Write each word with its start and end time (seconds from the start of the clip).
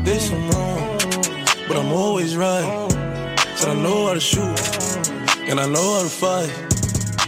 I 0.00 0.02
did 0.02 0.20
some 0.22 0.48
wrong, 0.48 0.98
but 1.68 1.76
I'm 1.76 1.92
always 1.92 2.34
right. 2.34 2.90
Said 3.54 3.68
I 3.68 3.74
know 3.74 4.06
how 4.06 4.14
to 4.14 4.20
shoot, 4.20 4.58
and 5.46 5.60
I 5.60 5.66
know 5.66 5.88
how 5.96 6.02
to 6.02 6.08
fight. 6.08 6.48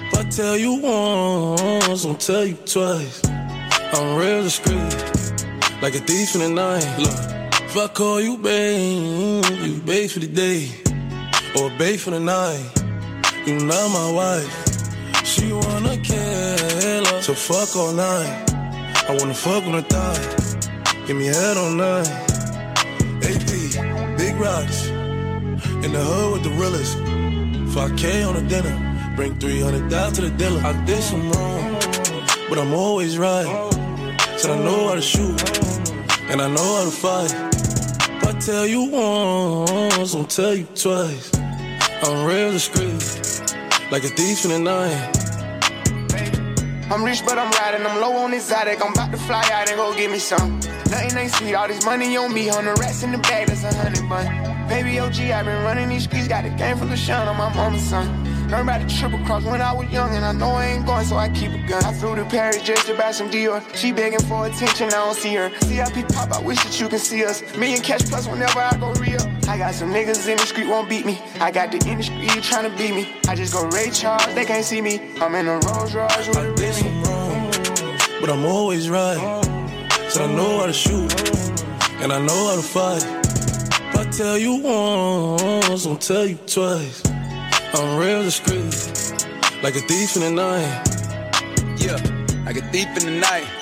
If 0.07 0.15
I 0.19 0.25
tell 0.31 0.57
you 0.57 0.81
once, 0.81 2.07
I'll 2.07 2.15
tell 2.15 2.47
you 2.47 2.55
twice. 2.65 3.21
I'm 3.93 4.17
real 4.17 4.43
discreet, 4.43 4.91
like 5.83 5.95
a 5.97 6.01
thief 6.01 6.35
in 6.35 6.41
the 6.41 6.49
night. 6.49 6.89
Look, 6.99 7.61
if 7.61 7.77
I 7.77 7.89
call 7.89 8.23
you 8.23 8.39
babe, 8.39 9.45
you 9.61 9.79
babe 9.83 10.09
for 10.09 10.21
the 10.21 10.29
day, 10.29 10.71
or 11.61 11.69
babe 11.77 11.99
for 11.99 12.13
the 12.13 12.21
night. 12.21 12.65
You 13.45 13.59
not 13.67 13.91
my 13.91 14.11
wife. 14.13 15.27
She 15.27 15.53
wanna 15.53 15.99
kill 15.99 17.05
her, 17.05 17.21
so 17.21 17.35
fuck 17.35 17.77
all 17.77 17.93
night. 17.93 18.51
I 19.11 19.15
wanna 19.19 19.35
fuck 19.35 19.63
on 19.65 19.73
the 19.73 19.83
thigh, 19.83 21.07
give 21.07 21.19
me 21.19 21.27
head 21.27 21.59
all 21.59 21.71
night. 21.71 22.32
Big 24.33 24.41
rocks. 24.41 24.89
In 24.89 25.93
the 25.93 26.03
hood 26.03 26.33
with 26.33 26.43
the 26.45 26.51
realest. 26.51 26.97
5K 27.75 28.27
on 28.27 28.35
the 28.35 28.43
dinner. 28.49 28.75
Bring 29.17 29.39
300 29.39 29.91
down 29.91 30.13
to 30.13 30.23
the 30.23 30.31
dealer. 30.31 30.61
I 30.63 30.73
did 30.85 31.03
some 31.03 31.31
wrong, 31.33 31.73
but 32.49 32.59
I'm 32.59 32.73
always 32.73 33.19
right. 33.19 33.47
Said 34.39 34.53
I 34.53 34.59
know 34.59 34.89
how 34.89 34.95
to 34.95 35.03
shoot, 35.03 35.39
and 36.31 36.41
I 36.41 36.49
know 36.49 36.71
how 36.77 36.85
to 36.85 36.91
fight. 36.91 37.33
If 38.17 38.27
I 38.27 38.33
tell 38.39 38.67
you 38.67 38.85
once, 38.91 40.15
I'll 40.15 40.25
tell 40.25 40.55
you 40.55 40.67
twice. 40.75 41.31
I'm 42.03 42.27
real 42.27 42.53
discreet, 42.53 43.03
like 43.91 44.05
a 44.05 44.09
thief 44.09 44.45
in 44.45 44.51
the 44.51 44.59
night. 44.59 45.19
I'm 46.91 47.05
rich, 47.05 47.23
but 47.27 47.39
I'm 47.39 47.51
riding. 47.51 47.87
I'm 47.87 48.01
low 48.01 48.17
on 48.25 48.33
exotic. 48.33 48.83
I'm 48.85 48.93
about 48.93 49.11
to 49.13 49.19
fly 49.19 49.43
out 49.53 49.69
and 49.69 49.77
go 49.77 49.95
get 49.95 50.11
me 50.11 50.19
some. 50.19 50.61
Nothing 50.93 51.17
ain't 51.17 51.33
sweet. 51.33 51.55
All 51.55 51.67
this 51.67 51.83
money 51.87 52.19
on 52.19 52.35
me. 52.35 52.49
Hundred 52.49 52.79
rats 52.79 53.03
in 53.03 53.13
the 53.13 53.19
bag. 53.19 53.49
That's 53.49 53.65
a 53.65 53.73
hundred 53.75 54.07
bun. 54.11 54.27
Baby 54.69 54.99
OG, 54.99 55.21
i 55.21 55.43
been 55.43 55.65
running 55.65 55.89
these 55.89 56.05
streets. 56.05 56.29
Got 56.29 56.45
a 56.45 56.51
game 56.51 56.77
from 56.77 56.91
the 56.91 56.99
shine 56.99 57.27
on 57.27 57.39
my 57.39 57.49
mama's 57.55 57.83
son. 57.83 58.07
Learned 58.51 58.69
about 58.69 58.87
the 58.87 58.95
triple 58.95 59.19
cross 59.21 59.43
when 59.45 59.63
I 59.63 59.73
was 59.73 59.91
young, 59.91 60.15
and 60.15 60.23
I 60.23 60.33
know 60.33 60.51
I 60.51 60.67
ain't 60.67 60.85
going, 60.85 61.07
so 61.07 61.17
I 61.17 61.31
keep 61.31 61.51
a 61.53 61.67
gun. 61.67 61.83
I 61.83 61.95
flew 61.95 62.15
to 62.17 62.27
Paris 62.27 62.61
just 62.63 62.87
to 62.89 62.95
buy 62.95 63.11
some 63.11 63.31
Dior. 63.31 63.63
She 63.75 63.91
begging 63.93 64.21
for 64.21 64.45
attention, 64.45 64.89
I 64.89 64.91
don't 64.91 65.17
see 65.17 65.35
her. 65.37 65.51
CIP 65.61 66.09
pop, 66.09 66.31
I 66.31 66.43
wish 66.43 66.63
that 66.63 66.79
you 66.79 66.91
can 66.91 66.99
see 66.99 67.25
us. 67.25 67.41
Million 67.57 67.81
cash 67.81 68.03
plus 68.03 68.29
whenever 68.29 68.61
I 68.61 68.77
go 68.77 68.93
real. 69.01 69.23
I 69.49 69.57
got 69.57 69.75
some 69.75 69.91
niggas 69.91 70.29
in 70.29 70.37
the 70.37 70.45
street 70.45 70.69
won't 70.69 70.91
beat 70.91 71.07
me. 71.07 71.19
I 71.41 71.51
got 71.51 71.73
the 71.73 71.79
industry 71.89 72.27
trying 72.43 72.71
to 72.71 72.77
beat 72.77 72.95
me. 72.95 73.17
I 73.27 73.35
just 73.35 73.55
go 73.55 73.67
Ray 73.69 73.89
Charles, 73.89 74.35
they 74.35 74.45
can't 74.45 74.67
see 74.67 74.83
me. 74.83 75.01
I'm 75.23 75.35
in 75.37 75.49
a 75.49 75.59
Rolls 75.61 75.95
Royce 75.95 76.29
with 76.29 76.37
a 76.37 77.03
wrong, 77.07 77.51
but 78.21 78.29
I'm 78.29 78.45
always 78.45 78.91
right. 78.91 79.62
I 80.15 80.27
know 80.27 80.59
how 80.59 80.67
to 80.67 80.73
shoot, 80.75 81.11
and 82.03 82.13
I 82.13 82.21
know 82.21 82.49
how 82.49 82.57
to 82.57 82.63
fight. 82.63 83.03
If 83.03 83.97
I 83.97 84.05
tell 84.11 84.37
you 84.37 84.57
once, 84.57 85.87
I'll 85.87 85.97
tell 85.97 86.27
you 86.27 86.37
twice. 86.47 87.03
I'm 87.73 87.99
real 87.99 88.23
discreet, 88.23 88.75
like 89.63 89.75
a 89.75 89.81
thief 89.81 90.17
in 90.17 90.23
the 90.23 90.31
night. 90.31 90.83
Yeah, 91.79 91.97
like 92.45 92.57
a 92.57 92.63
thief 92.71 92.89
in 92.99 93.07
the 93.07 93.21
night. 93.21 93.62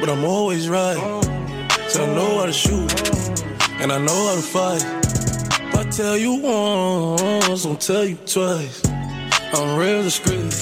but 0.00 0.08
I'm 0.08 0.24
always 0.24 0.68
right. 0.68 0.96
So 1.88 2.04
I 2.04 2.14
know 2.14 2.38
how 2.38 2.46
to 2.46 2.52
shoot, 2.52 2.90
and 3.80 3.92
I 3.92 3.98
know 3.98 4.28
how 4.28 4.34
to 4.34 4.42
fight. 4.42 4.82
If 4.82 5.76
I 5.76 5.84
tell 5.90 6.16
you 6.16 6.40
once, 6.40 7.66
I'll 7.66 7.76
tell 7.76 8.04
you 8.04 8.16
twice. 8.24 8.82
I'm 9.52 9.76
real 9.78 10.02
discreet, 10.02 10.54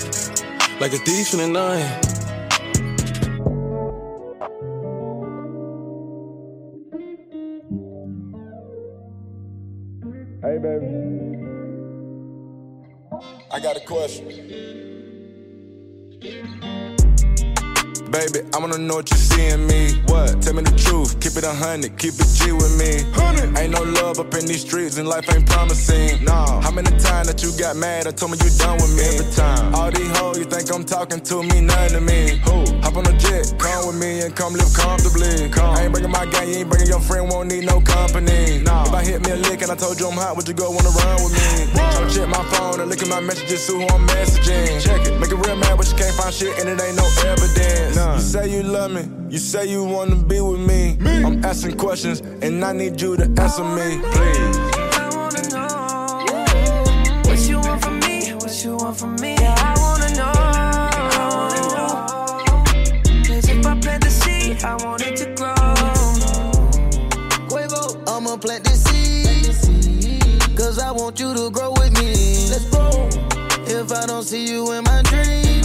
like 0.81 0.93
a 0.93 0.99
thief 0.99 1.33
in 1.35 1.41
the 1.41 1.49
night. 1.49 2.05
Hey, 10.43 10.59
baby. 10.59 10.87
I 13.51 13.61
got 13.61 13.77
a 13.77 13.81
question. 13.81 14.27
Baby, 18.11 18.41
I 18.55 18.59
wanna 18.59 18.79
know 18.79 18.97
what 18.97 19.11
you 19.11 19.19
see 19.19 19.49
in 19.53 19.67
me. 19.67 19.93
What? 20.09 20.41
Tell 20.41 20.55
me 20.55 20.63
the 20.63 20.73
truth, 20.81 21.21
keep 21.21 21.37
it 21.37 21.45
a 21.45 21.53
hundred, 21.53 21.99
keep 21.99 22.17
it 22.17 22.29
G 22.41 22.53
with 22.53 22.73
me. 22.81 23.05
Hundred. 23.13 23.53
Ain't 23.59 23.73
no 23.77 23.85
love 24.01 24.19
up 24.19 24.33
in 24.33 24.47
these 24.49 24.65
streets, 24.65 24.97
and 24.97 25.07
life 25.07 25.29
ain't 25.29 25.45
promising. 25.45 26.25
Nah. 26.25 26.61
How 26.63 26.71
many 26.71 26.89
times 26.97 27.29
that 27.29 27.43
you 27.45 27.53
got 27.61 27.77
mad 27.77 28.07
and 28.07 28.17
told 28.17 28.33
me 28.33 28.39
you 28.41 28.49
done 28.57 28.81
with 28.81 28.97
me? 28.97 29.05
Every 29.13 29.29
time. 29.37 29.75
All 29.75 29.91
these 29.93 30.09
hoes 30.17 30.39
you 30.39 30.45
think 30.49 30.73
I'm 30.73 30.85
talking 30.89 31.21
to 31.21 31.43
me, 31.43 31.61
nothing 31.61 32.01
to 32.01 32.01
me. 32.01 32.41
Who? 32.49 32.65
Hop 32.81 32.97
on 32.97 33.05
a 33.05 33.13
jet, 33.21 33.53
come 33.61 33.93
with 33.93 34.01
me 34.01 34.25
and 34.25 34.33
come 34.35 34.57
live 34.57 34.73
comfortably. 34.73 35.53
Come. 35.53 35.77
I 35.77 35.85
ain't 35.85 35.93
bringing 35.93 36.11
my 36.11 36.25
gang, 36.33 36.49
you 36.49 36.65
ain't 36.65 36.71
bringing 36.71 36.89
your 36.89 37.05
friend, 37.05 37.29
won't 37.29 37.53
need 37.53 37.69
no 37.69 37.85
company. 37.85 38.65
Nah. 38.65 38.89
If 38.89 38.95
I 38.97 39.05
hit 39.05 39.21
me 39.21 39.37
a 39.37 39.37
lick 39.37 39.61
and 39.61 39.71
I 39.71 39.77
told 39.77 40.01
you 40.01 40.09
I'm 40.09 40.17
hot, 40.17 40.33
would 40.33 40.49
you 40.49 40.57
go 40.57 40.73
wanna 40.73 40.97
run 40.97 41.29
with 41.29 41.37
me? 41.37 41.77
Tryna 41.77 42.09
check 42.09 42.29
my 42.33 42.45
phone 42.57 42.81
and 42.81 42.89
look 42.89 43.03
at 43.05 43.09
my 43.09 43.21
messages, 43.21 43.69
see 43.69 43.77
who 43.77 43.85
I'm 43.85 44.09
messaging. 44.09 44.81
Check 44.81 45.05
it, 45.05 45.13
make 45.21 45.29
it 45.29 45.37
real 45.45 45.61
mad, 45.61 45.77
but 45.77 45.85
you 45.93 45.97
can't 46.01 46.17
find 46.17 46.33
shit 46.33 46.57
and 46.57 46.73
it 46.73 46.81
ain't 46.81 46.97
no 46.97 47.05
evidence. 47.29 47.98
Nah. 47.99 48.15
You 48.15 48.21
say 48.21 48.49
you 48.49 48.63
love 48.63 48.93
me, 48.93 49.09
you 49.29 49.39
say 49.39 49.67
you 49.67 49.83
wanna 49.83 50.15
be 50.15 50.41
with 50.41 50.61
me. 50.61 50.97
me. 51.01 51.25
I'm 51.25 51.45
asking 51.45 51.77
questions 51.77 52.21
and 52.21 52.65
I 52.65 52.73
need 52.73 53.01
you 53.01 53.17
to 53.17 53.25
answer 53.25 53.65
me, 53.65 53.99
please. 54.13 54.57
I 54.95 55.11
wanna 55.17 55.43
know 55.51 55.69
what 57.29 57.41
you 57.49 57.59
want 57.59 57.83
from 57.83 57.99
me, 57.99 58.35
what 58.35 58.65
you 58.65 58.77
want 58.77 58.97
from 58.97 59.17
me. 59.17 59.35
Yeah, 59.35 59.57
I 59.59 59.75
wanna 59.83 60.11
know. 60.15 60.33
Cause 63.27 63.49
if 63.49 63.67
I 63.67 63.81
plant 63.81 64.05
the 64.05 64.11
seed, 64.11 64.63
I 64.63 64.77
want 64.77 65.03
it 65.03 65.17
to 65.17 65.35
grow. 65.35 65.55
Quavo, 67.51 67.83
I'ma 68.09 68.37
plant 68.37 68.63
this 68.63 68.85
seed. 68.85 70.57
Cause 70.57 70.79
I 70.79 70.93
want 70.93 71.19
you 71.19 71.35
to 71.35 71.51
grow 71.51 71.73
with 71.73 71.93
me. 71.99 72.15
Let's 72.49 72.67
go. 72.67 73.09
If 73.67 73.91
I 73.91 74.07
don't 74.07 74.23
see 74.23 74.47
you 74.47 74.71
in 74.71 74.85
my 74.85 75.03
dreams, 75.03 75.58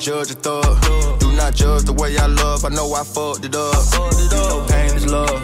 judge 0.00 0.30
a 0.30 0.34
thug. 0.34 1.20
Do 1.20 1.30
not 1.36 1.54
judge 1.54 1.84
the 1.84 1.92
way 1.92 2.16
I 2.16 2.26
love. 2.26 2.64
I 2.64 2.70
know 2.70 2.92
I 2.94 3.04
fucked 3.04 3.44
it 3.44 3.54
up. 3.54 3.76
You 4.16 4.28
know 4.32 4.66
pain 4.66 4.96
is 4.96 5.06
love. 5.06 5.36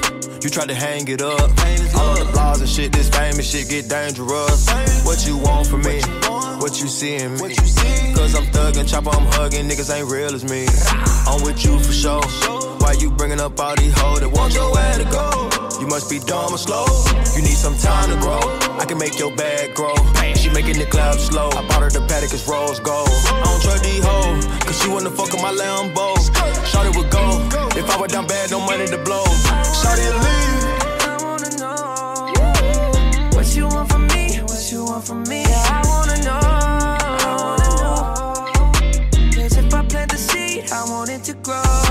You 0.42 0.48
tried 0.48 0.68
to 0.68 0.74
hang 0.74 1.06
it 1.08 1.20
up. 1.20 1.50
All 1.94 2.10
on 2.10 2.18
the 2.18 2.28
blogs 2.32 2.60
and 2.60 2.68
shit, 2.68 2.92
this 2.92 3.10
famous 3.10 3.50
shit 3.50 3.68
get 3.68 3.88
dangerous. 3.88 4.66
What 5.04 5.26
you 5.26 5.36
want 5.36 5.66
from 5.66 5.82
me? 5.82 6.00
What 6.58 6.80
you 6.80 6.88
see 6.88 7.16
in 7.16 7.34
me? 7.34 7.54
Cause 8.16 8.34
I'm 8.34 8.46
thuggin', 8.46 8.88
chopper, 8.88 9.10
I'm 9.10 9.26
hugging. 9.32 9.68
Niggas 9.68 9.94
ain't 9.94 10.10
real 10.10 10.34
as 10.34 10.44
me. 10.44 10.66
I'm 11.28 11.42
with 11.42 11.62
you 11.62 11.78
for 11.78 11.92
sure. 11.92 12.22
Why 12.80 12.92
you 12.92 13.10
bringing 13.10 13.40
up 13.40 13.60
all 13.60 13.76
these 13.76 13.92
hoes 13.98 14.20
that 14.20 14.30
want 14.30 14.54
your 14.54 14.72
way 14.72 14.92
to 14.96 15.04
go? 15.04 15.50
You 15.80 15.86
must 15.86 16.08
be 16.08 16.18
dumb 16.20 16.54
or 16.54 16.58
slow. 16.58 16.86
You 17.36 17.42
need 17.42 17.58
some 17.60 17.76
time 17.76 18.08
to 18.08 18.16
grow. 18.16 18.40
I 18.80 18.86
can 18.86 18.96
make 18.96 19.18
your 19.18 19.34
bag 19.36 19.74
grow. 19.74 19.94
Making 20.56 20.78
the 20.78 20.86
clouds 20.86 21.22
slow. 21.22 21.50
I 21.50 21.60
bought 21.68 21.82
her 21.82 21.90
the 21.90 22.00
paddock, 22.08 22.32
it's 22.32 22.48
rose 22.48 22.80
gold. 22.80 23.10
I 23.10 23.42
don't 23.44 23.60
trust 23.60 23.84
these 23.84 24.02
hoes, 24.02 24.46
cause 24.64 24.80
she 24.80 24.88
wanna 24.88 25.10
fuck 25.10 25.34
on 25.34 25.42
my 25.42 25.52
Lambo. 25.52 26.16
Shorty 26.64 26.96
would 26.96 27.10
go, 27.10 27.46
if 27.76 27.90
I 27.90 28.00
were 28.00 28.06
down 28.08 28.26
bad, 28.26 28.50
no 28.50 28.60
money 28.60 28.86
to 28.86 28.96
blow. 28.96 29.22
Shorty 29.82 30.00
to 30.00 30.16
leave. 30.24 30.64
I 31.04 31.18
wanna 31.20 31.50
know 31.60 31.76
what 33.36 33.54
you 33.54 33.68
want 33.68 33.92
from 33.92 34.06
me. 34.06 34.40
What 34.48 34.72
you 34.72 34.84
want 34.86 35.04
from 35.06 35.24
me? 35.24 35.44
I 35.44 35.82
wanna 35.84 36.16
know. 36.24 36.40
Cause 39.34 39.58
if 39.58 39.74
I 39.74 39.84
plant 39.84 40.10
the 40.10 40.16
seed, 40.16 40.72
I 40.72 40.84
want 40.88 41.10
it 41.10 41.22
to 41.24 41.34
grow. 41.34 41.85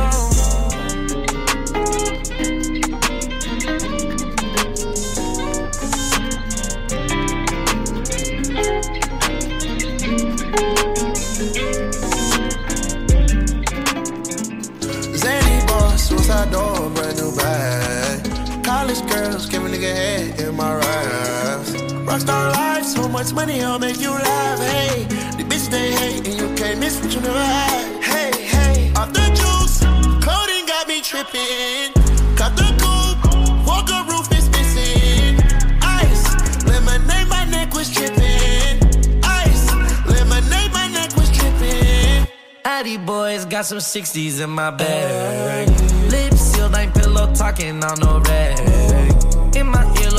Much 23.26 23.34
money, 23.34 23.62
I'll 23.64 23.80
make 23.80 24.00
you 24.00 24.12
laugh. 24.12 24.60
Hey, 24.60 25.04
the 25.38 25.44
bitch 25.44 25.70
they 25.70 25.92
hate, 25.92 26.28
and 26.28 26.40
you 26.40 26.56
can't 26.56 26.80
miss 26.80 27.02
what 27.02 27.14
you 27.14 27.22
never 27.22 27.40
had. 27.40 28.04
Hey, 28.04 28.32
hey, 28.44 28.92
off 28.94 29.12
the 29.14 29.26
juice, 29.40 29.80
coding 30.24 30.66
got 30.68 30.88
me 30.88 31.02
tripping. 31.02 31.92
Cut 32.36 32.56
the 32.56 32.70
coupe, 32.82 33.66
walker 33.66 34.02
roof 34.10 34.28
is 34.32 34.48
missing. 34.50 35.40
Ice, 35.82 36.24
lemonade, 36.66 37.28
my 37.28 37.46
neck 37.46 37.74
was 37.74 37.90
tripping. 37.90 38.76
Ice, 39.24 39.66
lemonade, 40.06 40.72
my 40.72 40.88
neck 40.92 41.16
was 41.16 41.32
tripping. 41.32 42.28
Addy 42.64 42.98
boys 42.98 43.46
got 43.46 43.66
some 43.66 43.80
60s 43.80 44.44
in 44.44 44.50
my 44.52 44.70
bag. 44.70 45.70
Lips 46.12 46.42
sealed, 46.42 46.76
ain't 46.76 46.94
pillow 46.94 47.34
talking 47.34 47.84
on 47.84 48.00
no 48.00 48.20
rag. 48.20 49.56
In 49.56 49.68
my 49.68 49.86
two 49.96 50.15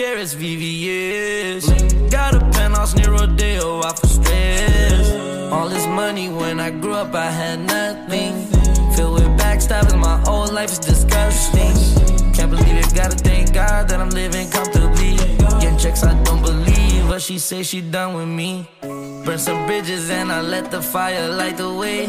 carrots, 0.00 0.34
VVS. 0.34 2.10
Got 2.10 2.34
a 2.34 2.40
penthouse 2.56 2.94
near 2.94 3.12
Rodeo, 3.12 3.80
off 3.80 4.02
of 4.02 4.08
stress. 4.08 5.52
All 5.52 5.68
this 5.68 5.86
money 5.86 6.30
when 6.30 6.58
I 6.58 6.70
grew 6.70 6.94
up, 6.94 7.14
I 7.14 7.30
had 7.30 7.58
nothing. 7.60 8.32
Filled 8.94 9.14
with 9.16 9.32
backstabbing, 9.38 9.98
my 9.98 10.18
whole 10.24 10.50
life 10.50 10.72
is 10.72 10.78
disgusting. 10.78 11.74
Can't 12.32 12.50
believe 12.50 12.76
it, 12.82 12.94
gotta 12.94 13.16
thank 13.16 13.52
God 13.52 13.88
that 13.88 14.00
I'm 14.00 14.08
living 14.08 14.48
comfortably. 14.50 15.16
Getting 15.60 15.78
checks, 15.78 16.02
I 16.02 16.14
don't 16.22 16.40
believe, 16.40 17.06
but 17.08 17.20
she 17.20 17.38
say 17.38 17.62
she 17.62 17.82
done 17.82 18.14
with 18.14 18.28
me. 18.28 18.66
Burn 19.26 19.38
some 19.38 19.66
bridges 19.66 20.08
and 20.08 20.32
I 20.32 20.40
let 20.40 20.70
the 20.70 20.80
fire 20.80 21.28
light 21.28 21.58
the 21.58 21.74
way. 21.74 22.06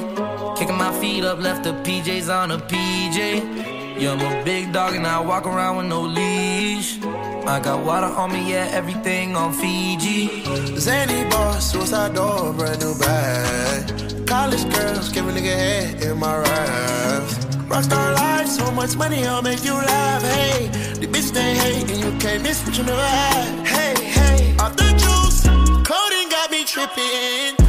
Kicking 0.57 0.77
my 0.77 0.93
feet 1.01 1.25
up, 1.25 1.39
left 1.39 1.65
the 1.65 1.73
PJs 1.83 2.29
on 2.33 2.51
a 2.51 2.57
PJ. 2.57 3.70
Yeah, 3.97 4.13
I'm 4.13 4.21
a 4.21 4.43
big 4.43 4.73
dog 4.73 4.95
and 4.95 5.05
I 5.05 5.19
walk 5.19 5.45
around 5.45 5.77
with 5.77 5.85
no 5.87 6.01
leash. 6.01 6.99
I 7.45 7.59
got 7.59 7.85
water 7.85 8.07
on 8.07 8.31
me, 8.31 8.51
yeah, 8.51 8.69
everything 8.71 9.35
on 9.35 9.53
Fiji. 9.53 10.43
Zany 10.77 11.29
boss, 11.29 11.71
suicide 11.71 12.15
door, 12.15 12.53
brand 12.53 12.79
new 12.81 12.97
bag. 12.97 14.27
College 14.27 14.63
girls, 14.73 15.09
give 15.09 15.27
a 15.27 15.31
nigga 15.31 15.55
head 15.55 16.01
in 16.03 16.17
my 16.17 16.37
raps. 16.37 17.33
Rockstar 17.71 18.15
life, 18.15 18.47
so 18.47 18.71
much 18.71 18.95
money, 18.95 19.25
I'll 19.25 19.41
make 19.41 19.63
you 19.63 19.73
laugh. 19.73 20.23
Hey, 20.23 20.67
the 20.99 21.07
bitch 21.07 21.31
they 21.31 21.55
hate, 21.55 21.89
and 21.89 21.99
you 22.03 22.19
can't 22.19 22.43
miss 22.43 22.65
what 22.65 22.77
you 22.77 22.83
never 22.83 23.01
had. 23.01 23.67
Hey, 23.67 24.03
hey, 24.03 24.55
off 24.57 24.75
the 24.75 24.89
juice, 25.03 25.43
coding 25.87 26.29
got 26.29 26.49
me 26.51 26.65
tripping. 26.65 27.60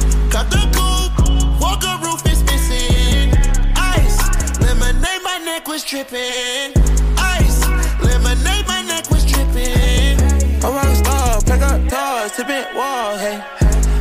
Was 5.72 5.84
tripping. 5.84 6.70
Ice, 7.16 7.66
lemonade, 8.04 8.66
my 8.68 8.82
neck 8.86 9.10
was 9.10 9.24
tripping. 9.24 10.20
A 10.62 10.68
rock 10.68 10.94
star, 10.96 11.40
pack 11.40 11.62
up 11.62 11.80
toys, 11.88 12.36
tipping 12.36 12.76
walls, 12.76 13.18
hey. 13.18 13.42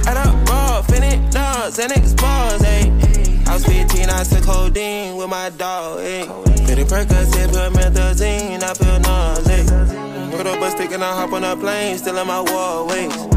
Add 0.05 0.17
up 0.17 0.49
raw, 0.49 0.81
finish 0.81 1.33
nuts, 1.33 1.79
and 1.79 1.93
expose, 1.93 2.61
hey. 2.61 2.91
I 3.47 3.53
was 3.53 3.65
15, 3.65 4.09
I 4.09 4.23
took 4.23 4.43
codeine 4.43 5.15
with 5.15 5.29
my 5.29 5.49
dog, 5.51 6.01
hey. 6.01 6.25
Pretty 6.65 6.83
Percocet, 6.83 7.47
promethazine, 7.53 8.61
I 8.61 8.73
feel 8.73 8.99
nauseous. 8.99 10.35
Put 10.35 10.47
up 10.47 10.61
a 10.61 10.71
stick 10.71 10.91
and 10.91 11.01
I 11.01 11.15
hop 11.15 11.31
on 11.31 11.45
a 11.45 11.55
plane, 11.55 11.97
still 11.97 12.17
in 12.17 12.27
my 12.27 12.41
wall, 12.41 12.87
waist. 12.87 13.30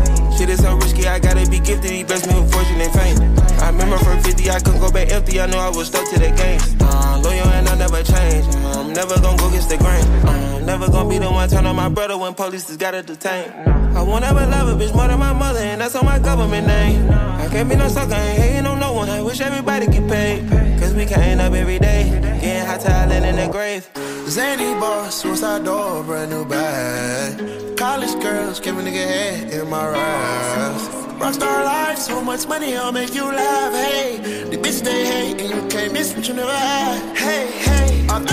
Shit 0.45 0.53
is 0.53 0.63
so 0.63 0.77
risky, 0.77 1.07
I 1.07 1.19
gotta 1.19 1.49
be 1.49 1.59
gifted. 1.59 1.91
He 1.91 2.05
blessed 2.05 2.29
me 2.29 2.39
with 2.39 2.53
fortune 2.53 2.79
and 2.79 2.93
fame. 2.93 3.17
I 3.65 3.71
remember 3.71 3.97
from 3.97 4.21
50, 4.21 4.51
I 4.51 4.59
couldn't 4.59 4.79
go 4.79 4.93
back 4.93 5.11
empty. 5.11 5.41
I 5.41 5.47
knew 5.47 5.57
I 5.57 5.71
was 5.71 5.87
stuck 5.87 6.07
to 6.11 6.19
the 6.19 6.29
game. 6.37 6.61
Uh, 6.83 7.19
loyal 7.25 7.49
and 7.49 7.67
I 7.67 7.75
never 7.77 8.03
change. 8.03 8.45
Uh, 8.55 8.81
I'm 8.81 8.93
never 8.93 9.19
gonna 9.23 9.39
go 9.39 9.49
against 9.49 9.71
the 9.71 9.79
grain. 9.79 10.05
Uh, 10.05 10.59
I'm 10.59 10.67
never 10.67 10.91
gonna 10.91 11.09
be 11.09 11.17
the 11.17 11.31
one 11.31 11.49
turn 11.49 11.65
on 11.65 11.75
my 11.75 11.89
brother 11.89 12.19
when 12.19 12.35
police 12.35 12.67
just 12.67 12.79
gotta 12.79 13.03
detain. 13.03 13.53
I 13.97 14.03
won't 14.03 14.23
ever 14.23 14.45
love 14.47 14.69
a 14.69 14.85
bitch 14.85 14.95
more 14.95 15.09
than 15.09 15.19
my 15.19 15.33
mother, 15.33 15.61
and 15.61 15.81
that's 15.81 15.97
on 15.97 16.05
my 16.05 16.19
government 16.19 16.67
name. 16.67 17.11
I 17.11 17.49
can't 17.49 17.67
be 17.67 17.77
no 17.77 17.89
sucker, 17.89 18.13
ain't 18.13 18.39
hating 18.39 18.67
on 18.67 18.79
no 18.79 18.93
one. 18.93 19.09
I 19.09 19.23
wish 19.23 19.41
everybody 19.41 19.87
get 19.87 20.07
paid. 20.11 20.47
Cause 20.79 20.93
we 20.93 21.07
can't 21.07 21.41
up 21.41 21.55
every 21.55 21.79
day. 21.79 22.21
Getting 22.43 22.67
hot 22.67 22.83
talent 22.83 23.25
in 23.25 23.37
the 23.37 23.51
grave. 23.51 23.89
Zany 24.29 24.79
boss, 24.79 25.23
suicide 25.23 25.65
door, 25.65 26.05
brand 26.05 26.31
new 26.31 26.45
bag. 26.45 27.64
College 27.95 28.21
girls, 28.21 28.59
give 28.59 28.77
a 28.77 28.83
nigga 28.83 29.07
head 29.07 29.53
in 29.53 29.71
my 29.71 29.89
raps. 29.89 30.89
Rockstar 31.23 31.65
life, 31.65 31.97
so 31.97 32.21
much 32.21 32.45
money, 32.49 32.77
I'll 32.77 32.91
make 32.91 33.15
you 33.15 33.23
laugh. 33.23 33.73
Hey, 33.73 34.19
the 34.51 34.57
bitch 34.57 34.83
they 34.83 35.07
hate, 35.07 35.41
and 35.41 35.51
you 35.55 35.69
can't 35.69 35.93
miss 35.93 36.13
what 36.13 36.27
you 36.27 36.35
never 36.35 36.51
had. 36.51 37.17
Hey, 37.17 37.47
hey, 37.53 38.05
off 38.09 38.27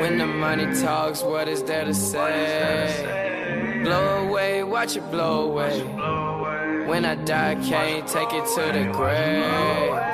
When 0.00 0.18
the 0.18 0.26
money 0.26 0.66
talks, 0.80 1.22
what 1.22 1.48
is 1.48 1.62
there 1.62 1.84
to 1.84 1.94
say? 1.94 3.80
Blow 3.82 4.28
away, 4.28 4.62
watch 4.62 4.96
it 4.96 5.10
blow 5.10 5.50
away. 5.50 5.82
When 6.86 7.06
I 7.06 7.14
die, 7.14 7.54
can't 7.64 8.06
take 8.06 8.32
it 8.32 8.44
to 8.54 8.72
the 8.78 8.92
grave. 8.92 10.13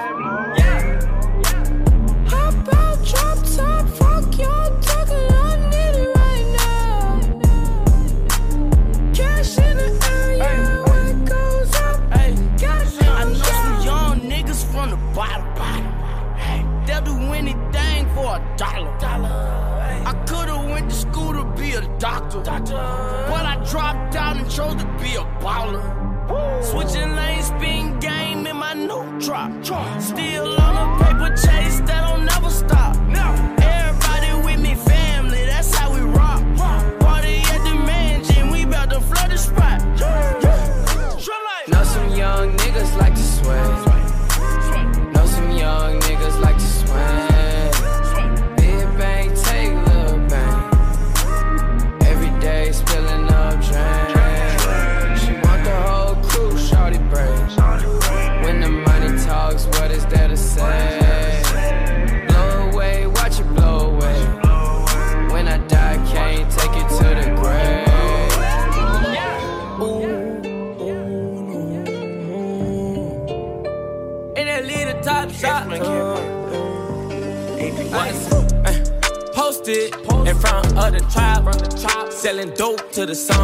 Till 83.00 83.06
the 83.06 83.14
sun 83.14 83.39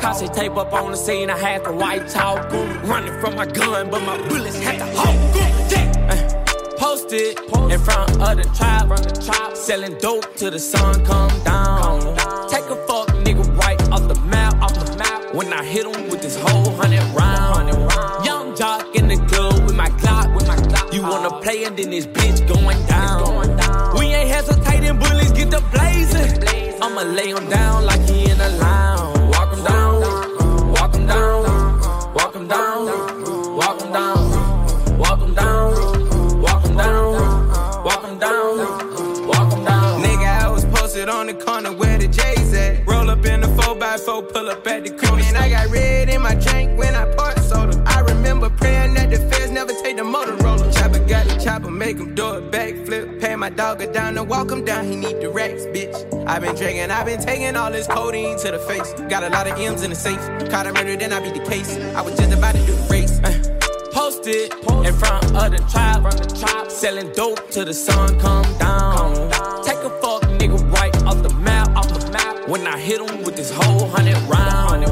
Cause 0.00 0.20
they 0.20 0.28
tape 0.28 0.56
up 0.56 0.72
on 0.72 0.90
the 0.92 0.96
scene, 0.96 1.28
I 1.30 1.36
had 1.38 1.64
to 1.64 1.72
white 1.72 2.08
talk. 2.08 2.50
Running 2.84 3.12
from 3.20 3.36
my 3.36 3.46
gun, 3.46 3.90
but 3.90 4.02
my 4.02 4.16
bullets 4.28 4.58
had 4.58 4.78
to 4.78 4.86
hawk 4.96 5.14
'em. 5.36 6.10
Uh, 6.10 6.16
Posted 6.78 7.38
in 7.70 7.78
front 7.80 8.10
of 8.26 8.36
the 8.38 8.44
tribe, 8.56 9.56
selling 9.56 9.96
dope 9.98 10.34
till 10.36 10.50
the 10.50 10.58
sun 10.58 11.04
come 11.04 11.30
down. 11.44 12.00
Take 12.48 12.64
a 12.64 12.76
fuck 12.88 13.08
nigga 13.24 13.44
right 13.58 13.80
off 13.92 14.08
the 14.08 14.18
map, 14.32 14.54
off 14.62 14.72
the 14.74 14.96
map. 14.96 15.34
When 15.34 15.52
I 15.52 15.62
hit 15.62 15.84
him 15.86 16.08
with 16.08 16.22
this 16.22 16.36
whole 16.36 16.72
hundred 16.80 17.04
round. 17.14 17.68
Young 18.24 18.56
jock 18.56 18.96
in 18.96 19.06
the 19.08 19.16
club 19.28 19.62
with 19.66 19.76
my 19.76 19.90
Glock, 20.00 20.34
with 20.34 20.48
my. 20.48 20.56
You 20.92 21.02
wanna 21.02 21.30
play 21.42 21.64
and 21.64 21.76
then 21.76 21.90
this 21.90 22.06
bitch 22.06 22.38
going 22.48 22.80
down. 22.86 23.20
We 23.98 24.06
ain't 24.06 24.30
hesitating, 24.30 24.98
bullies 24.98 25.32
get 25.32 25.50
the 25.50 25.62
blazing. 25.72 26.82
I'ma 26.82 27.02
lay 27.02 27.28
him 27.30 27.46
down 27.50 27.84
like 27.84 27.99
him 52.00 52.14
do 52.14 52.24
a 52.24 52.40
backflip. 52.40 53.20
Pay 53.20 53.36
my 53.36 53.50
dog 53.50 53.82
a 53.82 53.92
down 53.92 54.14
to 54.14 54.24
walk 54.24 54.50
him 54.50 54.64
down, 54.64 54.84
he 54.84 54.96
need 54.96 55.20
the 55.20 55.30
racks, 55.30 55.64
bitch. 55.66 55.94
i 56.26 56.38
been 56.38 56.54
drinking, 56.54 56.90
i 56.90 57.04
been 57.04 57.20
taking 57.20 57.56
all 57.56 57.70
this 57.70 57.86
codeine 57.86 58.38
to 58.38 58.50
the 58.50 58.58
face. 58.58 58.92
Got 59.08 59.22
a 59.22 59.28
lot 59.28 59.46
of 59.46 59.58
M's 59.58 59.82
in 59.82 59.90
the 59.90 59.96
safe. 59.96 60.20
Caught 60.50 60.66
a 60.66 60.72
murder, 60.72 60.96
then 60.96 61.12
I 61.12 61.20
beat 61.20 61.34
the 61.34 61.48
case. 61.48 61.76
I 61.94 62.00
was 62.00 62.16
just 62.16 62.32
about 62.32 62.54
to 62.54 62.66
do 62.66 62.72
the 62.72 62.86
race. 62.90 63.20
Uh, 63.20 63.56
Posted 63.92 64.52
in 64.86 64.94
front 64.94 65.24
of 65.34 65.50
the 65.50 65.58
tribe, 65.68 66.70
selling 66.70 67.10
dope 67.12 67.50
till 67.50 67.64
the 67.64 67.74
sun 67.74 68.18
come 68.20 68.44
down. 68.58 69.14
Take 69.64 69.78
a 69.78 69.90
fuck 70.00 70.22
nigga 70.38 70.58
right 70.72 70.94
off 71.02 71.22
the 71.24 71.34
map, 71.34 71.76
off 71.76 71.88
the 71.88 72.10
map. 72.12 72.48
When 72.48 72.66
I 72.68 72.78
hit 72.78 73.00
him 73.00 73.24
with 73.24 73.36
this 73.36 73.50
whole 73.50 73.88
hundred 73.88 74.16
round. 74.28 74.82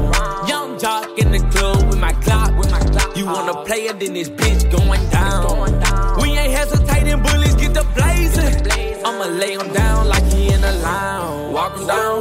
Young 0.49 0.77
jock 0.77 1.17
in 1.17 1.31
the 1.31 1.39
club 1.51 1.87
with 1.87 1.99
my 1.99 2.11
Glock, 2.13 2.57
with 2.57 2.71
my 2.71 2.79
Glock. 2.79 3.15
You 3.15 3.25
wanna 3.25 3.63
play 3.63 3.85
it, 3.85 3.99
then 3.99 4.13
this 4.13 4.29
bitch 4.29 4.69
going 4.69 5.09
down. 5.09 5.88
Ain't 6.39 6.53
hesitating, 6.59 7.21
bullies 7.23 7.55
get 7.55 7.73
the 7.73 7.85
blazing. 7.95 8.53
I'ma 9.05 9.25
lay 9.41 9.53
him 9.53 9.73
down 9.73 10.07
like 10.07 10.25
he 10.33 10.47
in 10.55 10.63
a 10.63 10.73
lounge. 10.87 11.53
Walk 11.53 11.77
him 11.77 11.87
down, 11.87 12.17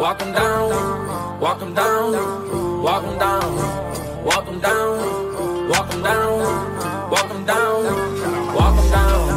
walk 0.00 0.20
him 0.22 0.32
down, 0.32 1.40
walk 1.40 1.60
him 1.60 1.74
down, 1.74 2.82
walk 2.82 3.04
him 3.04 3.18
down, 3.18 4.24
walk 4.24 4.46
him 4.46 4.60
down. 4.60 5.32
Walk 5.72 5.90
him 5.92 6.02
down, 6.02 7.10
walk 7.10 7.30
him 7.30 7.46
down, 7.46 7.84
down. 8.90 9.28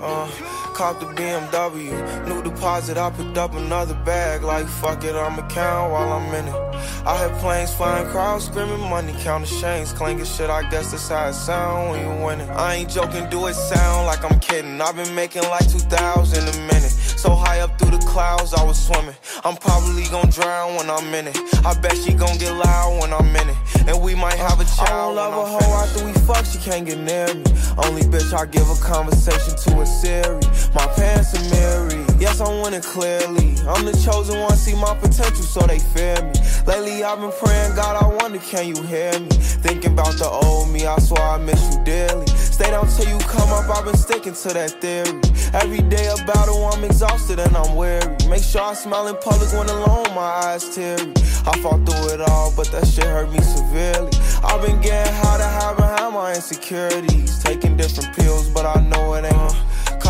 Uh, 0.00 0.28
cop 0.72 0.98
the 0.98 1.06
BMW. 1.06 2.26
New 2.26 2.42
deposit, 2.42 2.96
I 2.96 3.10
picked 3.10 3.36
up 3.36 3.54
another 3.54 3.94
bag. 4.04 4.44
Like, 4.44 4.66
fuck 4.66 5.04
it, 5.04 5.14
I'ma 5.14 5.46
count 5.48 5.92
while 5.92 6.12
I'm 6.12 6.34
in 6.34 6.48
it. 6.48 6.71
I 7.06 7.16
had 7.16 7.32
planes 7.40 7.72
flying, 7.74 8.06
crowds 8.08 8.46
screaming, 8.46 8.80
money 8.80 9.14
counting 9.20 9.60
chains, 9.60 9.92
clanging 9.92 10.24
shit. 10.24 10.50
I 10.50 10.68
guess 10.70 10.90
that's 10.92 11.08
how 11.08 11.28
it 11.28 11.34
sound 11.34 11.90
when 11.90 12.00
you 12.00 12.24
winning. 12.24 12.48
I 12.50 12.76
ain't 12.76 12.90
joking, 12.90 13.28
do 13.30 13.46
it 13.46 13.54
sound 13.54 14.06
like 14.06 14.24
I'm 14.24 14.38
kidding. 14.40 14.80
I've 14.80 14.96
been 14.96 15.14
making 15.14 15.42
like 15.42 15.68
2,000 15.70 16.38
a 16.42 16.56
minute. 16.66 16.92
So 17.22 17.34
high 17.34 17.60
up 17.60 17.78
through 17.78 17.92
the 17.96 18.04
clouds, 18.04 18.52
I 18.52 18.64
was 18.64 18.78
swimming. 18.84 19.14
I'm 19.44 19.56
probably 19.56 20.04
gonna 20.04 20.30
drown 20.30 20.74
when 20.76 20.90
I'm 20.90 21.14
in 21.14 21.28
it. 21.28 21.38
I 21.64 21.72
bet 21.80 21.96
she 21.96 22.12
gonna 22.14 22.38
get 22.38 22.52
loud 22.52 23.00
when 23.00 23.12
I'm 23.12 23.34
in 23.36 23.48
it. 23.48 23.56
And 23.86 24.02
we 24.02 24.14
might 24.14 24.38
have 24.38 24.60
a 24.60 24.64
child. 24.64 25.18
I 25.18 25.30
don't 25.30 25.36
love 25.36 25.60
a 25.60 25.64
hoe 25.64 25.84
after 25.84 26.04
we 26.04 26.12
fuck, 26.26 26.44
she 26.44 26.58
can't 26.58 26.84
get 26.84 26.98
near 26.98 27.32
me. 27.34 27.44
Only 27.84 28.02
bitch 28.02 28.32
I 28.32 28.46
give 28.46 28.68
a 28.68 28.74
conversation 28.76 29.56
to 29.56 29.80
a 29.80 29.86
Siri. 29.86 30.40
My 30.74 30.86
pants 30.96 31.34
are 31.34 31.50
mirrored. 31.54 32.11
Yes, 32.22 32.40
I'm 32.40 32.62
winning 32.62 32.82
clearly. 32.82 33.58
I'm 33.66 33.84
the 33.84 34.00
chosen 34.06 34.38
one, 34.38 34.54
see 34.54 34.76
my 34.76 34.94
potential, 34.94 35.42
so 35.42 35.58
they 35.66 35.80
fear 35.80 36.14
me. 36.22 36.30
Lately 36.68 37.02
I've 37.02 37.18
been 37.18 37.32
praying, 37.32 37.74
God, 37.74 38.00
I 38.00 38.06
wonder, 38.22 38.38
can 38.38 38.68
you 38.68 38.80
hear 38.84 39.10
me? 39.18 39.26
Thinking 39.66 39.90
about 39.90 40.14
the 40.18 40.28
old 40.30 40.70
me, 40.70 40.86
I 40.86 41.00
swear 41.00 41.20
I 41.20 41.38
miss 41.38 41.74
you 41.74 41.82
dearly. 41.82 42.28
Stay 42.28 42.70
down 42.70 42.86
till 42.86 43.08
you 43.08 43.18
come 43.26 43.50
up, 43.50 43.68
I've 43.76 43.84
been 43.84 43.96
sticking 43.96 44.34
to 44.34 44.48
that 44.54 44.70
theory. 44.80 45.18
Every 45.52 45.82
day 45.90 46.06
a 46.06 46.14
battle, 46.24 46.64
I'm 46.66 46.84
exhausted 46.84 47.40
and 47.40 47.56
I'm 47.56 47.74
weary. 47.74 48.14
Make 48.28 48.44
sure 48.44 48.62
I 48.62 48.74
smile 48.74 49.08
in 49.08 49.16
public 49.16 49.52
when 49.52 49.68
alone, 49.68 50.14
my 50.14 50.46
eyes 50.46 50.72
teary. 50.72 51.12
I 51.42 51.58
fought 51.58 51.82
through 51.84 52.14
it 52.14 52.20
all, 52.20 52.54
but 52.54 52.70
that 52.70 52.86
shit 52.86 53.02
hurt 53.02 53.32
me 53.32 53.40
severely. 53.40 54.12
I've 54.44 54.62
been 54.62 54.80
getting 54.80 55.12
high 55.12 55.38
to 55.38 55.48
hide 55.58 55.76
behind 55.76 56.14
my 56.14 56.36
insecurities. 56.36 57.42
Taking 57.42 57.76
different 57.76 58.14
pills, 58.14 58.48
but 58.50 58.64
I 58.64 58.80
know 58.80 59.14
it 59.14 59.24
ain't. 59.24 59.61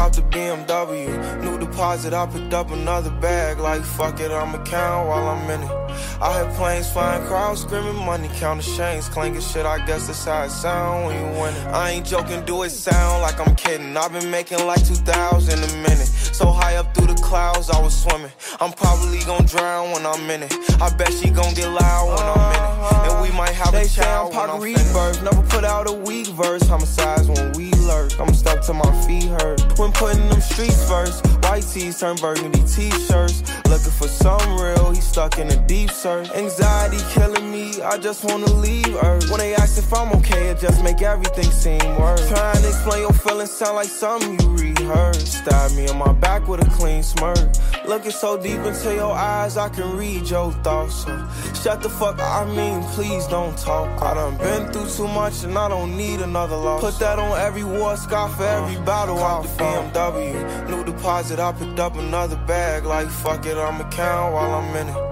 Cop 0.03 0.13
the 0.17 0.23
BMW, 0.23 1.45
new 1.45 1.61
deposit, 1.61 2.13
I 2.13 2.27
picked 2.27 2.53
up 2.53 2.73
another 2.73 3.11
bag. 3.21 3.61
Like 3.61 3.85
fuck 3.85 4.19
it, 4.19 4.33
I'ma 4.33 4.65
count 4.65 5.07
while 5.07 5.29
I'm 5.29 5.49
in 5.49 5.63
it. 5.63 5.92
I 6.21 6.43
hear 6.43 6.53
planes 6.55 6.91
flying, 6.91 7.25
crowds 7.27 7.63
screaming, 7.63 7.97
money 7.97 8.29
counting 8.35 8.77
chains, 8.77 9.09
clanking 9.09 9.41
shit. 9.41 9.67
I 9.67 9.85
guess 9.87 10.07
that's 10.07 10.25
how 10.25 10.45
it 10.45 10.51
sound 10.51 11.07
when 11.07 11.17
you 11.19 11.41
win 11.41 11.55
it. 11.55 11.67
I 11.69 11.91
ain't 11.91 12.07
joking, 12.07 12.45
do 12.45 12.63
it 12.63 12.71
sound 12.71 13.23
like 13.23 13.39
I'm 13.41 13.55
kidding. 13.57 13.97
I've 13.97 14.13
been 14.13 14.31
making 14.31 14.65
like 14.67 14.85
2,000 14.87 15.59
a 15.59 15.77
minute. 15.77 16.09
So 16.33 16.51
high 16.51 16.77
up 16.77 16.95
through 16.95 17.09
the 17.09 17.21
clouds, 17.23 17.71
I 17.71 17.81
was 17.81 17.95
swimming. 18.01 18.33
I'm 18.61 18.73
probably 18.73 19.21
gonna 19.21 19.47
drown 19.47 19.93
when 19.93 20.07
I'm 20.07 20.29
in 20.31 20.43
it. 20.45 20.53
I 20.81 20.95
bet 20.95 21.13
she 21.13 21.31
gonna 21.31 21.55
get 21.55 21.69
loud 21.69 22.09
when 22.09 22.27
I'm 22.27 22.55
in 22.55 22.63
it. 22.63 23.13
And 23.13 23.23
we 23.23 23.37
might 23.37 23.55
have 23.55 23.73
they 23.73 23.83
a 23.83 23.89
child 23.89 24.33
say 24.33 24.39
I'm 24.39 24.49
when 24.49 24.51
I'm 24.51 24.61
Pac 24.61 24.63
finished. 24.63 24.95
Rebirth, 24.95 25.23
never 25.23 25.43
put 25.49 25.65
out 25.65 25.89
a 25.89 25.93
weak 25.93 26.29
verse. 26.29 26.63
Homicides 26.63 27.29
when 27.29 27.53
we 27.53 27.71
lurk. 27.83 28.19
I'm 28.19 28.33
stuck 28.35 28.61
to 28.67 28.73
my 28.73 28.91
feet 29.07 29.25
hurt. 29.25 29.61
When 29.79 29.93
putting 29.93 30.29
them 30.29 30.41
streets 30.41 30.89
first, 30.89 31.27
white 31.45 31.63
tees 31.63 31.99
turn 32.01 32.17
burgundy 32.17 32.63
t-shirts. 32.67 33.43
Looking 33.69 33.93
for 33.93 34.09
some 34.09 34.61
real, 34.61 34.91
he 34.91 35.01
stuck 35.01 35.39
in 35.39 35.49
a 35.49 35.57
deep 35.67 35.82
search. 35.91 36.31
Anxiety 36.31 36.99
killing 37.11 37.51
me, 37.51 37.83
I 37.83 37.99
just 37.99 38.25
wanna 38.25 38.53
leave 38.53 38.95
Earth. 39.03 39.31
When 39.31 39.41
they 39.41 39.55
ask 39.55 39.79
if 39.79 39.93
I'm 39.93 40.13
okay, 40.19 40.49
it 40.49 40.59
just 40.59 40.83
make 40.83 41.03
everything 41.03 41.51
seem 41.51 41.81
worse. 41.99 42.29
Trying 42.29 42.63
to 42.63 42.69
explain 42.69 43.03
your 43.03 43.13
feelings 43.13 43.51
sound 43.51 43.77
like 43.77 43.89
something 43.89 44.39
you 44.41 44.57
rehearsed. 44.57 45.27
Stab 45.27 45.73
me 45.73 45.89
on 45.89 45.99
my 45.99 46.13
back 46.13 46.47
with 46.49 46.67
a 46.67 46.71
clean 46.71 47.03
smirk. 47.03 47.39
Looking 47.87 48.13
so 48.13 48.37
deep 48.37 48.61
into 48.61 48.95
your 48.95 49.13
eyes, 49.13 49.57
I 49.57 49.69
can 49.69 49.97
read 49.97 50.29
your 50.29 50.53
thoughts. 50.65 51.05
So 51.05 51.29
shut 51.63 51.83
the 51.83 51.89
fuck, 51.89 52.19
I 52.21 52.45
mean, 52.45 52.83
please 52.95 53.27
don't 53.27 53.57
talk. 53.59 54.01
I 54.03 54.15
done 54.15 54.37
been 54.39 54.73
through 54.73 54.89
too 54.89 55.09
much 55.09 55.43
and 55.45 55.57
I 55.57 55.69
don't 55.69 55.97
need 55.97 56.21
another 56.21 56.57
loss. 56.57 56.81
Put 56.81 56.99
that 57.01 57.19
on 57.19 57.39
every 57.39 57.65
war 57.65 57.97
scar 57.97 58.29
for 58.29 58.45
every 58.45 58.81
battle 58.85 59.19
I 59.19 59.45
fought. 59.47 59.93
BMW, 59.95 60.69
new 60.71 60.85
deposit, 60.85 61.41
I 61.41 61.53
picked 61.53 61.79
up 61.79 61.97
another 61.97 62.37
bag. 62.47 62.85
Like 62.85 63.09
fuck 63.09 63.47
it, 63.47 63.57
I'ma 63.57 63.89
count 63.91 64.35
while 64.35 64.55
I'm 64.55 64.77
in 64.77 64.89
it. 64.89 65.12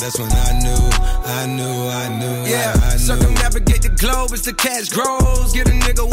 That's 0.00 0.18
when 0.18 0.30
I 0.30 0.52
knew, 0.62 0.84
I 1.26 1.46
knew, 1.46 1.88
I 1.88 2.08
knew, 2.18 2.50
Yeah, 2.50 2.72
I, 2.82 2.86
I 2.86 2.92
knew. 2.92 2.98
circumnavigate 2.98 3.82
the 3.82 3.88
globe 3.90 4.32
as 4.32 4.42
the 4.42 4.52
cash 4.54 4.88
grows. 4.90 5.52
Get 5.52 5.68
a 5.68 5.72
nigga 5.72 6.06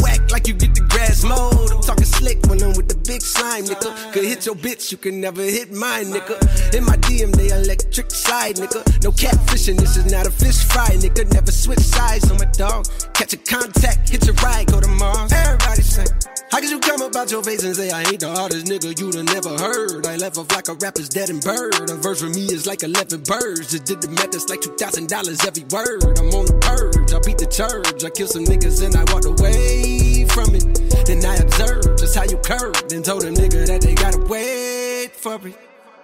hit 4.46 4.54
your 4.54 4.56
bitch, 4.56 4.92
you 4.92 4.98
can 4.98 5.20
never 5.20 5.42
hit 5.42 5.72
mine, 5.72 6.06
nigga. 6.06 6.38
In 6.76 6.86
my 6.86 6.98
DM, 6.98 7.32
they 7.36 7.50
electric 7.50 8.12
slide, 8.12 8.56
nigga. 8.56 8.86
No 9.04 9.12
catfishing, 9.12 9.78
this 9.78 9.98
is 9.98 10.12
not 10.12 10.28
a 10.28 10.32
fish 10.32 10.64
fry, 10.66 10.90
nigga. 11.02 11.32
Never 11.34 11.52
switch 11.52 11.80
sides 11.80 12.30
on 12.30 12.38
my 12.38 12.46
dog. 12.46 12.86
Catch 13.14 13.34
a 13.34 13.38
contact, 13.38 14.10
hit 14.10 14.26
your 14.26 14.36
ride, 14.36 14.68
go 14.68 14.80
to 14.80 14.88
Mars. 14.88 15.32
Everybody 15.34 15.82
say, 15.82 16.06
how 16.52 16.60
could 16.60 16.70
you 16.70 16.80
come 16.80 17.02
about 17.02 17.32
your 17.32 17.44
face 17.44 17.64
and 17.64 17.76
say 17.76 17.90
I 17.90 18.04
ain't 18.04 18.20
the 18.20 18.30
hardest 18.30 18.68
nigga 18.68 18.98
you'd 19.00 19.16
have 19.16 19.26
never 19.26 19.58
heard? 19.58 20.06
I 20.06 20.16
left 20.18 20.38
off 20.38 20.52
like 20.52 20.68
a 20.68 20.74
rapper's 20.76 21.10
dead 21.10 21.30
and 21.30 21.42
bird. 21.42 21.90
A 21.90 21.96
verse 21.96 22.22
for 22.22 22.30
me 22.30 22.46
is 22.46 22.68
like 22.68 22.84
11 22.84 23.24
birds. 23.24 23.72
Just 23.72 23.86
did 23.86 24.02
the 24.02 24.10
math, 24.10 24.32
that's 24.32 24.50
like 24.50 24.62
$2,000 24.62 25.10
every 25.48 25.64
word. 25.74 26.20
I'm 26.20 26.30
on 26.38 26.46
the 26.46 26.58
purge, 26.62 27.14
I 27.14 27.20
beat 27.26 27.40
the 27.40 27.50
church. 27.50 28.04
I 28.04 28.10
kill 28.10 28.28
some 28.28 28.46
niggas 28.46 28.86
and 28.86 28.96
I 28.96 29.04
walked 29.12 29.26
away 29.26 30.26
from 30.30 30.54
it. 30.54 30.95
Then 31.06 31.24
I 31.24 31.36
observed 31.36 32.00
just 32.00 32.16
how 32.16 32.24
you 32.24 32.38
curved 32.38 32.92
and 32.92 33.06
told 33.06 33.24
a 33.24 33.32
nigga 33.32 33.68
that 33.68 33.82
they 33.82 33.94
gotta 33.94 34.20
wait 34.26 35.12
for 35.12 35.36
it. 35.48 35.56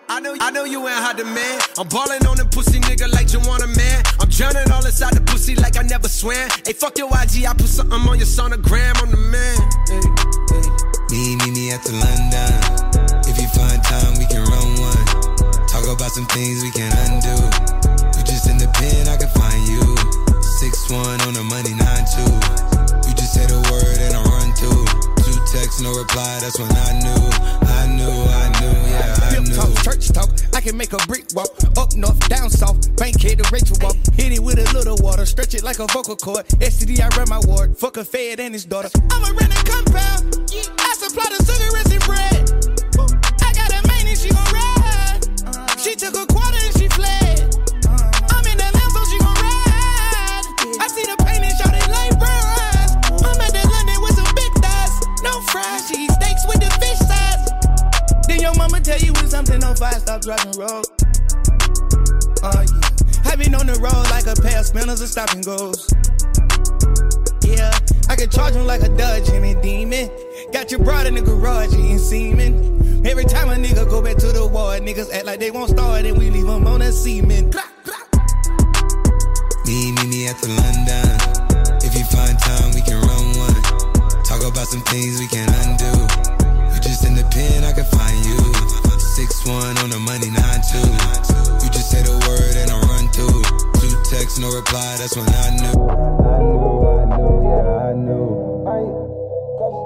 I 0.07 0.19
know, 0.19 0.35
I 0.39 0.51
know 0.51 0.65
you 0.65 0.77
ain't 0.87 0.99
hot 0.99 1.17
demand. 1.17 1.63
I'm 1.79 1.87
ballin' 1.87 2.27
on 2.27 2.37
them 2.37 2.49
pussy 2.49 2.79
nigga 2.79 3.07
like 3.11 3.33
you 3.33 3.39
want 3.47 3.63
a 3.63 3.67
man. 3.67 4.03
I'm 4.19 4.29
drowning 4.29 4.69
all 4.69 4.85
inside 4.85 5.13
the 5.13 5.21
pussy 5.21 5.55
like 5.55 5.77
I 5.77 5.83
never 5.83 6.07
swam. 6.07 6.49
Hey, 6.65 6.73
fuck 6.73 6.97
your 6.97 7.07
IG, 7.07 7.47
I 7.47 7.53
put 7.57 7.71
something 7.71 7.97
on 7.97 8.19
your 8.19 8.27
sonogram. 8.27 8.93
I'm 9.01 9.09
the 9.09 9.23
man. 9.31 9.57
Me, 11.09 11.39
me, 11.39 11.49
me 11.55 11.71
at 11.71 11.81
the 11.87 11.95
London. 11.95 12.51
If 13.25 13.39
you 13.39 13.47
find 13.55 13.81
time, 13.81 14.19
we 14.19 14.27
can 14.27 14.43
run 14.51 14.69
one. 14.83 15.05
Talk 15.71 15.87
about 15.87 16.11
some 16.11 16.27
things 16.35 16.61
we 16.61 16.69
can 16.75 16.91
undo. 17.07 17.39
You 18.19 18.21
just 18.27 18.51
in 18.51 18.59
the 18.59 18.67
pen, 18.75 19.07
I 19.07 19.15
can 19.15 19.31
find 19.31 19.63
you. 19.63 19.81
Six 20.43 20.91
one 20.91 21.19
on 21.23 21.33
the 21.33 21.43
money, 21.47 21.71
nine 21.71 22.05
two. 22.11 22.31
You 23.07 23.15
just 23.15 23.33
say 23.33 23.47
the 23.47 23.63
word 23.71 23.97
and 23.97 24.13
I 24.13 24.21
run 24.27 24.51
two. 24.59 24.90
Two 25.51 25.57
texts, 25.57 25.81
no 25.81 25.91
reply. 25.93 26.39
That's 26.39 26.57
when 26.59 26.71
I 26.71 26.99
knew, 26.99 27.23
I 27.67 27.87
knew, 27.87 28.07
I 28.07 28.47
knew, 28.59 28.89
yeah, 28.89 29.17
I 29.21 29.33
Pimp 29.33 29.47
knew. 29.47 29.55
talk, 29.55 29.73
church 29.83 30.07
talk. 30.09 30.29
I 30.53 30.61
can 30.61 30.77
make 30.77 30.93
a 30.93 30.97
brick 31.07 31.25
walk. 31.33 31.49
Up 31.77 31.95
north, 31.95 32.19
down 32.29 32.49
south. 32.49 32.79
bank 32.95 33.19
Bankhead 33.19 33.39
to 33.39 33.49
Rachel 33.51 33.77
walk. 33.81 33.95
Hit 34.13 34.31
it 34.31 34.39
with 34.39 34.59
a 34.59 34.73
little 34.73 34.97
water. 35.01 35.25
Stretch 35.25 35.53
it 35.53 35.63
like 35.63 35.79
a 35.79 35.87
vocal 35.87 36.15
cord. 36.15 36.45
STD, 36.59 37.01
I 37.01 37.09
run 37.17 37.27
my 37.29 37.39
ward. 37.45 37.77
Fuck 37.77 37.97
a 37.97 38.05
fed 38.05 38.39
and 38.39 38.53
his 38.53 38.65
daughter. 38.65 38.89
I'm 39.11 39.23
a 39.23 39.33
renting 39.33 39.65
compound. 39.65 40.35
I 40.79 40.95
supply 40.97 41.25
the 41.35 41.43
cigarettes 41.43 41.91
and 41.91 42.03
bread. 42.05 42.47
I 43.41 43.51
got 43.53 43.71
a 43.71 43.87
main 43.87 44.07
and 44.07 44.17
she 44.17 44.29
gon' 44.29 44.53
ride. 44.53 45.79
She 45.79 45.95
took 45.95 46.15
a 46.15 46.30
She 55.79 56.05
eat 56.05 56.11
steaks 56.11 56.45
with 56.47 56.59
the 56.59 56.71
fish 56.79 56.99
size. 56.99 57.43
Then 58.27 58.41
your 58.41 58.55
mama 58.55 58.79
tell 58.81 58.99
you 58.99 59.13
when 59.13 59.27
something 59.27 59.63
on 59.63 59.75
fire, 59.75 59.99
stop 59.99 60.21
driving 60.21 60.59
road. 60.59 60.85
Oh 62.43 62.63
yeah. 62.65 62.91
I've 63.31 63.39
been 63.39 63.55
on 63.55 63.67
the 63.67 63.79
road 63.79 64.09
like 64.11 64.27
a 64.27 64.35
pair 64.41 64.59
of 64.59 64.65
spinners 64.65 64.99
and 64.99 65.09
stop 65.09 65.31
and 65.31 65.45
goes. 65.45 65.87
Yeah, 67.43 67.71
I 68.09 68.15
can 68.15 68.29
charge 68.29 68.55
him 68.55 68.65
like 68.65 68.81
a 68.81 68.89
Dodge 68.89 69.29
and 69.29 69.61
demon. 69.61 70.09
Got 70.51 70.71
your 70.71 70.81
broad 70.81 71.07
in 71.07 71.15
the 71.15 71.21
garage 71.21 71.73
eating 71.73 71.99
semen. 71.99 73.05
Every 73.05 73.25
time 73.25 73.49
a 73.49 73.55
nigga 73.55 73.89
go 73.89 74.01
back 74.01 74.17
to 74.17 74.31
the 74.31 74.45
war, 74.45 74.77
niggas 74.79 75.11
act 75.13 75.25
like 75.25 75.39
they 75.39 75.51
won't 75.51 75.69
start 75.71 76.05
and 76.05 76.17
we 76.17 76.29
leave 76.29 76.45
them 76.45 76.67
on 76.67 76.81
a 76.81 76.91
semen. 76.91 77.51
Me, 79.65 79.91
me, 79.93 80.07
me 80.07 80.27
at 80.27 80.37
the 80.39 80.47
London. 80.47 81.10
About 84.61 84.69
some 84.69 84.81
things 84.81 85.19
we 85.19 85.25
can 85.25 85.49
undo. 85.65 85.89
You 86.69 86.79
just 86.81 87.03
in 87.03 87.15
the 87.15 87.23
pen, 87.33 87.63
I 87.63 87.73
can 87.73 87.85
find 87.85 88.25
you. 88.25 88.37
Six 88.99 89.43
one 89.47 89.75
on 89.79 89.89
the 89.89 89.97
money, 89.97 90.29
nine 90.29 90.61
two. 90.69 90.85
You 91.65 91.69
just 91.73 91.89
say 91.89 92.03
the 92.03 92.13
word 92.29 92.55
and 92.61 92.69
I 92.69 92.77
run 92.85 93.09
two. 93.09 93.41
Two 93.81 93.89
texts, 94.07 94.37
no 94.37 94.53
reply. 94.53 94.97
That's 94.99 95.17
when 95.17 95.25
I 95.25 95.49
knew. 95.57 95.65
I 95.65 96.37
knew, 96.45 96.85
I 96.85 97.05
knew, 97.09 97.41
yeah, 97.49 97.89
I 97.89 97.93
knew. 97.97 98.29
Oh, 99.57 99.81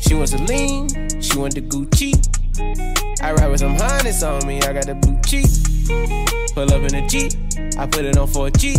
she 0.00 0.14
wants 0.14 0.32
to 0.32 0.38
lean, 0.44 0.88
she 1.20 1.36
want 1.36 1.54
the 1.54 1.60
Gucci. 1.60 2.33
I 2.58 3.32
ride 3.32 3.50
with 3.50 3.60
some 3.60 3.76
harness 3.76 4.22
on 4.22 4.46
me, 4.46 4.60
I 4.62 4.72
got 4.72 4.86
the 4.86 4.94
blue 4.94 5.18
cheek. 5.26 5.46
Pull 6.54 6.72
up 6.72 6.82
in 6.82 6.94
a 6.94 7.06
Jeep, 7.08 7.32
I 7.78 7.86
put 7.86 8.04
it 8.04 8.16
on 8.16 8.28
for 8.28 8.46
a 8.46 8.50
G. 8.50 8.76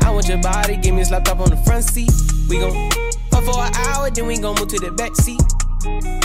I 0.00 0.10
want 0.10 0.28
your 0.28 0.38
body, 0.38 0.76
give 0.76 0.94
me 0.94 1.02
a 1.02 1.08
laptop 1.08 1.40
on 1.40 1.50
the 1.50 1.56
front 1.58 1.84
seat. 1.84 2.10
We 2.48 2.58
gon' 2.58 2.90
fuck 3.30 3.44
for 3.44 3.60
an 3.60 3.74
hour, 3.74 4.10
then 4.10 4.26
we 4.26 4.38
gon' 4.38 4.56
move 4.58 4.68
to 4.68 4.78
the 4.78 4.90
back 4.90 5.14
seat. 5.16 5.42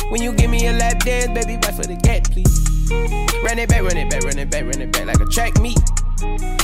When 0.10 0.22
you 0.22 0.32
give 0.34 0.50
me 0.50 0.68
a 0.68 0.74
lap 0.74 1.00
dance, 1.00 1.28
baby, 1.34 1.58
back 1.58 1.76
for 1.76 1.84
the 1.84 1.96
gat, 1.96 2.32
please. 2.32 2.62
Run 3.44 3.60
it 3.60 3.68
back, 3.68 3.84
run 3.84 3.98
it 3.98 4.10
back, 4.10 4.24
run 4.24 4.38
it 4.38 4.50
back, 4.50 4.64
run 4.64 4.82
it 4.82 4.92
back 4.92 5.06
like 5.08 5.20
a 5.20 5.26
track 5.26 5.60
meet. 5.60 5.80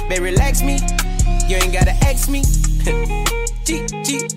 Baby, 0.07 0.31
relax 0.31 0.61
me, 0.61 0.79
you 1.47 1.57
ain't 1.57 1.73
gotta 1.73 1.95
ask 2.07 2.29
me. 2.29 2.43
G, 3.65 3.85
G, 4.03 4.27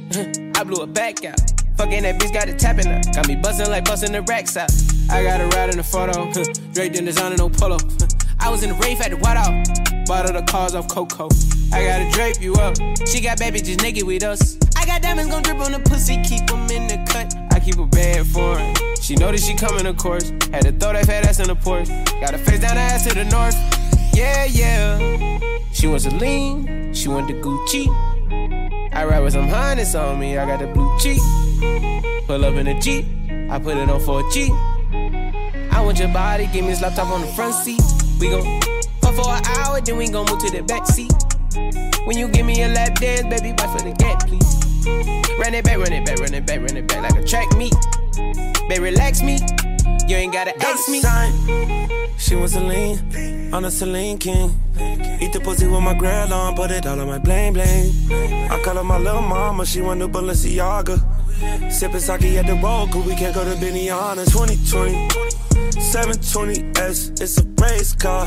I 0.56 0.64
blew 0.64 0.82
it 0.82 0.92
back 0.92 1.24
out. 1.24 1.59
Fucking 1.80 2.02
that 2.02 2.20
bitch 2.20 2.34
got 2.34 2.46
it 2.46 2.58
tapping 2.58 2.88
her. 2.88 3.00
Got 3.14 3.26
me 3.26 3.36
bustin' 3.36 3.70
like 3.70 3.86
bustin' 3.86 4.12
the 4.12 4.20
racks 4.20 4.54
out. 4.54 4.70
I 5.08 5.22
got 5.22 5.40
a 5.40 5.46
ride 5.56 5.70
in 5.70 5.78
the 5.78 5.82
photo. 5.82 6.30
Draped 6.74 6.94
in 6.94 7.06
designer, 7.06 7.38
no 7.38 7.48
polo. 7.48 7.78
I 8.38 8.50
was 8.50 8.62
in 8.62 8.68
the 8.68 8.74
rave 8.84 9.00
at 9.00 9.12
the 9.12 9.16
White 9.16 9.38
Out. 9.38 10.06
Bought 10.06 10.28
her 10.28 10.38
the 10.38 10.42
cars 10.42 10.74
off 10.74 10.88
Coco. 10.88 11.30
I 11.72 11.82
gotta 11.82 12.10
drape 12.10 12.42
you 12.42 12.52
up. 12.56 12.76
She 13.08 13.22
got 13.22 13.38
baby 13.38 13.62
just 13.62 13.80
naked 13.80 14.04
with 14.04 14.22
us. 14.24 14.58
I 14.76 14.84
got 14.84 15.00
diamonds 15.00 15.32
gon' 15.32 15.42
drip 15.42 15.58
on 15.58 15.72
the 15.72 15.78
pussy, 15.78 16.20
keep 16.22 16.46
them 16.48 16.68
in 16.70 16.86
the 16.86 17.00
cut. 17.08 17.34
I 17.50 17.60
keep 17.60 17.78
a 17.78 17.86
bad 17.86 18.26
for 18.26 18.58
her. 18.58 18.74
She 19.00 19.14
know 19.14 19.32
that 19.32 19.40
she 19.40 19.54
coming, 19.54 19.86
of 19.86 19.96
course. 19.96 20.28
Had 20.52 20.64
to 20.64 20.72
throw 20.72 20.92
that 20.92 21.06
fat 21.06 21.24
ass 21.24 21.40
in 21.40 21.48
the 21.48 21.56
porch. 21.56 21.88
Got 22.20 22.32
her 22.32 22.44
face 22.44 22.60
down, 22.60 22.76
her 22.76 22.82
ass 22.82 23.06
to 23.06 23.14
the 23.14 23.24
north. 23.24 23.56
Yeah, 24.12 24.44
yeah. 24.44 25.40
She 25.72 25.86
wants 25.86 26.04
to 26.04 26.14
lean, 26.14 26.92
she 26.92 27.08
want 27.08 27.28
the 27.28 27.40
Gucci. 27.40 27.88
I 28.92 29.06
ride 29.06 29.20
with 29.20 29.32
some 29.32 29.48
harness 29.48 29.94
on 29.94 30.20
me, 30.20 30.36
I 30.36 30.44
got 30.44 30.58
the 30.58 30.66
blue 30.66 30.94
cheek. 30.98 31.22
Pull 32.26 32.44
up 32.44 32.54
in 32.54 32.66
a 32.68 32.80
Jeep, 32.80 33.04
I 33.50 33.58
put 33.58 33.76
it 33.76 33.90
on 33.90 34.00
for 34.00 34.26
a 34.26 34.30
G. 34.30 34.50
I 35.70 35.82
want 35.82 35.98
your 35.98 36.08
body, 36.08 36.48
give 36.52 36.64
me 36.64 36.72
a 36.72 36.80
laptop 36.80 37.08
on 37.08 37.20
the 37.20 37.26
front 37.28 37.54
seat. 37.54 37.80
We 38.18 38.30
gon' 38.30 38.60
fuck 39.00 39.14
for 39.14 39.30
an 39.30 39.44
hour, 39.46 39.80
then 39.80 39.96
we 39.96 40.08
gon' 40.08 40.26
move 40.26 40.38
to 40.40 40.50
the 40.50 40.62
back 40.62 40.86
seat. 40.86 41.12
When 42.06 42.16
you 42.16 42.28
give 42.28 42.46
me 42.46 42.62
a 42.62 42.68
lap 42.68 42.94
dance, 42.96 43.22
baby, 43.22 43.54
bite 43.56 43.70
for 43.70 43.84
the 43.84 43.94
gap, 43.98 44.26
please. 44.26 44.60
Run 45.38 45.54
it 45.54 45.64
back, 45.64 45.78
run 45.78 45.92
it 45.92 46.06
back, 46.06 46.18
run 46.18 46.34
it 46.34 46.46
back, 46.46 46.60
run 46.60 46.76
it 46.76 46.86
back 46.86 47.02
like 47.02 47.22
a 47.22 47.26
track 47.26 47.54
meet. 47.56 47.74
Baby, 48.68 48.84
relax 48.84 49.22
me. 49.22 49.38
You 50.08 50.16
ain't 50.16 50.32
gotta 50.32 50.56
ask 50.64 50.88
me. 50.88 51.00
Sign. 51.00 51.32
She 52.18 52.36
was 52.36 52.54
a 52.54 52.60
lean 52.60 53.52
on 53.52 53.64
a 53.64 53.70
Celine 53.70 54.18
King. 54.18 54.50
Eat 55.20 55.32
the 55.32 55.40
pussy 55.40 55.66
with 55.66 55.82
my 55.82 55.94
grill 55.94 56.32
on, 56.32 56.54
put 56.54 56.70
it 56.70 56.86
all 56.86 57.00
on 57.00 57.06
my 57.06 57.18
bling 57.18 57.52
bling. 57.52 57.92
I 58.50 58.60
call 58.64 58.76
her 58.76 58.84
my 58.84 58.98
little 58.98 59.22
mama, 59.22 59.66
she 59.66 59.80
want 59.80 59.98
new 59.98 60.08
Balenciaga. 60.08 61.19
Sippin' 61.40 62.00
sake 62.00 62.36
at 62.36 62.46
the 62.46 62.54
road, 62.54 62.90
cause 62.90 63.06
we 63.06 63.14
can't 63.14 63.34
go 63.34 63.44
to 63.44 63.56
Benihana. 63.56 64.24
2020, 64.30 65.08
720S, 65.80 67.20
it's 67.20 67.38
a 67.38 67.44
race 67.62 67.94
car. 67.94 68.26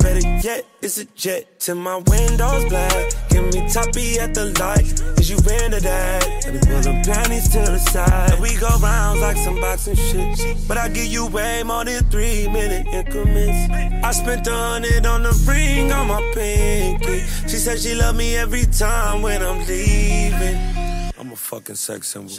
Better 0.00 0.26
yet, 0.44 0.66
it's 0.82 0.98
a 0.98 1.04
jet 1.04 1.60
till 1.60 1.76
my 1.76 1.96
windows 1.96 2.64
black. 2.64 3.14
Give 3.30 3.44
me 3.44 3.68
toppy 3.68 4.18
at 4.18 4.34
the 4.34 4.46
light, 4.58 5.00
is 5.20 5.30
you 5.30 5.36
into 5.36 5.80
that? 5.80 6.26
Let 6.44 6.54
me 6.54 6.60
pull 6.60 6.80
them 6.80 7.02
panties 7.04 7.48
to 7.50 7.58
the 7.58 7.78
side. 7.78 8.40
We 8.40 8.56
go 8.56 8.68
rounds 8.78 9.20
like 9.20 9.36
some 9.36 9.60
boxing 9.60 9.94
shit. 9.94 10.66
But 10.66 10.78
I 10.78 10.88
give 10.88 11.06
you 11.06 11.26
way 11.26 11.62
more 11.62 11.84
than 11.84 12.02
three 12.10 12.48
minute 12.48 12.86
increments. 12.88 13.72
I 14.04 14.10
spent 14.10 14.46
a 14.48 14.52
hundred 14.52 15.06
on 15.06 15.22
the 15.22 15.44
ring 15.46 15.92
on 15.92 16.08
my 16.08 16.20
pinky. 16.34 17.20
She 17.46 17.56
said 17.56 17.78
she 17.78 17.94
love 17.94 18.16
me 18.16 18.36
every 18.36 18.66
time 18.66 19.22
when 19.22 19.42
I'm 19.42 19.64
leaving. 19.66 20.87
I'm 21.38 21.44
a 21.44 21.60
fucking 21.60 21.76
sex 21.76 22.08
symbol. 22.08 22.32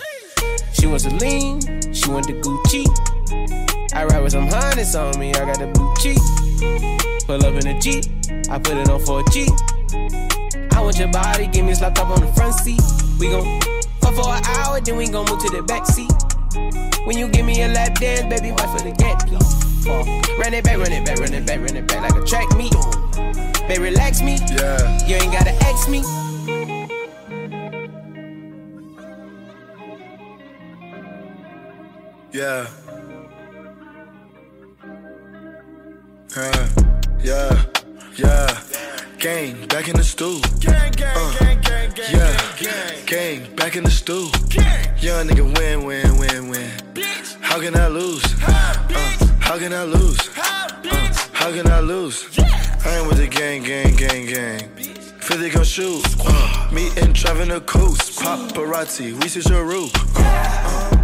She 0.73 0.85
wants 0.85 1.05
to 1.05 1.15
lean, 1.15 1.61
she 1.93 2.09
want 2.09 2.27
the 2.27 2.33
Gucci. 2.43 2.83
I 3.93 4.03
ride 4.03 4.21
with 4.21 4.33
some 4.33 4.47
harness 4.47 4.93
on 4.93 5.17
me, 5.17 5.29
I 5.35 5.45
got 5.45 5.59
the 5.59 5.67
blue 5.67 5.93
cheek. 6.01 6.19
Pull 7.25 7.45
up 7.45 7.55
in 7.55 7.67
a 7.67 7.79
Jeep, 7.79 8.03
I 8.49 8.59
put 8.59 8.75
it 8.75 8.89
on 8.89 8.99
for 9.05 9.21
a 9.21 9.23
G. 9.31 9.47
I 10.75 10.81
want 10.81 10.99
your 10.99 11.07
body, 11.07 11.47
give 11.47 11.63
me 11.63 11.71
a 11.71 11.75
slap 11.75 11.95
top 11.95 12.09
on 12.09 12.19
the 12.19 12.33
front 12.33 12.55
seat. 12.55 12.81
We 13.19 13.29
gon' 13.29 13.61
fuck 14.01 14.15
for 14.15 14.35
an 14.35 14.43
hour, 14.43 14.81
then 14.81 14.97
we 14.97 15.07
gon' 15.07 15.29
move 15.29 15.39
to 15.43 15.49
the 15.55 15.63
back 15.63 15.85
seat. 15.85 16.11
When 17.05 17.17
you 17.17 17.29
give 17.29 17.45
me 17.45 17.63
a 17.63 17.69
lap 17.69 17.95
dance, 17.95 18.27
baby, 18.27 18.51
watch 18.51 18.77
for 18.77 18.83
the 18.83 18.91
gap, 18.91 19.27
please. 19.27 19.85
Fall. 19.85 20.03
Run 20.39 20.53
it 20.53 20.65
back, 20.65 20.77
run 20.77 20.91
it 20.91 21.05
back, 21.05 21.19
run 21.19 21.33
it 21.33 21.45
back, 21.45 21.59
run 21.59 21.77
it 21.77 21.87
back 21.87 22.01
like 22.01 22.21
a 22.21 22.25
track 22.25 22.51
meet. 22.57 22.75
Baby, 23.65 23.95
relax 23.95 24.21
me. 24.21 24.35
Yeah. 24.51 25.07
You 25.07 25.15
ain't 25.15 25.31
gotta 25.31 25.55
ask 25.63 25.87
me. 25.87 26.03
Yeah. 32.31 32.67
Uh, 36.35 36.69
yeah, 37.23 37.65
yeah. 38.15 38.61
Gang, 39.17 39.65
back 39.67 39.87
in 39.87 39.95
the 39.95 40.03
stool. 40.03 40.39
Gang, 40.59 40.91
gang, 40.91 41.15
gang, 41.39 41.61
gang, 41.61 41.91
gang, 41.91 42.13
yeah. 42.13 42.95
gang, 43.07 43.55
back 43.55 43.75
in 43.75 43.83
the 43.83 43.89
stool. 43.89 44.29
Young 45.01 45.27
nigga 45.27 45.57
win, 45.57 45.85
win, 45.85 46.17
win, 46.19 46.49
win. 46.49 46.71
How 47.41 47.59
can 47.59 47.75
I 47.75 47.87
lose? 47.87 48.23
Uh, 48.45 48.51
how 49.39 49.57
can 49.57 49.73
I 49.73 49.83
lose? 49.85 50.19
Uh, 50.37 50.69
how 51.33 51.51
can 51.51 51.67
I 51.71 51.79
lose? 51.79 52.29
I 52.37 52.99
ain't 52.99 53.07
with 53.07 53.17
the 53.17 53.27
gang, 53.27 53.63
gang, 53.63 53.95
gang, 53.95 54.27
gang. 54.27 54.69
50 54.69 55.49
gon' 55.49 55.63
shoot. 55.63 56.03
Uh, 56.23 56.69
me 56.71 56.89
and 56.89 57.15
Trevin 57.15 57.49
the 57.49 57.61
coast. 57.61 58.19
Paparazzi, 58.19 59.13
we 59.19 59.27
see 59.29 59.41
your 59.49 59.65
roof. 59.65 59.91
Uh, 60.15 60.95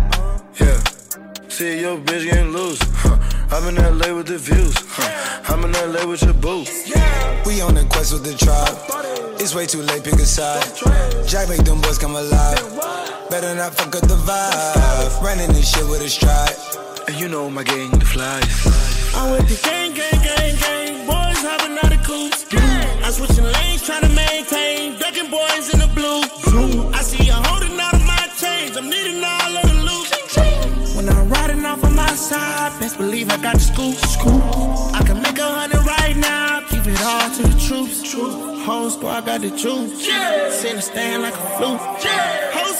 yeah. 0.59 0.94
See 1.55 1.79
your 1.79 1.95
bitch 1.97 2.25
getting 2.25 2.51
loose. 2.51 2.79
Huh. 2.99 3.15
I'm 3.49 3.69
in 3.69 3.75
LA 3.75 4.13
with 4.13 4.27
the 4.27 4.37
views. 4.37 4.75
Huh. 4.89 5.53
I'm 5.53 5.63
in 5.63 5.71
LA 5.71 6.05
with 6.05 6.21
your 6.21 6.33
boo. 6.33 6.65
We 7.45 7.61
on 7.61 7.75
the 7.75 7.87
quest 7.89 8.11
with 8.11 8.25
the 8.25 8.35
tribe. 8.35 8.75
It's 9.39 9.55
way 9.55 9.65
too 9.65 9.81
late, 9.81 10.03
pick 10.03 10.15
a 10.15 10.25
side. 10.25 10.67
Jack 11.25 11.47
make 11.47 11.63
them 11.63 11.79
boys 11.79 11.97
come 11.97 12.17
alive. 12.17 12.59
Better 13.29 13.55
not 13.55 13.73
fuck 13.73 13.95
up 13.95 14.03
the 14.03 14.19
vibe. 14.27 15.21
Running 15.23 15.47
this 15.53 15.71
shit 15.71 15.87
with 15.87 16.01
a 16.01 16.09
stride. 16.09 16.59
And 17.07 17.15
you 17.15 17.29
know 17.29 17.49
my 17.49 17.63
gang, 17.63 17.89
the 17.91 18.03
flies. 18.03 18.43
I'm 19.15 19.31
with 19.31 19.47
the 19.47 19.55
gang, 19.63 19.93
gang, 19.93 20.19
gang, 20.27 20.55
gang. 20.59 21.07
Boys 21.07 21.39
hopping 21.39 21.77
out 21.79 21.95
of 21.95 22.03
coops. 22.03 22.43
I'm 22.51 23.13
switching 23.13 23.45
lanes, 23.45 23.81
trying 23.81 24.01
to 24.01 24.09
maintain. 24.09 24.99
Ducking 24.99 25.31
boys 25.31 25.71
in 25.73 25.79
the 25.79 25.87
blue. 25.95 26.19
I 26.91 27.01
see 27.01 27.23
you 27.23 27.31
holding 27.47 27.79
out 27.79 27.93
of 27.93 28.03
my 28.03 28.27
chains. 28.35 28.75
I'm 28.75 28.89
needing 28.89 29.23
all 29.23 29.34
on 32.15 32.79
best 32.79 32.97
believe 32.97 33.29
I 33.29 33.37
got 33.37 33.55
the 33.55 33.59
scoop. 33.59 33.95
scoop. 33.95 34.41
I 34.95 35.03
can 35.05 35.21
make 35.21 35.37
a 35.37 35.43
hundred 35.43 35.83
right 35.85 36.15
now, 36.15 36.61
keep 36.69 36.85
it 36.87 37.01
all 37.03 37.29
to 37.29 37.43
the 37.43 37.59
troops. 37.59 38.13
Whole 38.65 38.89
squad 38.89 39.25
got 39.25 39.41
the 39.41 39.49
juice. 39.49 40.07
Send 40.61 40.79
a 40.79 40.81
stand 40.81 41.23
like 41.23 41.33
a 41.33 41.47
flute. 41.57 41.79
Whole 42.55 42.73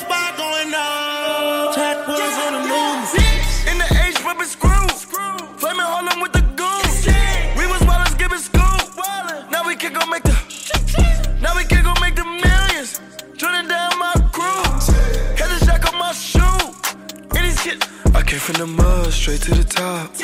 straight 19.26 19.42
to 19.42 19.56
the 19.56 19.64
top. 19.64 20.16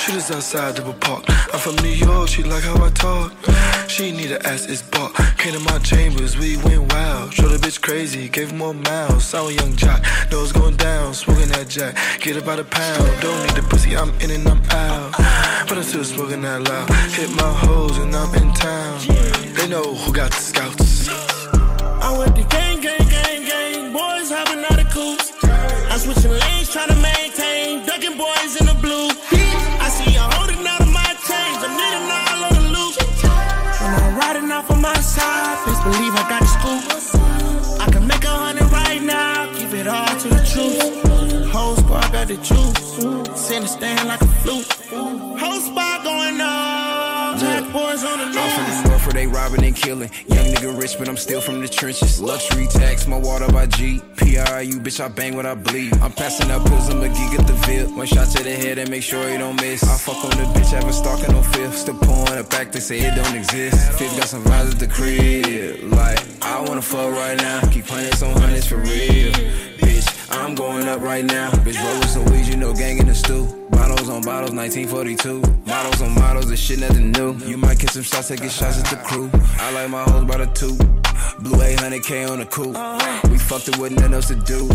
She 0.00 0.10
Shooters 0.10 0.32
outside 0.32 0.74
the 0.74 0.92
park. 0.94 1.22
I'm 1.54 1.60
from 1.60 1.76
New 1.76 1.94
York, 1.94 2.28
she 2.28 2.42
like 2.42 2.64
how 2.64 2.84
I 2.84 2.90
talk. 2.90 3.30
She 3.88 4.10
need 4.10 4.32
a 4.32 4.44
ass, 4.44 4.66
it's 4.66 4.82
bought. 4.82 5.14
Came 5.38 5.52
to 5.52 5.60
my 5.60 5.78
chambers, 5.78 6.36
we 6.36 6.56
went 6.56 6.92
wild. 6.92 7.32
Showed 7.32 7.52
the 7.52 7.58
bitch 7.58 7.80
crazy, 7.80 8.28
gave 8.28 8.52
more 8.52 8.74
miles. 8.74 9.32
I 9.32 9.42
was 9.42 9.54
young 9.54 9.76
jock, 9.76 10.02
nose 10.32 10.50
going 10.50 10.74
down, 10.74 11.14
smoking 11.14 11.50
that 11.50 11.68
jack. 11.68 11.94
Get 12.18 12.36
about 12.36 12.58
a 12.58 12.64
pound, 12.64 13.06
don't 13.20 13.40
need 13.46 13.54
the 13.54 13.62
pussy, 13.62 13.96
I'm 13.96 14.10
in 14.18 14.32
and 14.32 14.48
I'm 14.48 14.60
out. 14.70 15.12
But 15.68 15.78
I'm 15.78 15.84
still 15.84 16.02
smoking 16.02 16.42
that 16.42 16.60
loud. 16.60 16.90
Hit 17.14 17.30
my 17.36 17.52
hoes 17.62 17.96
and 17.98 18.12
I'm 18.12 18.34
in 18.34 18.52
town. 18.54 18.98
They 19.54 19.68
know 19.68 19.94
who 19.94 20.12
got 20.12 20.32
the 20.32 20.42
scouts. 20.50 21.08
I'm 22.02 22.18
with 22.18 22.34
the 22.34 22.42
gang, 22.50 22.80
gang, 22.80 23.06
gang, 23.06 23.40
gang. 23.50 23.92
Boys 23.92 24.32
hopping 24.34 24.64
out 24.68 24.80
of 24.84 24.90
coops. 24.90 25.30
I'm 25.44 26.00
switching 26.00 26.32
lanes, 26.32 26.72
trying 26.72 26.88
to 26.88 26.96
maintain. 26.96 27.47
Ducking 28.00 28.16
boys 28.16 28.54
in 28.60 28.66
the 28.66 28.78
blue. 28.80 29.08
I 29.82 29.88
see 29.90 30.12
you 30.12 30.20
holding 30.20 30.64
out 30.64 30.80
of 30.80 30.86
my 30.86 31.10
chains. 31.26 31.58
I'm 31.66 31.74
needing 31.74 32.06
all 32.06 32.44
of 32.46 32.54
the 32.54 32.64
loot. 32.70 32.94
When 33.82 33.92
I'm 33.92 34.16
riding 34.16 34.52
off 34.52 34.70
on 34.70 34.80
my 34.80 34.94
side, 35.00 35.66
best 35.66 35.82
believe 35.82 36.14
I 36.14 36.28
got 36.28 36.42
the 36.42 36.46
scoop. 36.46 37.80
I 37.80 37.90
can 37.90 38.06
make 38.06 38.22
a 38.22 38.28
hundred 38.28 38.70
right 38.70 39.02
now, 39.02 39.52
keep 39.52 39.72
it 39.72 39.88
all 39.88 40.06
to 40.06 40.28
the 40.28 40.42
truth. 40.46 41.50
Whole 41.50 41.74
squad 41.74 42.12
got 42.12 42.28
the 42.28 42.36
juice. 42.36 43.40
Send 43.40 43.64
a 43.64 43.68
stand 43.68 44.06
like 44.06 44.22
a 44.22 44.28
flute. 44.42 44.72
Whole 44.92 45.60
spot 45.60 46.04
going 46.04 46.40
on. 46.40 46.77
On 47.98 48.16
the 48.16 48.38
I'm 48.38 48.50
from 48.50 48.64
the 48.64 48.88
north 48.90 49.06
where 49.06 49.12
they 49.12 49.26
robbing 49.26 49.64
and 49.64 49.74
killing. 49.74 50.08
Young 50.28 50.46
nigga 50.54 50.78
rich, 50.80 50.96
but 51.00 51.08
I'm 51.08 51.16
still 51.16 51.40
from 51.40 51.60
the 51.60 51.66
trenches. 51.66 52.20
Luxury 52.20 52.68
tax, 52.68 53.08
my 53.08 53.18
water 53.18 53.50
by 53.50 53.66
G. 53.66 53.98
PRU, 54.14 54.78
bitch, 54.78 55.00
I 55.04 55.08
bang 55.08 55.34
what 55.34 55.46
I 55.46 55.56
bleed. 55.56 55.92
I'm 56.00 56.12
passing 56.12 56.48
out 56.52 56.64
pills, 56.64 56.88
I'm 56.88 57.02
a 57.02 57.08
geek 57.08 57.40
at 57.40 57.48
the 57.48 57.54
Ville. 57.66 57.90
One 57.96 58.06
shot 58.06 58.28
to 58.36 58.44
the 58.44 58.52
head 58.52 58.78
and 58.78 58.88
make 58.88 59.02
sure 59.02 59.28
you 59.28 59.38
don't 59.38 59.60
miss. 59.60 59.82
I 59.82 59.96
fuck 59.96 60.24
on 60.24 60.30
the 60.30 60.44
bitch, 60.56 60.70
haven't 60.70 60.92
stalking 60.92 61.32
no 61.32 61.42
fifth. 61.42 61.76
Still 61.76 61.98
pouring 61.98 62.38
it 62.38 62.48
back, 62.50 62.70
they 62.70 62.78
say 62.78 63.00
it 63.00 63.16
don't 63.16 63.34
exist. 63.34 63.98
Fifth 63.98 64.16
got 64.16 64.28
some 64.28 64.44
vibes 64.44 64.72
at 64.72 64.78
the 64.78 64.86
crib. 64.86 65.92
Like, 65.92 66.20
I 66.42 66.60
wanna 66.60 66.82
fuck 66.82 67.12
right 67.12 67.36
now. 67.36 67.60
Keep 67.72 67.86
hundreds 67.88 68.22
on 68.22 68.40
hundreds 68.40 68.66
for 68.68 68.76
real. 68.76 69.32
Bitch, 69.82 70.06
I'm 70.30 70.54
going 70.54 70.86
up 70.86 71.00
right 71.00 71.24
now. 71.24 71.50
Bitch, 71.66 71.82
roll 71.82 71.98
with 71.98 72.10
some 72.10 72.24
weed, 72.26 72.46
you 72.46 72.56
know, 72.56 72.72
gang 72.72 72.98
in 72.98 73.08
the 73.08 73.14
stew. 73.14 73.58
Bottles 73.70 74.08
on 74.08 74.22
bottles, 74.22 74.52
1942. 74.52 75.40
Models 75.66 76.02
on 76.02 76.14
models, 76.14 76.47
this 76.58 76.66
shit 76.66 76.78
nothing 76.80 77.12
new. 77.12 77.34
You 77.46 77.56
might 77.56 77.78
get 77.78 77.90
some 77.90 78.02
shots, 78.02 78.28
taking 78.28 78.48
shots 78.48 78.78
at 78.78 78.86
the 78.86 78.96
crew. 78.96 79.30
I 79.58 79.70
like 79.72 79.90
my 79.90 80.02
hoes 80.02 80.24
by 80.24 80.38
the 80.38 80.46
two. 80.46 80.74
Blue 81.40 81.58
800k 81.58 82.30
on 82.30 82.38
the 82.40 82.46
coupe. 82.46 82.76
We 83.30 83.38
fucked 83.38 83.68
it 83.68 83.78
with 83.78 83.92
nothing 83.92 84.14
else 84.14 84.28
to 84.28 84.34
do. 84.34 84.66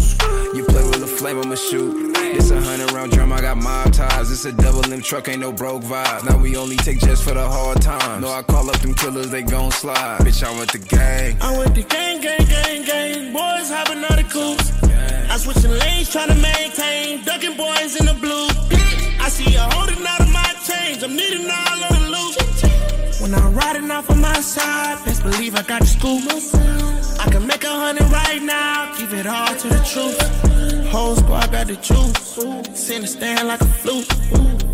You 0.56 0.64
play 0.66 0.84
with 0.84 1.04
a 1.04 1.08
flame, 1.08 1.40
I'ma 1.40 1.56
shoot. 1.56 2.14
This 2.36 2.52
a 2.52 2.62
hundred 2.62 2.92
round 2.92 3.12
drum, 3.12 3.34
I 3.34 3.42
got 3.42 3.58
mob 3.58 3.92
ties. 3.92 4.30
This 4.30 4.46
a 4.46 4.52
double 4.52 4.82
limb 4.82 5.02
truck, 5.02 5.28
ain't 5.28 5.42
no 5.42 5.52
broke 5.52 5.84
vibes. 5.84 6.26
Now 6.26 6.38
we 6.38 6.56
only 6.56 6.78
take 6.78 7.00
jets 7.00 7.22
for 7.22 7.34
the 7.34 7.48
hard 7.48 7.82
times. 7.82 8.22
No, 8.22 8.32
I 8.32 8.44
call 8.44 8.70
up 8.70 8.80
them 8.80 8.94
killers, 8.94 9.30
they 9.30 9.42
gon' 9.42 9.72
slide. 9.72 10.20
Bitch, 10.22 10.44
I'm 10.48 10.58
with 10.60 10.72
the 10.72 10.80
gang. 10.80 11.38
I 11.42 11.58
went 11.58 11.76
the 11.76 11.84
gang, 11.84 12.22
gang, 12.22 12.46
gang, 12.46 12.84
gang. 12.86 13.34
Boys 13.34 13.70
hopping 13.70 14.04
out 14.04 14.20
of 14.20 14.30
coops. 14.30 14.72
I 14.84 15.38
switching 15.38 15.72
lanes, 15.72 16.12
trying 16.12 16.30
to 16.30 16.36
maintain. 16.36 17.24
Ducking 17.26 17.58
boys 17.58 17.96
in 18.00 18.06
the 18.06 18.14
blue. 18.14 18.48
I 19.20 19.30
see 19.30 19.52
you 19.52 19.60
holding 19.60 20.06
out 20.06 20.22
of 20.22 20.30
my 20.32 20.53
change. 20.84 21.04
I'm 21.04 21.16
needing 21.16 21.50
all 21.50 21.84
of 21.84 21.90
the 21.90 22.10
loot. 22.16 23.22
When 23.22 23.34
I'm 23.34 23.54
riding 23.56 23.90
off 23.92 24.10
on 24.10 24.22
my 24.22 24.40
side, 24.42 25.04
best 25.06 25.24
believe 25.24 25.56
I 25.56 25.62
got 25.64 25.82
the 25.82 25.88
scoop. 25.88 26.24
I 27.20 27.30
can 27.32 27.48
make 27.48 27.64
a 27.64 27.70
hundred 27.70 28.10
right 28.12 28.42
now, 28.42 28.96
give 28.98 29.14
it 29.14 29.26
all 29.26 29.56
to 29.56 29.68
the 29.68 29.82
truth. 29.92 30.20
Whole 30.92 31.16
squad 31.16 31.52
got 31.52 31.68
the 31.68 31.76
juice. 31.76 32.80
Send 32.80 33.04
a 33.04 33.08
stand 33.08 33.48
like 33.48 33.62
a 33.62 33.66
flute. 33.66 34.12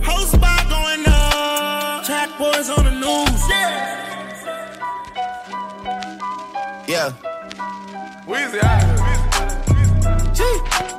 Whole 0.04 0.26
spot 0.26 0.70
going 0.70 1.04
up. 1.08 2.06
Track 2.06 2.30
boys 2.38 2.70
on 2.70 2.86
the 2.86 2.96
news. 3.06 3.42
Yeah. 6.88 7.14
Weezy, 8.28 8.60
G, 10.34 10.44
G. 10.44 10.99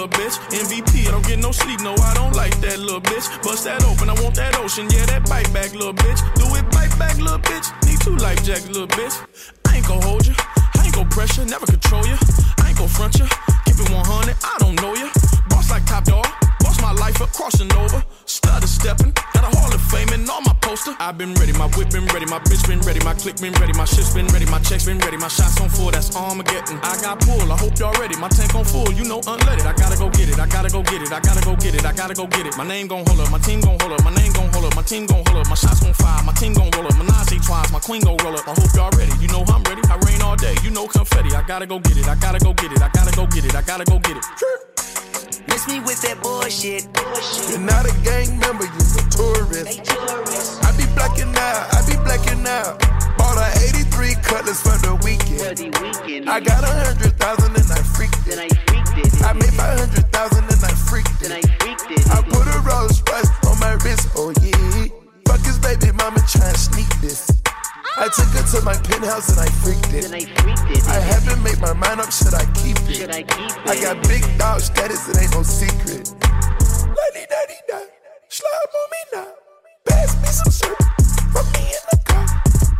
Little 0.00 0.18
bitch. 0.18 0.36
MVP, 0.48 1.08
I 1.08 1.10
don't 1.10 1.26
get 1.26 1.38
no 1.38 1.52
sleep, 1.52 1.80
no, 1.80 1.94
I 1.94 2.14
don't 2.14 2.34
like 2.34 2.58
that 2.60 2.78
little 2.78 3.00
bitch. 3.00 3.28
Bust 3.42 3.64
that 3.64 3.84
open, 3.84 4.08
I 4.08 4.14
want 4.22 4.34
that 4.36 4.56
ocean, 4.56 4.88
yeah, 4.90 5.04
that 5.06 5.28
bite 5.28 5.52
back, 5.52 5.72
little 5.72 5.92
bitch. 5.92 6.20
Do 6.36 6.46
it, 6.56 6.64
bite 6.72 6.96
back, 6.98 7.18
little 7.18 7.38
bitch. 7.38 7.68
Need 7.84 8.00
two 8.00 8.16
life 8.16 8.42
jackets, 8.42 8.68
little 8.68 8.88
bitch. 8.88 9.12
I 9.68 9.76
ain't 9.76 9.86
gon' 9.86 10.00
hold 10.00 10.26
you, 10.26 10.34
I 10.76 10.84
ain't 10.84 10.94
gon' 10.94 11.08
pressure, 11.08 11.44
never 11.44 11.66
control 11.66 12.06
you. 12.06 12.16
I 12.60 12.68
ain't 12.68 12.78
gon' 12.78 12.88
front 12.88 13.18
you, 13.18 13.26
keep 13.66 13.76
it 13.76 13.90
100, 13.90 14.36
I 14.42 14.56
don't 14.58 14.76
know 14.80 14.94
you. 14.94 15.10
Boss 15.48 15.70
like 15.70 15.84
top 15.84 16.04
dog, 16.04 16.26
I've 21.10 21.18
been 21.18 21.34
ready, 21.34 21.50
my 21.58 21.66
whip 21.74 21.90
been 21.90 22.06
ready, 22.14 22.24
my 22.26 22.38
bitch 22.38 22.62
been 22.70 22.78
ready, 22.86 23.02
my 23.02 23.14
click 23.14 23.34
been 23.42 23.50
ready, 23.58 23.72
my 23.74 23.84
shit's 23.84 24.14
been 24.14 24.30
ready, 24.30 24.46
my 24.46 24.60
checks 24.62 24.86
been 24.86 24.98
ready, 25.02 25.16
my 25.16 25.26
shots 25.26 25.60
on 25.60 25.68
full, 25.68 25.90
that's 25.90 26.14
Armageddon. 26.14 26.78
I 26.86 26.94
got 27.02 27.18
pull, 27.18 27.50
I 27.50 27.58
hope 27.58 27.76
y'all 27.80 27.90
ready, 27.98 28.14
my 28.14 28.28
tank 28.28 28.54
on 28.54 28.64
full, 28.64 28.86
you 28.92 29.02
know 29.02 29.18
unleaded. 29.26 29.66
I 29.66 29.74
gotta 29.74 29.98
go 29.98 30.08
get 30.08 30.28
it, 30.30 30.38
I 30.38 30.46
gotta 30.46 30.70
go 30.70 30.84
get 30.84 31.02
it, 31.02 31.10
I 31.10 31.18
gotta 31.18 31.42
go 31.42 31.56
get 31.56 31.74
it, 31.74 31.84
I 31.84 31.92
gotta 31.92 32.14
go 32.14 32.28
get 32.28 32.46
it. 32.46 32.56
My 32.56 32.62
name 32.62 32.86
gon' 32.86 33.04
hold 33.04 33.18
up, 33.18 33.28
my 33.28 33.40
team 33.42 33.58
gon' 33.58 33.76
hold 33.80 33.90
up, 33.90 34.04
my 34.04 34.14
name 34.14 34.30
gon' 34.30 34.54
hold 34.54 34.66
up, 34.66 34.76
my 34.76 34.82
team 34.82 35.06
gon' 35.06 35.26
hold 35.26 35.42
up, 35.42 35.48
my 35.50 35.58
shots 35.58 35.80
gon' 35.82 35.94
fire, 35.94 36.22
my 36.22 36.32
team 36.34 36.54
gon' 36.54 36.70
roll 36.78 36.86
up, 36.86 36.94
Menage 36.94 37.42
twice, 37.42 37.72
my 37.72 37.80
queen 37.80 38.02
gon' 38.06 38.16
roll 38.22 38.38
up. 38.38 38.46
I 38.46 38.54
hope 38.54 38.70
y'all 38.78 38.94
ready, 38.94 39.10
you 39.18 39.26
know 39.34 39.42
I'm 39.50 39.66
ready, 39.66 39.82
I 39.90 39.98
rain 40.06 40.22
all 40.22 40.36
day, 40.36 40.54
you 40.62 40.70
know 40.70 40.86
confetti. 40.86 41.34
I 41.34 41.42
gotta 41.42 41.66
go 41.66 41.80
get 41.80 41.98
it, 41.98 42.06
I 42.06 42.14
gotta 42.22 42.38
go 42.38 42.54
get 42.54 42.70
it, 42.70 42.82
I 42.82 42.88
gotta 42.94 43.10
go 43.18 43.26
get 43.26 43.44
it, 43.44 43.56
I 43.56 43.62
gotta 43.62 43.84
go 43.84 43.98
get 43.98 44.14
it. 44.14 44.24
Miss 45.50 45.66
me 45.66 45.80
with 45.80 46.00
that 46.02 46.22
bullshit. 46.22 46.86
You're 47.50 47.58
not 47.58 47.82
a 47.82 47.92
gang 48.06 48.38
member, 48.38 48.64
you're 48.64 48.94
a 48.94 49.10
tourist. 49.10 49.90
I 50.62 50.70
be 50.78 50.79
blacking 50.94 51.34
out, 51.36 51.74
I 51.74 51.78
be 51.86 51.96
blacking 52.04 52.46
out. 52.46 52.78
Bought 53.18 53.38
a 53.38 53.48
83 53.68 54.14
cutlass 54.22 54.62
for 54.62 54.76
the 54.80 54.94
weekend. 55.04 56.28
I 56.28 56.40
got 56.40 56.64
a 56.64 56.72
hundred 56.84 57.12
thousand 57.18 57.52
and 57.56 57.70
I 57.70 57.82
freaked 57.82 58.26
it. 58.26 58.38
I 59.22 59.32
made 59.34 59.54
five 59.54 59.78
hundred 59.78 60.06
thousand 60.12 60.44
and 60.44 60.62
I 60.64 60.72
freaked 60.88 61.22
it. 61.22 61.32
I 62.10 62.22
put 62.22 62.46
a 62.46 62.58
Rolls 62.64 63.02
Royce 63.08 63.30
on 63.46 63.58
my 63.60 63.76
wrist, 63.84 64.08
oh 64.16 64.32
yeah. 64.42 64.88
Fuck 65.26 65.44
his 65.44 65.58
baby 65.58 65.92
mama 65.92 66.20
try 66.28 66.50
to 66.52 66.58
sneak 66.58 66.88
this. 67.00 67.30
I 67.96 68.08
took 68.08 68.32
her 68.32 68.42
to 68.56 68.64
my 68.64 68.74
penthouse 68.74 69.28
and 69.30 69.40
I 69.40 69.50
freaked 69.60 69.92
it. 69.92 70.08
I 70.88 71.00
haven't 71.00 71.42
made 71.42 71.60
my 71.60 71.72
mind 71.74 72.00
up, 72.00 72.10
should 72.10 72.34
I 72.34 72.46
keep 72.56 72.78
it? 72.88 72.96
Should 72.96 73.10
I 73.10 73.22
keep 73.22 73.50
it? 73.50 73.68
I 73.68 73.74
got 73.80 74.02
big 74.08 74.24
dog 74.38 74.60
status, 74.60 75.08
it 75.08 75.20
ain't 75.20 75.34
no 75.34 75.42
secret. 75.42 76.08
Lady, 76.88 77.26
daddy, 77.28 77.58
da, 77.68 77.78
slide 78.28 78.70
on 78.80 78.88
me 78.90 79.02
now. 79.12 79.49
Pass 79.86 80.14
me 80.20 80.28
some 80.28 80.52
syrup, 80.52 80.78
from 81.32 81.46
me 81.52 81.72
in 81.72 81.82
the 81.90 81.98
car. 82.04 82.26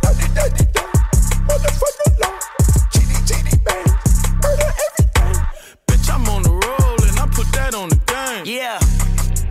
Lady, 0.03 0.27
daddy, 0.35 0.65
da, 0.71 0.81
motherfucker 1.47 2.19
law. 2.21 2.37
GD, 2.93 3.13
GD, 3.27 3.63
bang, 3.65 3.87
murder 4.41 4.69
everything. 4.85 5.37
Bitch, 5.87 6.13
I'm 6.13 6.29
on 6.29 6.43
the 6.43 6.51
roll 6.51 7.01
and 7.07 7.19
I 7.19 7.25
put 7.33 7.51
that 7.53 7.73
on 7.73 7.89
the 7.89 7.99
game. 8.05 8.45
Yeah, 8.45 8.77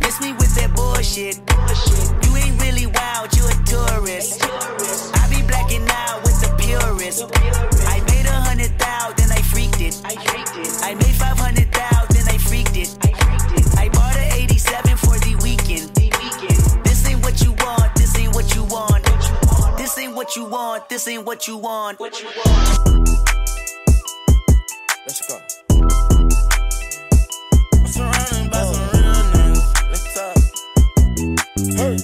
miss 0.00 0.20
me 0.20 0.32
with 0.34 0.54
that 0.56 0.74
bullshit. 0.74 1.38
You 2.24 2.36
ain't 2.36 2.60
really 2.62 2.86
wild, 2.86 3.34
you 3.36 3.44
a 3.46 3.54
tourist. 3.66 4.38
I 4.42 5.26
be 5.28 5.42
blacking 5.46 5.86
out 5.90 6.22
with 6.22 6.40
the 6.40 6.54
purist. 6.56 7.26
What 20.30 20.36
you 20.36 20.44
want, 20.44 20.88
this 20.88 21.08
ain't 21.08 21.26
what 21.26 21.48
you 21.48 21.56
want. 21.56 21.98
What 21.98 22.20
you 22.22 22.28
want. 22.28 23.08
Let's 25.04 25.26
go. 25.26 25.34
I'm 27.72 27.86
surrounded 27.88 28.50
by 28.52 28.62
some 28.62 28.86
real 28.92 29.24
niggas. 29.32 29.64
Let's 29.90 30.06
talk. 30.14 30.36
Hey. 31.74 31.96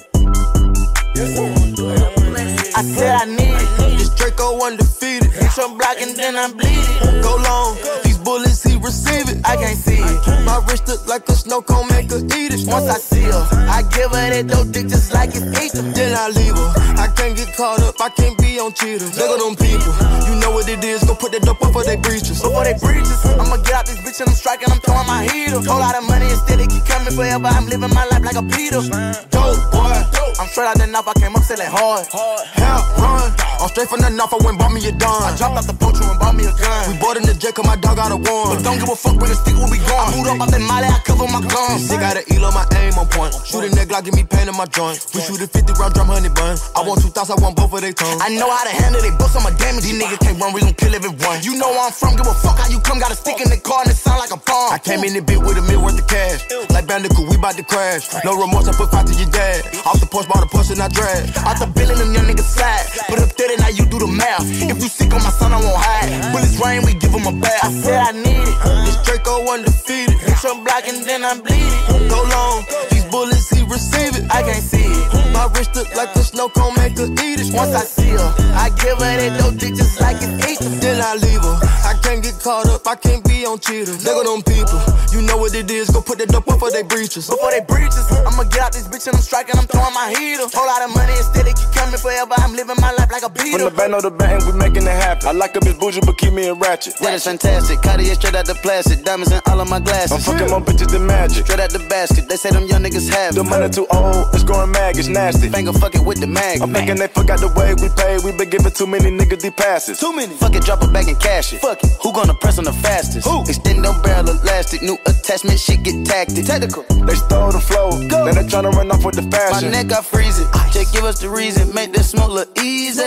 Yes, 1.14 1.38
I 1.38 1.40
wanna 1.40 1.70
do 1.76 1.90
it. 1.90 2.02
I 2.02 2.08
wanna 2.16 2.26
do 2.26 2.34
it. 2.34 2.76
I 2.76 2.82
said 2.82 3.14
I 3.14 3.24
need 3.26 3.54
it. 3.54 3.98
This 3.98 4.10
Draco 4.16 4.58
undefeated. 4.60 5.30
Hit 5.30 5.56
your 5.56 5.68
block 5.78 5.96
and 6.00 6.16
then 6.16 6.34
I 6.34 6.50
bleed 6.50 6.66
it. 6.66 7.22
Go 7.22 7.36
long. 7.36 7.76
These 8.02 8.18
bullets, 8.18 8.64
he 8.64 8.76
receive 8.76 9.28
it. 9.30 9.38
I 9.46 9.54
can't 9.54 9.78
see 9.78 10.02
it. 10.02 10.44
My 10.44 10.60
wrist 10.66 10.88
look 10.88 11.06
like 11.06 11.28
a 11.28 11.32
snow 11.32 11.62
cone, 11.62 11.86
make 11.90 12.10
her 12.10 12.18
eat 12.18 12.52
it. 12.52 12.66
Once 12.66 12.90
I 12.90 12.98
see 12.98 13.22
her, 13.22 13.46
I 13.70 13.82
give 13.94 14.10
her 14.10 14.30
that 14.30 14.48
dope 14.48 14.72
dick 14.72 14.88
just 14.88 15.14
like 15.14 15.30
it's 15.32 15.46
ether. 15.62 15.82
Then 15.92 16.12
I 16.18 16.28
leave 16.30 16.56
her. 16.56 16.72
I 16.98 17.05
can't 17.16 17.37
get 17.37 17.50
caught 17.57 17.81
up, 17.81 17.96
I 18.00 18.09
can't 18.11 18.37
be 18.38 18.61
on 18.61 18.72
cheaters. 18.72 19.16
Look 19.16 19.33
at 19.33 19.40
them 19.40 19.57
people. 19.57 19.92
You 20.29 20.38
know 20.38 20.52
what 20.52 20.68
it 20.68 20.85
is, 20.85 21.02
go 21.05 21.14
put 21.14 21.33
that 21.33 21.42
dope 21.42 21.62
up 21.64 21.72
for 21.72 21.83
they 21.83 21.96
breaches. 21.96 22.42
Before 22.42 22.64
they 22.64 22.76
breaches, 22.76 23.18
I'ma 23.24 23.57
get 23.64 23.74
out 23.74 23.87
this 23.87 23.98
bitch 24.05 24.20
and 24.20 24.29
I'm 24.29 24.37
striking, 24.37 24.68
I'm 24.70 24.79
throwing 24.85 25.07
my 25.07 25.24
heater. 25.24 25.59
Whole 25.64 25.81
lot 25.81 25.96
of 25.96 26.05
money 26.07 26.29
instead, 26.29 26.61
it 26.61 26.68
keep 26.68 26.85
coming 26.85 27.12
forever. 27.16 27.48
I'm 27.48 27.66
living 27.66 27.90
my 27.90 28.05
life 28.12 28.22
like 28.22 28.37
a 28.37 28.44
Peter. 28.44 28.85
Dope 29.33 29.64
boy. 29.72 30.26
I'm 30.37 30.48
straight 30.52 30.68
out 30.68 30.76
the 30.76 30.87
knife, 30.87 31.09
I 31.09 31.14
came 31.16 31.33
up 31.33 31.42
selling 31.48 31.64
hard. 31.64 32.05
Hell, 32.12 32.83
run. 33.00 33.33
I'm 33.57 33.72
straight 33.72 33.88
from 33.88 34.05
the 34.05 34.12
north, 34.12 34.37
I 34.37 34.38
went 34.44 34.61
bought 34.61 34.68
me 34.68 34.85
a 34.85 34.92
dime. 34.92 35.24
I 35.24 35.33
dropped 35.33 35.57
off 35.57 35.66
the 35.66 35.72
poacher 35.72 36.05
and 36.05 36.20
bought 36.20 36.37
me 36.37 36.44
a 36.44 36.52
gun. 36.52 36.92
We 36.92 37.00
bought 37.00 37.16
in 37.16 37.24
the 37.24 37.33
jet, 37.33 37.57
cause 37.57 37.64
my 37.64 37.76
dog 37.81 37.96
got 37.96 38.12
a 38.12 38.20
one. 38.20 38.52
But 38.52 38.61
don't 38.61 38.76
give 38.76 38.92
a 38.92 38.96
fuck, 38.96 39.16
bring 39.16 39.33
a 39.33 39.38
stick, 39.38 39.57
we'll 39.57 39.72
be 39.72 39.81
gone. 39.81 40.12
I 40.12 40.12
moved 40.12 40.29
up 40.29 40.44
out 40.44 40.52
that 40.52 40.61
molly, 40.61 40.92
I 40.92 41.00
cover 41.09 41.24
my 41.24 41.40
guns. 41.40 41.88
Sick 41.88 41.96
got 41.96 42.20
an 42.20 42.29
elo, 42.29 42.52
my 42.52 42.68
aim 42.85 43.00
on 43.00 43.09
point. 43.09 43.33
Shoot 43.48 43.64
a 43.64 43.68
nigga, 43.72 43.96
give 44.05 44.12
me 44.12 44.29
pain 44.29 44.44
in 44.44 44.57
my 44.61 44.68
joint. 44.68 45.00
We 45.16 45.24
shoot 45.24 45.40
a 45.40 45.48
50 45.48 45.72
round 45.81 45.96
drum, 45.96 46.12
honey 46.12 46.29
bun. 46.29 46.61
I 46.76 46.85
want 46.85 47.00
two 47.06 47.12
thoughts, 47.14 47.30
I 47.30 47.38
want 47.38 47.54
both 47.54 47.70
of 47.70 47.80
tongues. 47.94 48.20
I 48.20 48.34
know 48.34 48.50
how 48.50 48.66
to 48.66 48.74
handle 48.74 49.00
they 49.00 49.14
books, 49.14 49.38
I'm 49.38 49.46
a 49.46 49.54
damage. 49.56 49.86
These 49.86 49.98
niggas 50.02 50.18
can't 50.18 50.38
run, 50.42 50.52
we 50.52 50.60
gon' 50.60 50.74
kill 50.74 50.94
everyone. 50.94 51.38
You 51.42 51.54
know 51.54 51.70
where 51.70 51.86
I'm 51.86 51.94
from, 51.94 52.18
give 52.18 52.26
a 52.26 52.34
fuck 52.34 52.58
how 52.58 52.68
you 52.68 52.80
come. 52.82 52.98
Got 52.98 53.12
a 53.12 53.18
stick 53.18 53.38
in 53.38 53.48
the 53.48 53.60
car 53.60 53.86
and 53.86 53.90
it 53.90 53.98
sound 53.98 54.18
like 54.18 54.34
a 54.34 54.40
bomb. 54.40 54.74
I 54.74 54.78
came 54.78 55.04
in 55.06 55.14
the 55.14 55.22
bit 55.22 55.38
with 55.38 55.56
a 55.56 55.62
mil 55.62 55.82
worth 55.82 55.98
of 55.98 56.06
cash. 56.10 56.42
Like 56.70 56.86
Bandicoot, 56.86 57.28
we 57.30 57.36
bout 57.38 57.54
to 57.54 57.62
crash. 57.62 58.10
No 58.24 58.34
remorse, 58.34 58.66
I 58.66 58.74
put 58.74 58.90
five 58.90 59.06
to 59.06 59.14
your 59.14 59.30
dad. 59.30 59.62
Off 59.86 60.00
the 60.02 60.06
porch, 60.06 60.26
bought 60.26 60.42
a 60.42 60.48
push 60.50 60.70
and 60.70 60.82
I 60.82 60.88
drag. 60.88 61.30
Out 61.46 61.62
the 61.62 61.70
bill 61.70 61.90
and 61.90 62.00
them 62.00 62.10
young 62.12 62.26
niggas 62.26 62.50
slide. 62.50 62.86
Put 63.06 63.22
up 63.22 63.30
30, 63.30 63.62
now 63.62 63.70
you 63.70 63.86
do 63.86 64.02
the 64.02 64.10
math. 64.10 64.42
If 64.42 64.78
you 64.82 64.90
sick 64.90 65.14
on 65.14 65.22
my 65.22 65.30
son, 65.30 65.52
I 65.52 65.62
won't 65.62 65.78
hide. 65.78 66.10
Bullets 66.34 66.58
rain, 66.58 66.82
we 66.82 66.94
give 66.98 67.14
him 67.14 67.26
a 67.28 67.34
bath. 67.38 67.62
I 67.62 67.70
said 67.70 68.00
I 68.02 68.12
need 68.12 68.42
it. 68.42 68.56
This 68.82 68.98
Draco 69.06 69.46
undefeated. 69.46 70.18
Hit 70.18 70.42
your 70.42 70.58
block 70.64 70.88
and 70.88 71.04
then 71.06 71.22
I 71.22 71.38
bleed 71.38 71.70
it. 71.70 72.10
Go 72.10 72.18
long, 72.26 72.66
these 72.90 73.04
bullets, 73.06 73.50
he 73.50 73.62
receive 73.62 74.16
it. 74.18 74.26
I 74.32 74.42
can't 74.42 74.64
see 74.64 74.82
it. 74.82 75.32
My 75.32 75.46
wrist 75.54 75.76
look 75.76 75.94
like 75.94 76.10
a 76.16 76.24
snow 76.24 76.48
cone, 76.48 76.74
her 76.98 77.11
eat 77.24 77.40
it. 77.40 77.52
Once 77.54 77.74
I 77.74 77.85
see 77.85 78.11
her, 78.11 78.30
I 78.54 78.70
give 78.80 78.98
her 78.98 79.14
that 79.16 79.38
dope 79.38 79.56
dick 79.56 79.74
just 79.74 80.00
like 80.00 80.16
it's 80.20 80.35
ether. 80.48 80.68
Then 80.80 81.00
I 81.00 81.14
leave 81.16 81.42
her. 81.42 81.56
I 81.87 81.94
can't 82.02 82.22
get 82.22 82.38
caught 82.42 82.66
up, 82.66 82.87
I 82.87 82.96
can't 82.96 83.22
be 83.24 83.46
on 83.46 83.59
cheaters. 83.59 84.04
Look 84.04 84.18
at 84.18 84.26
them 84.26 84.42
people. 84.42 84.80
You 85.14 85.22
know 85.22 85.37
what 85.37 85.54
it 85.54 85.70
is, 85.70 85.90
go 85.90 86.02
put 86.02 86.18
that 86.18 86.28
dope 86.28 86.48
up 86.50 86.59
for 86.59 86.70
they 86.70 86.82
breaches. 86.82 87.30
Before 87.30 87.50
they 87.50 87.61
breaches, 87.61 88.04
I'ma 88.26 88.44
get 88.50 88.61
out 88.61 88.72
this 88.72 88.88
bitch 88.88 89.06
and 89.06 89.16
I'm 89.16 89.22
striking, 89.22 89.56
I'm 89.56 89.66
throwing 89.66 89.94
my 89.94 90.11
heater. 90.11 90.44
Whole 90.50 90.66
lot 90.66 90.82
of 90.82 90.90
money 90.94 91.14
instead, 91.14 91.46
it 91.46 91.56
keep 91.56 91.70
coming 91.72 91.98
forever. 91.98 92.35
I'm 92.38 92.54
living 92.54 92.76
my 92.80 92.92
life 92.92 93.11
like 93.11 93.22
a 93.22 93.30
beater. 93.30 93.59
From 93.59 93.70
the 93.70 93.76
band 93.76 93.94
of 93.94 94.02
the 94.02 94.11
band, 94.11 94.42
we 94.44 94.52
making 94.59 94.85
it 94.85 94.96
happen. 94.98 95.28
I 95.28 95.32
like 95.32 95.54
a 95.56 95.61
bitch 95.61 95.78
bougie, 95.78 96.00
but 96.02 96.18
keep 96.18 96.32
me 96.32 96.48
in 96.48 96.59
ratchet. 96.59 96.98
That 96.98 97.14
is 97.14 97.24
fantastic. 97.24 97.82
Cartier 97.82 98.14
straight 98.14 98.35
out 98.35 98.46
the 98.46 98.54
plastic. 98.61 99.04
Diamonds 99.04 99.32
in 99.32 99.40
all 99.46 99.61
of 99.61 99.68
my 99.70 99.80
glasses. 99.80 100.12
I'm 100.12 100.22
fucking 100.26 100.50
more 100.50 100.61
bitches 100.61 100.90
than 100.90 101.06
magic. 101.06 101.46
Straight 101.46 101.61
out 101.61 101.70
the 101.70 101.80
basket. 101.87 102.28
They 102.28 102.37
say 102.37 102.50
them 102.50 102.66
young 102.66 102.82
niggas 102.82 103.09
have 103.14 103.32
it. 103.32 103.37
The 103.37 103.44
money 103.44 103.70
too 103.70 103.87
old, 103.90 104.35
it's 104.35 104.42
growing 104.42 104.70
mag, 104.72 104.98
it's 104.98 105.09
nasty. 105.09 105.48
Finger 105.48 105.72
fucking 105.72 106.04
with 106.04 106.20
the 106.20 106.26
mag. 106.26 106.61
I'm 106.61 106.72
thinking 106.87 107.01
they 107.01 107.12
forgot 107.12 107.40
the 107.40 107.49
way 107.59 107.75
we 107.75 107.88
pay. 107.99 108.18
We 108.22 108.37
been 108.37 108.51
giving 108.51 108.72
too 108.72 108.87
many 108.87 109.11
niggas 109.11 109.42
these 109.42 109.53
passes. 109.53 109.99
Too 109.99 110.14
many. 110.14 110.35
Fuck 110.35 110.55
it, 110.55 110.62
drop 110.62 110.83
it 110.83 110.92
back 110.92 111.09
and 111.09 111.18
cash 111.18 111.53
it. 111.53 111.61
Fuck 111.61 111.83
it. 111.83 111.90
Who 112.03 112.12
gonna 112.12 112.35
press 112.35 112.59
on 112.59 112.64
the 112.64 112.72
fastest? 112.72 113.27
Who? 113.27 113.42
Extend 113.42 113.85
them 113.85 114.01
barrel 114.03 114.31
elastic. 114.31 114.83
New 114.83 114.96
attachment, 115.07 115.59
shit 115.59 115.83
get 115.83 116.07
tactic. 116.07 116.46
Technical. 116.46 116.83
They 117.05 117.14
stole 117.14 117.53
the 117.53 117.61
flow, 117.61 117.90
Go. 118.09 118.27
now 118.27 118.33
they 118.33 118.46
tryna 118.46 118.72
run 118.72 118.90
off 118.90 119.05
with 119.05 119.16
the 119.16 119.27
fashion. 119.31 119.70
My 119.70 119.83
neck 119.83 119.88
got 119.88 120.05
freezing. 120.05 120.46
Just 120.72 120.92
give 120.92 121.05
us 121.05 121.20
the 121.20 121.29
reason. 121.29 121.75
Make 121.75 121.92
this 121.92 122.11
smoke 122.11 122.31
look 122.31 122.57
easy. 122.59 123.03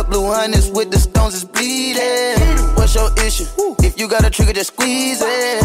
Cup 0.00 0.08
blue 0.08 0.32
hundreds 0.32 0.70
with 0.70 0.90
the 0.90 0.98
stones 0.98 1.34
is 1.34 1.44
bleeding. 1.44 2.40
What's 2.72 2.94
your 2.94 3.12
issue? 3.20 3.44
If 3.84 4.00
you 4.00 4.08
got 4.08 4.24
a 4.24 4.30
trigger, 4.30 4.54
just 4.54 4.72
squeeze 4.72 5.20
it. 5.20 5.60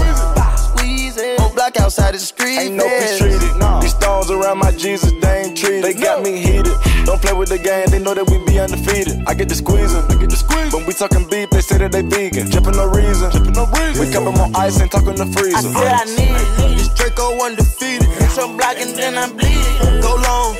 Squeeze 0.59 1.15
it. 1.15 1.39
Won't 1.39 1.55
block 1.55 1.79
outside 1.79 2.15
the 2.15 2.19
street. 2.19 2.59
Ain't 2.59 2.75
no 2.75 2.83
peace 2.83 3.17
treated. 3.17 3.39
These 3.79 3.95
stones 3.95 4.29
around 4.29 4.57
my 4.57 4.71
Jesus, 4.71 5.13
they 5.21 5.43
ain't 5.47 5.57
treated. 5.57 5.85
They 5.85 5.93
got 5.93 6.21
me 6.21 6.35
heated. 6.35 6.75
Don't 7.05 7.21
play 7.21 7.31
with 7.31 7.47
the 7.47 7.57
game, 7.57 7.87
they 7.87 7.99
know 7.99 8.13
that 8.13 8.27
we 8.29 8.43
be 8.43 8.59
undefeated. 8.59 9.23
I 9.25 9.35
get 9.35 9.47
the 9.47 9.55
squeezing, 9.55 10.03
I 10.03 10.19
get 10.19 10.29
the 10.29 10.35
squeeze. 10.35 10.73
When 10.73 10.85
we 10.85 10.91
talking 10.91 11.23
beef, 11.29 11.49
they 11.51 11.61
say 11.61 11.77
that 11.77 11.93
they 11.93 12.01
vegan. 12.01 12.49
Drippin' 12.51 12.75
no 12.75 12.91
reason, 12.91 13.31
drippin' 13.31 13.53
no 13.55 13.71
reason. 13.71 14.03
We 14.03 14.11
cup 14.11 14.27
'em 14.27 14.35
on 14.35 14.53
ice 14.53 14.81
and 14.81 14.91
talking 14.91 15.15
the 15.15 15.31
I 15.31 15.31
freezer. 15.31 15.71
said 15.71 15.95
I 15.95 16.03
need 16.11 16.35
it. 16.35 16.75
This 16.75 16.89
Draco 16.91 17.39
undefeated. 17.39 18.03
Hit 18.19 18.35
your 18.35 18.51
block 18.51 18.75
and 18.83 18.99
then 18.99 19.15
I 19.15 19.31
bleed 19.31 19.63
it. 19.79 20.03
Go 20.03 20.11
long, 20.19 20.59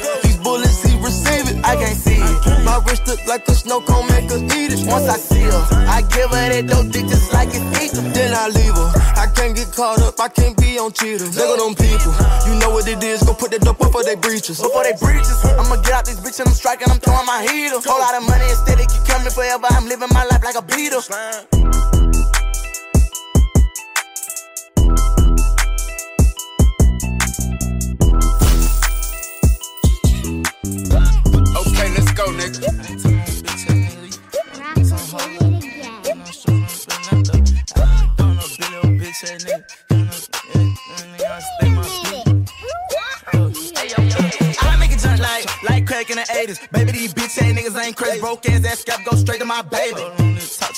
I 1.65 1.75
can't 1.75 1.97
see 1.97 2.21
it. 2.21 2.63
My 2.63 2.77
wrist 2.85 3.07
look 3.07 3.25
like 3.25 3.47
a 3.47 3.55
snow 3.55 3.81
cone, 3.81 4.05
make 4.07 4.29
her 4.29 4.37
eat 4.37 4.71
it. 4.71 4.85
Once 4.85 5.09
I 5.09 5.17
see 5.17 5.41
her, 5.49 5.63
I 5.89 6.05
give 6.13 6.29
her 6.29 6.45
that 6.53 6.67
dope 6.69 6.93
dick 6.93 7.09
just 7.09 7.33
like 7.33 7.49
it's 7.49 7.65
ether. 7.81 8.05
Then 8.13 8.33
I 8.37 8.47
leave 8.53 8.77
her. 8.77 8.89
I 9.17 9.25
can't 9.33 9.55
get 9.55 9.73
caught 9.73 9.99
up, 10.01 10.19
I 10.19 10.29
can't 10.29 10.55
be 10.57 10.77
on 10.77 10.93
cheaters. 10.93 11.35
Look 11.35 11.57
at 11.57 11.59
them 11.59 11.73
people. 11.73 12.13
You 12.45 12.53
know 12.61 12.69
what 12.69 12.87
it 12.87 13.01
is, 13.03 13.23
go 13.23 13.33
put 13.33 13.49
that 13.51 13.61
dope 13.61 13.81
up 13.81 13.91
for 13.91 14.03
they 14.03 14.15
breaches. 14.15 14.61
Before 14.61 14.83
they 14.83 14.93
breaches, 15.01 15.41
I'ma 15.43 15.81
get 15.81 15.93
out 15.93 16.05
this 16.05 16.21
bitch 16.21 16.39
and 16.39 16.49
I'm 16.49 16.53
striking, 16.53 16.87
I'm 16.89 16.99
throwing 16.99 17.25
my 17.25 17.41
heater. 17.41 17.81
Whole 17.81 17.99
lot 17.99 18.13
of 18.13 18.21
money 18.29 18.45
instead, 18.45 18.79
it 18.79 18.85
keep 18.85 19.03
coming 19.09 19.33
forever. 19.33 19.65
I'm 19.71 19.89
living 19.89 20.09
my 20.13 20.23
life 20.29 20.43
like 20.45 20.55
a 20.55 20.61
beater. 20.61 21.01
Baby, 46.71 46.91
these 46.91 47.13
bitch 47.13 47.37
ass 47.41 47.53
niggas 47.53 47.83
ain't 47.83 47.95
crazy. 47.95 48.19
Broke 48.19 48.47
ass, 48.47 48.61
that 48.61 48.77
scalp 48.77 49.01
go 49.03 49.15
straight 49.15 49.39
to 49.39 49.45
my 49.45 49.61
baby. 49.61 50.01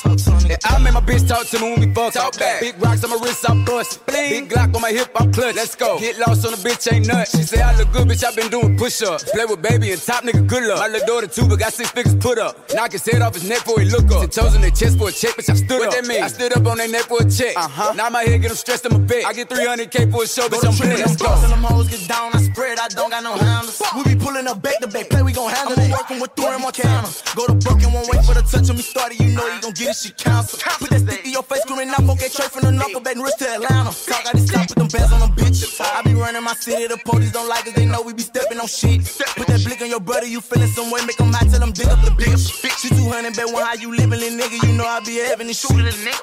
Yeah, 0.05 0.57
I 0.65 0.77
make 0.77 0.93
my 0.93 1.01
bitch 1.01 1.27
talk 1.27 1.47
to 1.47 1.59
me 1.59 1.71
when 1.71 1.79
we 1.89 1.93
fuck. 1.93 2.13
Talk 2.13 2.37
back. 2.37 2.61
Big 2.61 2.79
rocks 2.79 3.03
on 3.03 3.09
my 3.09 3.17
wrist, 3.17 3.43
I'm 3.49 3.65
bustin'. 3.65 4.01
Big 4.05 4.47
Glock 4.47 4.75
on 4.75 4.81
my 4.81 4.91
hip, 4.91 5.09
I'm 5.15 5.31
clutch. 5.33 5.55
Let's 5.55 5.75
go. 5.75 5.97
Get 5.99 6.19
lost 6.19 6.45
on 6.45 6.51
the 6.51 6.57
bitch, 6.57 6.91
ain't 6.93 7.07
nuts. 7.07 7.31
She 7.35 7.41
say 7.41 7.61
I 7.61 7.75
look 7.77 7.91
good, 7.91 8.07
bitch, 8.07 8.23
I 8.23 8.33
been 8.35 8.49
doing 8.51 8.77
push 8.77 9.01
ups. 9.01 9.23
Play 9.31 9.45
with 9.45 9.61
baby 9.61 9.91
and 9.91 10.01
top 10.01 10.23
nigga, 10.23 10.45
good 10.45 10.63
luck. 10.63 10.79
My 10.79 10.87
little 10.87 11.07
daughter 11.07 11.27
too, 11.27 11.47
but 11.47 11.57
got 11.57 11.73
six 11.73 11.89
figures 11.89 12.15
put 12.15 12.37
up. 12.37 12.55
Knock 12.75 12.91
his 12.91 13.05
head 13.05 13.21
off 13.23 13.33
his 13.33 13.49
neck 13.49 13.63
before 13.65 13.79
he 13.79 13.89
look 13.89 14.05
up. 14.11 14.21
Ten 14.21 14.29
toes 14.29 14.55
in 14.55 14.61
their 14.61 14.69
chest 14.69 14.99
for 14.99 15.09
a 15.09 15.11
check, 15.11 15.33
bitch, 15.35 15.49
I 15.49 15.55
stood 15.55 15.79
What 15.79 15.87
up. 15.87 15.93
that 15.95 16.05
mean? 16.07 16.21
I 16.21 16.27
stood 16.27 16.53
up 16.55 16.67
on 16.67 16.77
their 16.77 16.89
neck 16.89 17.05
for 17.09 17.21
a 17.21 17.29
check. 17.29 17.57
Uh-huh. 17.57 17.93
Now 17.93 18.09
my 18.09 18.21
head 18.21 18.41
get 18.41 18.49
them 18.49 18.57
stressed, 18.57 18.85
I'm 18.85 18.95
a 18.95 18.99
bet. 18.99 19.25
I 19.25 19.33
get 19.33 19.49
300k 19.49 20.11
for 20.11 20.23
a 20.23 20.27
show, 20.27 20.47
bitch, 20.47 20.61
I'm 20.61 20.77
blessed. 20.77 21.01
Let's 21.01 21.15
go. 21.17 21.25
Till 21.41 21.49
them 21.49 21.63
hoes 21.63 21.89
get 21.89 22.07
down, 22.07 22.35
I 22.35 22.41
spread, 22.43 22.77
I 22.77 22.87
don't 22.89 23.09
got 23.09 23.23
no 23.23 23.33
handles. 23.33 23.81
We 23.95 24.03
be 24.13 24.15
pulling 24.15 24.45
up 24.45 24.61
back 24.61 24.77
to 24.81 24.87
back, 24.87 25.09
play, 25.09 25.23
we 25.23 25.31
gon' 25.33 25.49
handle 25.49 25.73
it. 25.73 25.79
I'm 25.89 25.91
working 25.91 26.19
with 26.21 26.31
three 26.35 26.53
in 26.53 26.61
Montana. 26.61 27.07
Go 27.35 27.47
to 27.47 27.53
broken, 27.55 27.91
won't 27.91 28.07
wait 28.13 28.23
for 28.25 28.35
the 28.35 28.41
touch 28.45 28.69
on 28.69 28.75
me 28.75 28.83
started, 28.83 29.19
you 29.19 29.33
know 29.33 29.45
you 29.47 29.61
gon' 29.61 29.71
get 29.73 29.86
it, 29.87 29.95
she 29.95 30.11
count. 30.11 30.37
bouncer. 30.37 30.57
Put 30.79 30.89
that 30.91 31.01
stick 31.01 31.25
in 31.25 31.31
your 31.31 31.43
face, 31.43 31.61
screaming 31.61 31.89
out, 31.89 32.03
okay, 32.03 32.29
straight 32.29 32.51
from 32.51 32.63
the 32.63 32.71
knuckle, 32.71 33.01
Baton 33.01 33.21
Rouge 33.21 33.33
to 33.39 33.47
Atlanta. 33.49 33.91
Talk 33.91 34.25
out 34.27 34.33
this 34.33 34.47
stop, 34.47 34.67
put 34.67 34.77
them 34.77 34.87
bands 34.87 35.11
on 35.11 35.19
them 35.19 35.31
bitches. 35.35 35.81
I 35.81 36.01
be 36.03 36.13
running 36.13 36.43
my 36.43 36.53
city, 36.53 36.87
the 36.87 36.97
police 37.05 37.31
don't 37.31 37.47
like 37.47 37.67
us, 37.67 37.73
they 37.73 37.85
know 37.85 38.01
we 38.01 38.13
be 38.13 38.21
stepping 38.23 38.59
on 38.59 38.67
shit. 38.67 39.05
Put 39.35 39.47
that 39.47 39.63
blick 39.63 39.81
on 39.81 39.89
your 39.89 39.99
brother, 39.99 40.27
you 40.27 40.41
feeling 40.41 40.69
some 40.69 40.91
way, 40.91 41.01
make 41.05 41.17
them 41.17 41.31
hot, 41.33 41.49
tell 41.49 41.59
them 41.59 41.71
dig 41.71 41.87
up 41.87 42.01
the 42.03 42.11
bitch. 42.11 42.45
She 42.81 42.89
200, 42.89 43.35
bet 43.35 43.51
one 43.51 43.63
how 43.63 43.73
you 43.73 43.89
living, 43.95 44.19
little 44.19 44.37
nigga, 44.37 44.61
you 44.67 44.73
know 44.77 44.85
I 44.85 44.99
be 45.01 45.17
having 45.17 45.47
this 45.47 45.59
shit. 45.59 45.71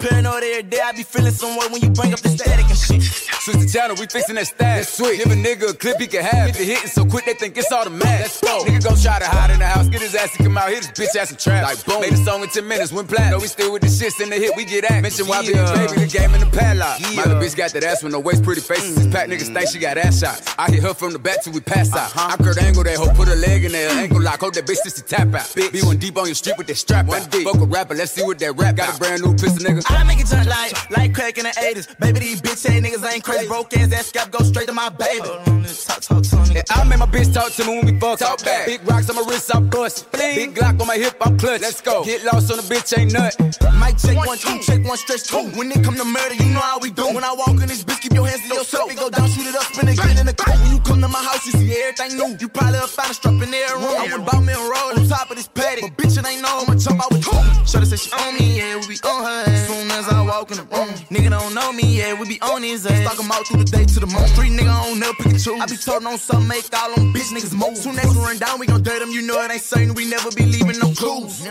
Paranoid 0.00 0.42
every 0.42 0.62
day, 0.62 0.80
I 0.80 0.92
be 0.92 1.02
feeling 1.02 1.32
some 1.32 1.56
way 1.56 1.66
when 1.70 1.80
you 1.82 1.90
bring 1.90 2.12
up 2.12 2.20
the 2.20 2.28
static 2.28 2.68
and 2.68 2.78
shit. 2.78 3.02
Switch 3.44 3.60
the 3.60 3.68
channel, 3.68 3.94
we 4.00 4.06
fixing 4.06 4.36
that 4.36 4.46
stash. 4.46 4.86
Sweet. 4.86 5.18
Give 5.18 5.30
a 5.30 5.36
nigga 5.36 5.68
a 5.68 5.74
clip 5.74 6.00
he 6.00 6.06
can 6.06 6.24
have. 6.24 6.48
Hit 6.48 6.56
the 6.56 6.64
hitting 6.64 6.88
so 6.88 7.04
quick 7.04 7.26
they 7.26 7.34
think 7.34 7.58
it's 7.58 7.70
all 7.70 7.84
the 7.84 7.90
automatic. 7.90 8.20
Let's 8.24 8.40
go. 8.40 8.64
Nigga 8.64 8.82
gon' 8.82 8.96
try 8.96 9.18
to 9.18 9.26
hide 9.28 9.50
in 9.50 9.58
the 9.58 9.66
house, 9.66 9.86
get 9.88 10.00
his 10.00 10.14
ass 10.14 10.32
to 10.32 10.42
come 10.42 10.56
out, 10.56 10.70
hit 10.70 10.86
his 10.86 10.88
bitch 10.96 11.14
ass 11.14 11.28
and 11.28 11.38
trap. 11.38 11.62
Like 11.62 11.84
boom. 11.84 12.00
Made 12.00 12.14
a 12.14 12.24
song 12.24 12.42
in 12.42 12.48
10 12.48 12.66
minutes, 12.66 12.90
went 12.90 13.06
plat. 13.06 13.30
Know 13.30 13.38
we 13.38 13.48
still 13.55 13.72
with 13.72 13.82
the 13.82 13.88
shits 13.88 14.20
in 14.20 14.30
the 14.30 14.36
hit, 14.36 14.57
we 14.57 14.64
get 14.64 14.84
at. 14.90 15.00
Mention 15.00 15.26
why 15.26 15.40
yeah. 15.40 15.86
baby, 15.86 16.05
the 16.05 16.11
game 16.11 16.34
in 16.34 16.40
the 16.40 16.50
padlock. 16.50 16.98
Yeah. 17.00 17.14
My 17.14 17.22
little 17.24 17.40
bitch 17.40 17.57
got 17.57 17.70
that 17.70 17.84
ass 17.84 18.02
with 18.02 18.12
no 18.12 18.18
waist, 18.18 18.42
pretty 18.42 18.61
faces. 18.61 18.96
This 18.96 19.07
pack 19.07 19.28
niggas 19.28 19.55
think 19.55 19.70
she 19.70 19.78
got 19.78 19.96
ass 19.96 20.20
shots. 20.20 20.55
I 20.59 20.70
hit 20.70 20.82
her 20.82 20.94
from 20.94 21.12
the 21.12 21.18
back 21.18 21.42
till 21.42 21.52
we 21.52 21.61
pass 21.61 21.94
out. 21.94 22.11
Uh-huh. 22.11 22.34
I'm 22.34 22.38
Kurt 22.44 22.59
Angle, 22.59 22.82
that 22.84 22.96
hoe 22.96 23.14
put 23.14 23.28
a 23.28 23.36
leg 23.36 23.64
in 23.64 23.72
there, 23.72 23.90
ankle 23.90 24.20
lock, 24.20 24.40
hold 24.40 24.55
that 24.55 24.66
bitch 24.66 24.82
just 24.82 24.96
to 24.96 25.05
tap 25.05 25.28
out. 25.28 25.46
Bitch. 25.55 25.72
Be 25.72 25.82
one 25.82 25.98
deep 25.98 26.18
on 26.18 26.26
your 26.26 26.34
street 26.34 26.59
with 26.59 26.66
that 26.66 26.76
strap 26.76 27.07
One 27.07 27.22
deep. 27.30 27.46
Fuck 27.46 27.61
a 27.61 27.64
rapper, 27.64 27.94
let's 27.94 28.12
see 28.12 28.24
what 28.24 28.38
that 28.40 28.52
rap 28.57 28.76
got. 28.76 28.96
A 28.96 28.98
brand 28.98 29.22
new 29.22 29.32
pistol, 29.32 29.64
nigga. 29.64 29.84
I 29.88 30.02
make 30.05 30.20
it 30.20 30.26
turn 30.26 30.46
like, 30.46 30.90
like 30.90 31.14
crack 31.14 31.38
in 31.38 31.44
the 31.44 31.50
80s. 31.50 31.98
Baby, 32.00 32.20
these 32.20 32.42
bitch 32.42 32.66
ass 32.66 32.80
niggas 32.82 33.12
ain't 33.12 33.22
crazy. 33.22 33.46
Broke 33.46 33.72
ass, 33.76 33.88
that 33.88 34.05
scalp 34.05 34.30
go 34.30 34.40
straight 34.40 34.66
to 34.66 34.74
my 34.74 34.88
baby. 34.88 35.28
Talk, 35.28 36.00
talk, 36.00 36.22
talk, 36.22 36.34
yeah, 36.55 36.62
I 36.70 36.84
make 36.84 36.98
my 36.98 37.07
bitch 37.07 37.32
talk 37.34 37.52
to 37.52 37.64
me 37.64 37.78
when 37.78 37.86
we 37.86 37.98
fuck. 37.98 38.18
Talk 38.18 38.44
back. 38.44 38.66
Big 38.66 38.80
rocks 38.88 39.11
on 39.11 39.16
my 39.16 39.22
wrist, 39.22 39.55
I 39.55 39.61
bust. 39.61 40.11
Bling. 40.12 40.36
Big 40.36 40.55
Glock 40.55 40.80
on 40.80 40.86
my 40.86 40.96
hip, 40.96 41.16
I'm 41.20 41.36
clutch. 41.36 41.61
Let's 41.61 41.80
go. 41.80 42.05
Get 42.05 42.24
lost 42.24 42.50
on 42.50 42.59
the 42.59 42.62
bitch, 42.62 42.96
ain't 42.96 43.12
nut. 43.12 43.34
Mic 43.78 43.98
check 43.98 44.16
one, 44.16 44.38
two, 44.38 44.59
check 44.61 44.86
one, 44.86 44.96
stretch 44.96 45.24
two. 45.24 45.50
When 45.59 45.70
it 45.72 45.82
come 45.82 45.96
to 45.96 46.05
murder, 46.05 46.34
you 46.34 46.50
know 46.55 46.61
how 46.61 46.78
we 46.78 46.90
do. 46.90 47.07
When 47.12 47.24
I 47.24 47.32
walk 47.34 47.61
in 47.61 47.68
this 47.68 47.82
bitch, 47.84 48.00
keep 48.00 48.12
your 48.12 48.26
hands 48.26 48.42
to 48.48 48.55
yourself. 48.55 48.90
It 48.90 48.96
go 48.96 49.11
down, 49.11 49.28
shoot 49.28 49.46
it 49.46 49.55
up, 49.55 49.64
spin 49.64 49.88
it, 49.88 49.96
get 49.96 50.18
in 50.18 50.26
the 50.26 50.34
coat. 50.34 50.55
When 50.62 50.70
you 50.72 50.80
come 50.80 51.00
to 51.00 51.09
my 51.09 51.22
house, 51.22 51.44
you 51.46 51.52
see 51.52 51.74
everything 51.82 52.16
new. 52.16 52.36
You 52.38 52.48
probably 52.48 52.78
will 52.78 52.86
find 52.86 53.11
a 53.11 53.14
strap 53.14 53.34
in 53.42 53.50
there 53.50 53.74
room. 53.74 53.98
I 53.98 54.07
went 54.11 54.22
about 54.22 54.42
me 54.42 54.52
and 54.52 54.62
roll 54.62 54.94
on 54.94 55.09
top 55.09 55.30
of 55.30 55.36
this 55.36 55.48
paddock. 55.48 55.90
But 55.90 56.05
bitch, 56.05 56.18
it 56.18 56.26
ain't 56.26 56.42
know 56.42 56.62
I'ma 56.62 56.78
jump 56.78 57.02
out 57.02 57.11
with. 57.11 57.24
Shorty 57.66 57.86
said 57.86 57.98
she 57.98 58.12
on 58.12 58.34
me, 58.38 58.59
yeah, 58.59 58.76
we 58.76 58.86
be 58.86 58.98
on 59.05 59.24
her. 59.24 59.50
As 59.50 59.66
soon 59.66 59.90
as 59.90 60.09
I 60.09 60.22
walk 60.22 60.50
in 60.50 60.59
the 60.59 60.64
room, 60.64 60.88
nigga 61.11 61.30
don't 61.30 61.55
know 61.55 61.72
me, 61.72 61.98
yeah, 61.98 62.14
we 62.14 62.28
be 62.28 62.40
on 62.42 62.62
his 62.62 62.86
ass. 62.86 63.02
Stalk 63.02 63.18
him 63.18 63.32
out 63.32 63.46
through 63.46 63.64
the 63.64 63.70
day 63.70 63.84
to 63.84 64.00
the 64.00 64.07
moon. 64.07 64.26
Street 64.28 64.52
nigga 64.52 64.70
on 64.70 65.00
never 65.00 65.14
pick 65.14 65.32
and 65.32 65.42
choose. 65.42 65.61
I 65.61 65.66
be 65.66 65.76
talking 65.76 66.07
on 66.07 66.18
something, 66.18 66.43
make 66.49 66.64
all 66.72 66.95
them 66.95 67.12
bitch 67.12 67.32
niggas 67.32 67.55
move. 67.55 67.76
Soon 67.76 67.99
as 67.99 68.14
we 68.14 68.22
run 68.22 68.38
down, 68.38 68.59
we 68.59 68.66
gon' 68.66 68.82
dirt 68.82 69.01
them. 69.01 69.11
You 69.11 69.22
know 69.22 69.40
it 69.42 69.51
ain't 69.51 69.62
certain, 69.62 69.95
we 69.95 70.09
never 70.09 70.30
be 70.30 70.47
leaving 70.47 70.78
no 70.78 70.92
clues. 70.92 71.47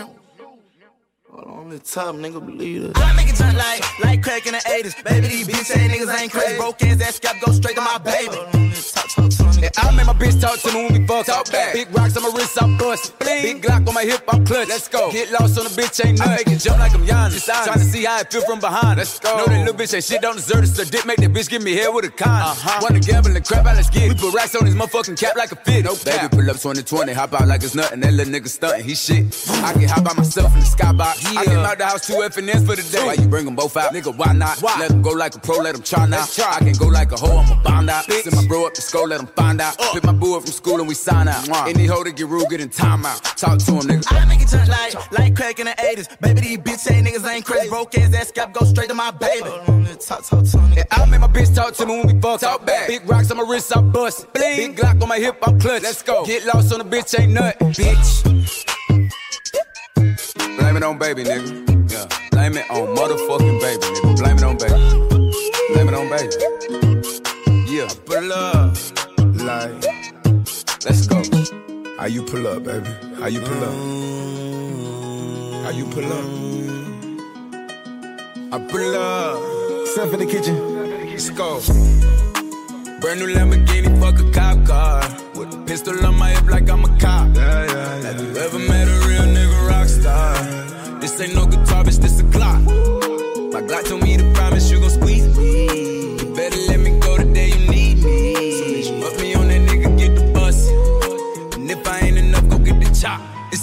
On 1.32 1.68
the 1.68 1.78
top, 1.78 2.14
nigga, 2.14 2.44
believe 2.44 2.84
it. 2.84 2.92
I 2.96 3.12
make 3.16 3.28
it 3.28 3.36
turn 3.36 3.56
like, 3.56 3.82
like 4.00 4.22
crack 4.22 4.46
in 4.46 4.52
the 4.52 4.58
80s. 4.60 5.04
Baby, 5.04 5.26
these 5.28 5.48
bitch 5.48 5.70
ass 5.70 5.90
niggas 5.90 6.20
ain't 6.20 6.32
crazy. 6.32 6.56
Broke 6.56 6.82
ass, 6.82 6.96
that 6.98 7.14
scalp 7.14 7.40
go 7.44 7.52
straight 7.52 7.74
to 7.74 7.82
my 7.82 7.98
baby. 7.98 8.36
Talk, 8.92 9.08
talk, 9.08 9.30
talk, 9.30 9.43
yeah, 9.64 9.70
I 9.78 9.96
make 9.96 10.06
my 10.06 10.12
bitch 10.12 10.40
talk 10.40 10.58
to 10.60 10.72
me 10.72 10.84
when 10.84 11.00
we 11.00 11.06
fuck. 11.06 11.26
Talk 11.26 11.50
back. 11.50 11.72
Big 11.72 11.88
rocks 11.94 12.16
on 12.16 12.22
my 12.22 12.30
wrist, 12.36 12.60
I'm 12.60 12.76
bust. 12.76 13.18
Bling. 13.18 13.42
Big 13.42 13.62
Glock 13.62 13.88
on 13.88 13.94
my 13.94 14.04
hip, 14.04 14.22
I'm 14.28 14.44
clutch. 14.44 14.68
Let's 14.68 14.88
go. 14.88 15.10
Get 15.10 15.32
lost 15.32 15.58
on 15.58 15.64
the 15.64 15.70
bitch, 15.70 16.04
ain't 16.04 16.18
nothing. 16.18 16.32
I 16.32 16.36
make 16.36 16.48
it 16.48 16.60
jump 16.60 16.78
like 16.78 16.94
I'm 16.94 17.06
Giannis. 17.06 17.44
Trying 17.44 17.78
to 17.78 17.84
see 17.84 18.04
how 18.04 18.20
it 18.20 18.30
feel 18.30 18.42
from 18.42 18.60
behind. 18.60 18.98
Let's 18.98 19.18
go. 19.18 19.36
Know 19.38 19.46
that 19.46 19.64
little 19.64 19.74
bitch 19.74 19.94
ain't 19.94 20.04
shit, 20.04 20.20
don't 20.20 20.36
deserve 20.36 20.64
it. 20.64 20.68
So 20.68 20.84
dick 20.84 21.06
make 21.06 21.18
that 21.18 21.32
bitch 21.32 21.48
give 21.48 21.62
me 21.62 21.74
hair 21.74 21.90
with 21.90 22.04
a 22.04 22.10
con. 22.10 22.28
Uh-huh. 22.28 22.80
Wanna 22.82 23.00
gamble 23.00 23.34
and 23.34 23.44
crap 23.44 23.64
out, 23.64 23.76
let's 23.76 23.88
get 23.88 24.04
it. 24.04 24.08
We 24.08 24.14
put 24.20 24.34
racks 24.34 24.54
on 24.54 24.66
his 24.66 24.74
motherfucking 24.74 25.18
cap 25.18 25.36
like 25.36 25.52
a 25.52 25.56
fit. 25.56 25.84
No 25.84 25.94
cap. 25.94 26.30
Baby, 26.30 26.42
pull 26.42 26.50
up 26.50 26.56
2020, 26.56 27.12
hop 27.12 27.32
out 27.32 27.48
like 27.48 27.62
it's 27.62 27.74
nothing. 27.74 28.00
That 28.00 28.12
little 28.12 28.32
nigga 28.32 28.48
stunting, 28.48 28.84
he 28.84 28.94
shit. 28.94 29.24
I 29.48 29.72
can 29.72 29.88
hop 29.88 30.04
by 30.04 30.12
myself 30.12 30.52
in 30.54 30.60
the 30.60 30.66
skybox. 30.66 31.24
Yeah. 31.32 31.40
I 31.40 31.44
came 31.46 31.58
out 31.58 31.78
the 31.78 31.86
house 31.86 32.06
two 32.06 32.14
FNS 32.14 32.66
for 32.66 32.76
the 32.76 32.82
day. 32.82 33.04
Why 33.04 33.14
you 33.14 33.28
bring 33.28 33.46
them 33.46 33.56
both 33.56 33.76
out? 33.76 33.94
Nigga, 33.94 34.14
why 34.14 34.34
not? 34.34 34.60
Why? 34.60 34.76
Let 34.78 34.90
them 34.90 35.00
go 35.00 35.10
like 35.10 35.34
a 35.34 35.38
pro, 35.38 35.56
let 35.58 35.74
them 35.74 35.82
try 35.82 36.06
now. 36.06 36.26
Try. 36.26 36.56
I 36.56 36.58
can 36.60 36.74
go 36.74 36.88
like 36.88 37.12
a 37.12 37.16
hoe, 37.16 37.38
I'm 37.38 37.50
a 37.50 37.62
bound 37.62 37.88
out. 37.88 38.04
Send 38.04 38.36
my 38.36 38.46
bro 38.46 38.66
up 38.66 38.74
to 38.74 38.82
school, 38.82 39.08
let 39.08 39.20
him 39.20 39.26
find 39.28 39.53
out. 39.60 39.80
Uh. 39.80 39.92
Pick 39.92 40.04
my 40.04 40.12
boo 40.12 40.36
up 40.36 40.42
from 40.42 40.52
school 40.52 40.78
and 40.78 40.88
we 40.88 40.94
sign 40.94 41.28
out. 41.28 41.44
Mwah. 41.44 41.68
Any 41.68 41.86
hoe 41.86 42.04
that 42.04 42.16
get 42.16 42.26
rude, 42.28 42.48
get 42.48 42.60
in 42.60 42.68
timeout. 42.68 43.20
Talk 43.36 43.58
to 43.58 43.72
him, 43.72 43.82
nigga. 43.82 44.12
I 44.12 44.24
make 44.26 44.40
it 44.40 44.48
turn 44.48 44.68
like, 44.68 45.12
like 45.12 45.36
crack 45.36 45.58
in 45.58 45.66
the 45.66 45.72
80s. 45.72 46.20
Baby, 46.20 46.40
these 46.40 46.58
bitch 46.58 46.90
ain't 46.90 47.06
niggas 47.06 47.28
ain't 47.28 47.44
crazy. 47.44 47.68
Broke 47.68 47.96
ass, 47.98 48.10
that 48.10 48.28
scalp 48.28 48.52
go 48.52 48.64
straight 48.64 48.88
to 48.88 48.94
my 48.94 49.10
baby. 49.10 49.50
Talk, 50.06 50.24
talk, 50.24 50.44
talk, 50.44 50.76
yeah, 50.76 50.84
I 50.90 51.06
make 51.06 51.20
my 51.20 51.28
bitch 51.28 51.54
talk 51.54 51.74
to 51.74 51.86
me 51.86 51.98
when 51.98 52.14
we 52.14 52.20
fuck. 52.20 52.40
Talk 52.40 52.66
back. 52.66 52.88
Big 52.88 53.08
rocks 53.08 53.30
on 53.30 53.36
my 53.36 53.44
wrist, 53.44 53.76
I 53.76 53.80
bust. 53.80 54.32
Bling. 54.32 54.56
Big 54.56 54.76
Glock 54.76 55.02
on 55.02 55.08
my 55.08 55.18
hip, 55.18 55.36
I'm 55.42 55.58
clutch. 55.60 55.82
Let's 55.82 56.02
go. 56.02 56.24
Get 56.24 56.44
lost 56.46 56.72
on 56.72 56.78
the 56.78 56.84
bitch, 56.84 57.18
ain't 57.18 57.32
nothing. 57.32 57.72
Bitch. 57.72 58.24
Blame 60.58 60.76
it 60.76 60.82
on 60.82 60.98
baby, 60.98 61.24
nigga. 61.24 61.90
Yeah. 61.90 62.06
Blame 62.30 62.56
it 62.56 62.70
on 62.70 62.96
motherfucking 62.96 63.60
baby, 63.60 63.82
nigga. 63.82 64.16
Blame 64.18 64.36
it 64.36 64.44
on 64.44 64.56
baby. 64.58 64.74
Blame 65.72 65.88
it 65.88 65.94
on 65.94 66.08
baby. 66.08 67.70
Yeah. 67.70 67.88
Pull 68.06 68.32
up. 68.32 68.83
Like. 69.44 69.84
Let's 70.86 71.06
go. 71.06 71.22
How 71.98 72.06
you 72.06 72.22
pull 72.22 72.46
up, 72.46 72.64
baby? 72.64 72.88
How 73.18 73.26
you 73.26 73.40
pull 73.40 73.62
up? 73.62 73.74
How 75.64 75.70
you 75.70 75.84
pull 75.84 76.10
up? 76.10 76.24
I 78.54 78.58
pull 78.70 78.96
up. 78.96 79.86
Step 79.88 80.12
in 80.14 80.20
the 80.20 80.26
kitchen. 80.26 80.56
Let's 81.10 81.28
go. 81.28 81.60
Brand 83.02 83.20
new 83.20 83.26
Lamborghini, 83.34 84.00
fuck 84.00 84.18
a 84.18 84.30
cop 84.32 84.64
car. 84.66 85.02
With 85.34 85.52
a 85.52 85.58
pistol 85.66 86.06
on 86.06 86.14
my 86.16 86.30
hip 86.30 86.46
like 86.48 86.70
I'm 86.70 86.84
a 86.84 86.88
cop. 86.98 87.36
Yeah, 87.36 87.66
yeah, 87.66 87.66
yeah. 87.66 88.02
Have 88.02 88.20
you 88.22 88.36
ever 88.38 88.58
met 88.58 88.88
a 88.88 88.96
real 89.06 89.24
nigga 89.24 89.68
rock 89.68 89.88
star? 89.88 91.00
This 91.00 91.20
ain't 91.20 91.34
no 91.34 91.44
guitar, 91.44 91.84
bitch, 91.84 92.00
this 92.00 92.18
a 92.20 92.24
clock. 92.32 92.62
My 93.52 93.60
Glock 93.60 93.84
told 93.88 94.02
me 94.02 94.16
to 94.16 94.24
promise 94.32 94.70
you 94.70 94.80
gon' 94.80 94.88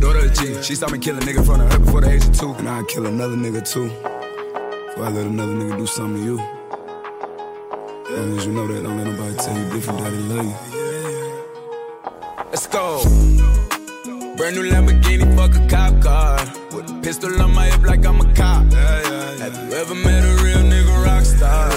Daughter 0.00 0.20
a 0.20 0.28
G. 0.30 0.62
She 0.62 0.74
saw 0.74 0.88
me 0.88 0.98
kill 0.98 1.16
a 1.16 1.20
nigga 1.20 1.38
in 1.38 1.44
front 1.44 1.62
of 1.62 1.72
her 1.72 1.78
before 1.78 2.00
the 2.00 2.10
age 2.10 2.24
of 2.24 2.32
two. 2.38 2.52
And 2.54 2.68
I'd 2.68 2.88
kill 2.88 3.06
another 3.06 3.36
nigga 3.36 3.62
too. 3.70 3.88
Before 3.88 5.04
I 5.04 5.10
let 5.10 5.26
another 5.26 5.52
nigga 5.52 5.76
do 5.76 5.86
something 5.86 6.16
to 6.16 6.24
you. 6.24 6.38
As 8.08 8.18
long 8.18 8.38
as 8.38 8.46
you 8.46 8.52
know 8.52 8.66
that, 8.66 8.82
don't 8.82 8.96
let 8.96 9.06
nobody 9.06 9.36
tell 9.36 9.56
you 9.58 9.70
different 9.70 10.00
that 10.00 10.10
they 10.10 10.22
love 10.32 10.46
you. 10.46 10.54
Let's 12.50 12.66
go. 12.66 13.02
Brand 14.36 14.56
new 14.56 14.64
Lamborghini, 14.70 15.36
fuck 15.36 15.54
a 15.54 15.66
cop 15.68 16.02
car. 16.02 16.38
With 16.74 16.90
a 16.90 17.00
pistol 17.02 17.40
on 17.42 17.54
my 17.54 17.66
hip 17.66 17.82
like 17.82 18.04
I'm 18.06 18.20
a 18.20 18.34
cop. 18.34 18.72
Have 18.72 19.54
you 19.54 19.76
ever 19.76 19.94
met 19.94 20.24
a 20.24 20.42
real 20.42 20.62
nigga 20.64 21.04
rock 21.04 21.24
star? 21.24 21.68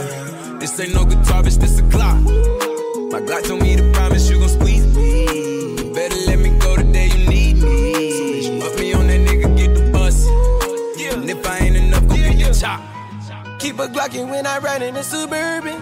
This 0.59 0.79
ain't 0.79 0.93
no 0.93 1.03
guitar, 1.03 1.43
bitch, 1.43 1.59
this 1.59 1.79
a 1.79 1.83
clock. 1.89 2.21
My 3.11 3.19
Glock 3.21 3.43
told 3.47 3.61
me 3.61 3.75
to 3.75 3.91
promise 3.91 4.29
you 4.29 4.39
gon' 4.39 4.49
squeeze 4.49 4.87
me. 4.95 5.93
Better 5.93 6.15
let 6.25 6.32
Keep 13.63 13.79
a 13.79 13.87
Glockin' 13.87 14.29
when 14.29 14.45
I 14.45 14.57
ride 14.57 14.81
in 14.81 14.93
the 14.93 15.03
Suburban. 15.03 15.81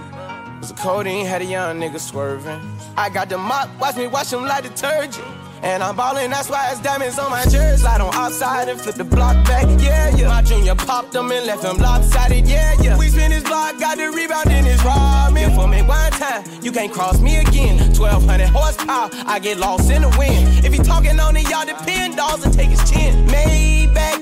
Was 0.59 0.69
a 0.69 0.75
codeine, 0.75 1.25
had 1.25 1.41
a 1.41 1.45
young 1.45 1.79
nigga 1.79 1.99
swerving. 1.99 2.61
I 2.95 3.09
got 3.09 3.27
the 3.27 3.39
mop, 3.39 3.69
watch 3.79 3.97
me 3.97 4.05
wash 4.05 4.31
him 4.31 4.43
like 4.43 4.61
detergent. 4.61 5.25
And 5.63 5.81
I'm 5.81 5.95
ballin', 5.95 6.29
that's 6.29 6.47
why 6.47 6.69
it's 6.69 6.79
diamonds 6.79 7.17
on 7.17 7.31
my 7.31 7.43
jersey. 7.45 7.81
Slide 7.81 7.99
on 8.01 8.13
outside 8.13 8.69
and 8.69 8.79
flip 8.79 8.93
the 8.97 9.03
block 9.03 9.33
back, 9.47 9.65
yeah, 9.81 10.15
yeah. 10.15 10.27
My 10.27 10.43
junior 10.43 10.75
popped 10.75 11.13
them 11.13 11.31
and 11.31 11.43
left 11.47 11.63
him 11.63 11.77
lopsided, 11.77 12.47
yeah, 12.47 12.75
yeah. 12.83 12.99
We 12.99 13.07
spin 13.07 13.31
his 13.31 13.43
block, 13.43 13.79
got 13.79 13.97
the 13.97 14.11
rebound 14.11 14.51
in 14.51 14.63
his 14.63 14.79
ramen. 14.81 15.55
For 15.55 15.67
me 15.67 15.81
one 15.81 16.11
time, 16.11 16.43
you 16.61 16.71
can't 16.71 16.93
cross 16.93 17.19
me 17.19 17.37
again. 17.37 17.79
1200 17.97 18.47
horsepower, 18.49 19.09
I 19.25 19.39
get 19.39 19.57
lost 19.57 19.89
in 19.89 20.03
the 20.03 20.09
wind. 20.19 20.63
If 20.63 20.71
he 20.71 20.77
talking 20.77 21.19
on 21.19 21.35
it, 21.35 21.49
y'all 21.49 21.65
depend, 21.65 22.17
dolls 22.17 22.45
and 22.45 22.53
take 22.53 22.69
his 22.69 22.91
chin. 22.91 23.25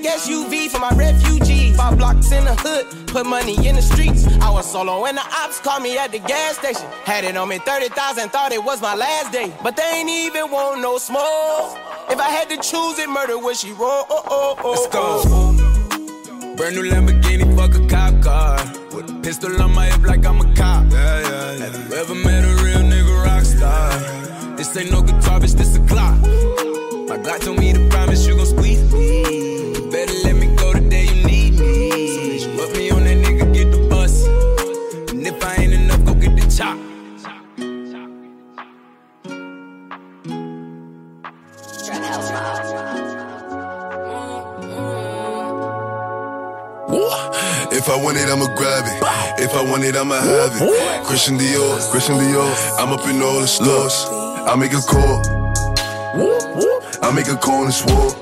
Maybach 0.00 0.18
SUV 0.18 0.68
for 0.70 0.78
my 0.78 0.90
refugees. 0.90 1.76
Five 1.76 1.98
blocks 1.98 2.32
in 2.32 2.44
the 2.44 2.54
hood, 2.56 3.08
put 3.08 3.26
money 3.26 3.66
in 3.66 3.76
the 3.76 3.82
streets. 3.82 4.26
I 4.40 4.50
was 4.50 4.70
solo 4.70 5.04
and 5.06 5.16
the 5.16 5.22
ops 5.22 5.60
called 5.60 5.82
me 5.82 5.98
at 5.98 6.12
the 6.12 6.18
gas 6.18 6.58
station. 6.58 6.88
Had 7.04 7.24
it 7.24 7.36
on 7.36 7.48
me 7.48 7.58
30,000, 7.58 8.30
thought 8.30 8.52
it 8.52 8.62
was 8.62 8.80
my 8.80 8.94
last 8.94 9.32
day. 9.32 9.52
But 9.62 9.76
they 9.76 9.82
ain't 9.82 10.10
even 10.10 10.50
want 10.50 10.80
no 10.80 10.98
smoke. 10.98 11.78
If 12.08 12.18
I 12.18 12.30
had 12.30 12.48
to 12.50 12.56
choose 12.56 12.98
it, 12.98 13.08
murder 13.08 13.38
would 13.38 13.56
she 13.56 13.72
roll? 13.72 14.06
Oh, 14.10 14.22
oh, 14.26 14.56
oh, 14.58 14.70
Let's 14.70 14.86
go. 14.88 15.22
Oh. 15.26 16.56
Brand 16.56 16.76
new 16.76 16.82
Lamborghini, 16.82 17.56
fuck 17.56 17.74
a 17.74 17.86
cop 17.86 18.22
car. 18.22 18.56
With 18.94 19.10
a 19.10 19.20
pistol 19.22 19.62
on 19.62 19.74
my 19.74 19.86
hip 19.86 20.02
like 20.02 20.24
I'm 20.26 20.40
a 20.40 20.54
cop. 20.54 20.90
Yeah, 20.90 21.20
yeah, 21.20 21.52
yeah. 21.52 21.66
Have 21.66 21.90
you 21.90 21.96
ever 21.96 22.14
met 22.14 22.44
a 22.44 22.62
real 22.64 22.80
nigga 22.80 23.24
rock 23.24 23.44
star? 23.44 24.56
This 24.56 24.76
ain't 24.76 24.90
no 24.90 25.02
guitar, 25.02 25.40
bitch, 25.40 25.56
this 25.56 25.76
a 25.76 25.80
clock. 25.86 26.18
My 27.08 27.16
God 27.16 27.40
told 27.40 27.58
me 27.58 27.72
to 27.72 27.88
promise 27.88 28.09
If 47.80 47.88
I 47.88 47.96
want 47.96 48.18
it, 48.18 48.28
I'ma 48.28 48.44
grab 48.56 48.84
it. 48.84 49.00
If 49.40 49.54
I 49.54 49.62
want 49.64 49.84
it, 49.84 49.96
I'ma 49.96 50.20
have 50.20 50.52
it. 50.52 51.06
Christian 51.06 51.38
Dior, 51.38 51.80
Christian 51.90 52.16
Dior. 52.16 52.44
I'm 52.76 52.92
up 52.92 53.08
in 53.08 53.22
all 53.22 53.40
the 53.40 53.48
stores. 53.48 54.04
I 54.44 54.54
make 54.54 54.74
a 54.74 54.82
call. 54.84 55.24
I 57.00 57.10
make 57.10 57.28
a 57.28 57.36
call 57.40 57.64
and 57.64 57.72
swore. 57.72 58.12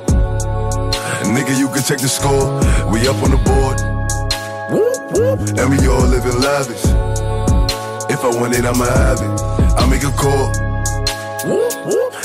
Nigga, 1.34 1.58
you 1.58 1.66
can 1.74 1.82
check 1.82 1.98
the 1.98 2.06
score. 2.06 2.54
We 2.94 3.02
up 3.08 3.18
on 3.18 3.34
the 3.34 3.42
board. 3.42 3.82
And 5.58 5.70
we 5.74 5.88
all 5.88 6.06
living 6.06 6.38
lavish. 6.38 6.86
If 8.14 8.22
I 8.22 8.30
want 8.38 8.54
it, 8.54 8.64
I'ma 8.64 8.84
have 8.86 9.18
it. 9.18 9.42
I 9.74 9.90
make 9.90 10.04
a 10.04 10.14
call. 10.14 10.54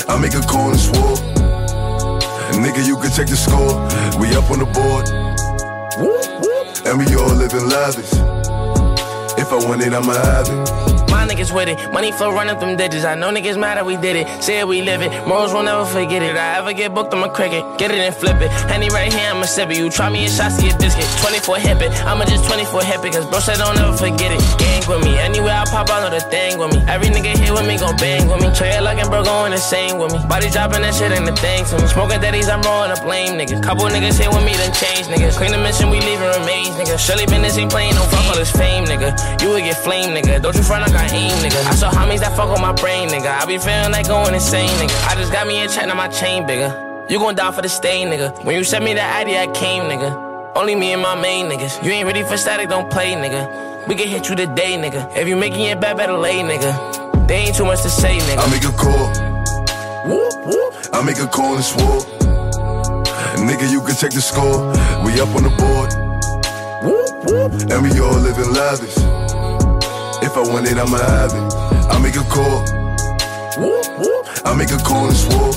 I 0.06 0.20
make 0.22 0.34
a 0.34 0.40
call 0.46 0.70
and 0.70 0.78
swore. 0.78 1.18
Nigga, 2.62 2.86
you 2.86 2.96
can 3.02 3.10
check 3.10 3.26
the 3.26 3.34
score. 3.34 3.74
We 4.22 4.30
up 4.36 4.48
on 4.52 4.60
the 4.60 4.70
board. 4.70 5.10
And 6.86 6.98
we 6.98 7.14
all 7.16 7.34
living 7.34 7.68
lavish. 7.68 8.12
If 9.38 9.52
I 9.52 9.66
want 9.66 9.82
it, 9.82 9.92
I'ma 9.92 10.12
have 10.12 10.48
it. 10.48 10.93
My 11.14 11.22
niggas 11.30 11.54
with 11.54 11.68
it, 11.68 11.78
money 11.92 12.10
flow 12.10 12.34
running 12.34 12.58
through 12.58 12.74
digits. 12.74 13.04
I 13.04 13.14
know 13.14 13.30
niggas 13.30 13.56
mad 13.56 13.78
that 13.78 13.86
we 13.86 13.96
did 13.96 14.16
it. 14.16 14.26
Say 14.42 14.58
it, 14.58 14.66
we 14.66 14.82
live 14.82 15.00
it. 15.00 15.10
Morals 15.28 15.54
will 15.54 15.62
never 15.62 15.86
forget 15.86 16.22
it. 16.26 16.34
I 16.34 16.58
ever 16.58 16.72
get 16.72 16.92
booked, 16.92 17.14
I'm 17.14 17.22
a 17.22 17.30
cricket. 17.30 17.62
Get 17.78 17.92
it 17.92 18.02
and 18.02 18.12
flip 18.12 18.42
it. 18.42 18.50
Henny 18.66 18.90
right 18.90 19.12
here, 19.14 19.30
I'ma 19.30 19.46
sip 19.46 19.70
it. 19.70 19.78
You 19.78 19.90
try 19.90 20.10
me 20.10 20.26
in 20.26 20.30
shot, 20.30 20.50
see 20.50 20.68
a 20.68 20.76
biscuit. 20.76 21.06
24 21.22 21.58
hip 21.62 21.80
it. 21.86 21.92
I'ma 22.02 22.24
just 22.26 22.44
24 22.50 22.82
hip 22.82 23.04
it. 23.06 23.12
Cause 23.14 23.30
bro 23.30 23.38
said 23.38 23.62
don't 23.62 23.78
ever 23.78 23.96
forget 23.96 24.34
it. 24.34 24.42
Gang 24.58 24.82
with 24.90 25.06
me. 25.06 25.14
Anywhere 25.14 25.54
I 25.54 25.64
pop, 25.70 25.86
I 25.88 26.02
know 26.02 26.10
the 26.10 26.18
thing 26.18 26.58
with 26.58 26.74
me. 26.74 26.82
Every 26.90 27.06
nigga 27.14 27.38
here 27.38 27.54
with 27.54 27.66
me 27.70 27.78
gon' 27.78 27.94
bang 27.96 28.26
with 28.26 28.42
me. 28.42 28.50
Trey 28.50 28.74
like 28.82 28.98
and 28.98 29.08
bro 29.08 29.22
going 29.22 29.52
insane 29.54 30.02
with 30.02 30.10
me. 30.10 30.18
Body 30.26 30.50
dropping 30.50 30.82
that 30.82 30.98
shit 30.98 31.14
ain't 31.14 31.30
the 31.30 31.36
thing 31.38 31.62
to 31.70 31.78
me. 31.78 31.86
Smoking 31.86 32.18
daddies, 32.26 32.50
I'm 32.50 32.60
rolling 32.66 32.90
up 32.90 33.06
lame 33.06 33.38
niggas. 33.38 33.62
Couple 33.62 33.86
niggas 33.86 34.18
here 34.18 34.34
with 34.34 34.42
me, 34.42 34.58
then 34.58 34.74
change 34.74 35.06
niggas. 35.06 35.38
Clean 35.38 35.54
the 35.54 35.62
mission, 35.62 35.94
we 35.94 36.02
leaving 36.02 36.26
remains, 36.42 36.74
nigga. 36.74 36.98
Shirley 36.98 37.30
Business 37.30 37.54
ain't 37.54 37.70
playing 37.70 37.94
no 37.94 38.02
fuck 38.10 38.26
all 38.26 38.34
this 38.34 38.50
fame, 38.50 38.82
nigga. 38.90 39.14
You 39.38 39.54
would 39.54 39.62
get 39.62 39.78
flame, 39.78 40.10
nigga. 40.10 40.42
Don't 40.42 40.58
you 40.58 40.66
front 40.66 40.82
like 40.90 41.03
aim, 41.12 41.36
nigga. 41.38 41.64
I 41.66 41.74
saw 41.74 41.90
homies 41.90 42.20
that 42.20 42.36
fuck 42.36 42.50
with 42.50 42.60
my 42.60 42.72
brain, 42.72 43.08
nigga. 43.08 43.30
I 43.40 43.44
be 43.46 43.58
feeling 43.58 43.92
like 43.92 44.06
going 44.08 44.34
insane, 44.34 44.68
nigga. 44.80 45.08
I 45.08 45.14
just 45.16 45.32
got 45.32 45.46
me 45.46 45.62
a 45.64 45.68
check, 45.68 45.86
now 45.86 45.94
my 45.94 46.08
chain 46.08 46.46
bigger. 46.46 46.70
You 47.08 47.18
gon' 47.18 47.34
die 47.34 47.50
for 47.52 47.62
the 47.62 47.68
stain, 47.68 48.08
nigga. 48.08 48.44
When 48.44 48.56
you 48.56 48.64
sent 48.64 48.84
me 48.84 48.94
that 48.94 49.16
ID, 49.16 49.36
I 49.36 49.46
came, 49.52 49.84
nigga. 49.84 50.54
Only 50.56 50.74
me 50.74 50.92
and 50.92 51.02
my 51.02 51.20
main 51.20 51.46
niggas. 51.46 51.84
You 51.84 51.90
ain't 51.90 52.06
ready 52.06 52.22
for 52.22 52.36
static, 52.36 52.68
don't 52.68 52.90
play, 52.90 53.12
nigga. 53.14 53.86
We 53.88 53.94
can 53.96 54.08
hit 54.08 54.28
you 54.28 54.36
today, 54.36 54.76
nigga. 54.78 55.14
If 55.16 55.28
you 55.28 55.36
making 55.36 55.62
it 55.62 55.80
bad, 55.80 55.96
better 55.96 56.16
lay, 56.16 56.40
nigga. 56.40 57.26
They 57.28 57.36
ain't 57.36 57.56
too 57.56 57.64
much 57.64 57.82
to 57.82 57.90
say, 57.90 58.18
nigga. 58.18 58.38
I 58.38 58.50
make 58.50 58.64
a 58.64 58.72
call. 58.72 59.08
Whoop, 60.08 60.46
whoop. 60.46 60.74
I 60.92 61.02
make 61.02 61.18
a 61.18 61.26
call 61.26 61.56
and 61.56 61.64
swore. 61.64 62.00
Nigga, 63.44 63.70
you 63.70 63.80
can 63.82 63.96
check 63.96 64.12
the 64.12 64.20
score. 64.20 64.72
We 65.04 65.20
up 65.20 65.34
on 65.34 65.42
the 65.42 65.52
board. 65.60 65.92
Whoop, 66.84 67.24
whoop. 67.24 67.70
And 67.70 67.82
we 67.82 68.00
all 68.00 68.18
living 68.20 68.52
lavish. 68.52 69.23
If 70.34 70.48
I 70.48 70.52
want 70.52 70.66
it, 70.66 70.74
I'ma 70.74 70.98
have 70.98 71.30
it. 71.30 71.54
I 71.94 71.98
make 72.02 72.18
a 72.18 72.26
call. 72.26 72.66
I 74.42 74.50
make 74.58 74.74
a 74.74 74.82
call 74.82 75.06
and 75.06 75.14
swore. 75.14 75.54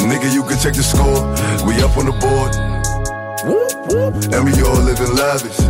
Nigga, 0.00 0.32
you 0.32 0.40
can 0.48 0.56
check 0.56 0.72
the 0.72 0.80
score. 0.80 1.28
We 1.68 1.76
up 1.84 1.92
on 2.00 2.08
the 2.08 2.16
board. 2.24 2.56
And 4.32 4.48
we 4.48 4.56
all 4.64 4.80
living 4.80 5.12
lavish. 5.12 5.60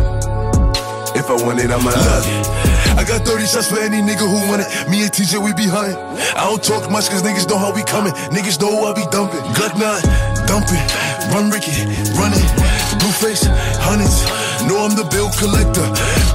If 1.19 1.27
I 1.27 1.35
want 1.43 1.59
it, 1.59 1.67
I'ma 1.67 1.91
have 1.91 2.23
it. 2.23 2.95
I 2.95 3.03
got 3.03 3.27
30 3.27 3.43
shots 3.45 3.67
for 3.67 3.79
any 3.83 3.99
nigga 3.99 4.23
who 4.23 4.47
want 4.47 4.63
it. 4.63 4.71
Me 4.87 5.03
and 5.03 5.11
TJ, 5.11 5.43
we 5.43 5.51
be 5.51 5.67
hunting. 5.67 5.99
I 6.31 6.47
don't 6.47 6.63
talk 6.63 6.89
much 6.89 7.09
cause 7.09 7.23
niggas 7.23 7.49
know 7.49 7.57
how 7.57 7.75
we 7.75 7.83
coming. 7.83 8.13
Niggas 8.31 8.55
know 8.61 8.71
I 8.87 8.95
be 8.95 9.03
dumping. 9.11 9.43
Glock 9.51 9.75
9, 9.75 10.47
dumping. 10.47 10.79
Run 11.35 11.51
Ricky, 11.51 11.75
running. 12.15 12.47
Blue 13.03 13.11
face, 13.11 13.43
hundreds. 13.83 14.44
Know 14.65 14.81
I'm 14.81 14.97
the 14.97 15.05
bill 15.13 15.29
collector. 15.37 15.85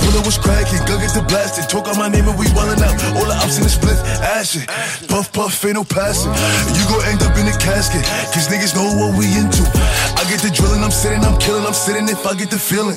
Pull 0.07 0.15
up 0.15 0.25
was 0.27 0.39
cracking, 0.39 0.79
gun 0.87 1.03
get 1.03 1.11
the 1.15 1.25
blasting. 1.27 1.67
Talk 1.67 1.91
out 1.91 1.99
my 1.99 2.07
name 2.07 2.31
and 2.31 2.39
we 2.39 2.47
wildin' 2.55 2.79
out. 2.79 2.95
All 3.19 3.27
the 3.27 3.35
ops 3.35 3.59
in 3.59 3.67
the 3.67 3.73
split, 3.73 3.99
ashing. 4.23 4.67
Puff, 5.11 5.33
puff, 5.35 5.59
ain't 5.67 5.75
no 5.75 5.83
passing. 5.83 6.31
You 6.79 6.83
gon' 6.87 7.03
end 7.11 7.23
up 7.27 7.35
in 7.35 7.51
a 7.51 7.57
casket. 7.59 8.07
Cause 8.31 8.47
niggas 8.47 8.75
know 8.79 8.87
what 8.99 9.19
we 9.19 9.27
into. 9.35 9.67
I 10.15 10.23
get 10.31 10.39
the 10.47 10.51
drilling, 10.55 10.83
I'm 10.87 10.95
sitting, 10.95 11.23
I'm 11.27 11.39
killing, 11.43 11.67
I'm 11.67 11.75
sitting 11.75 12.07
if 12.07 12.23
I 12.23 12.39
get 12.39 12.51
the 12.51 12.59
feeling. 12.59 12.95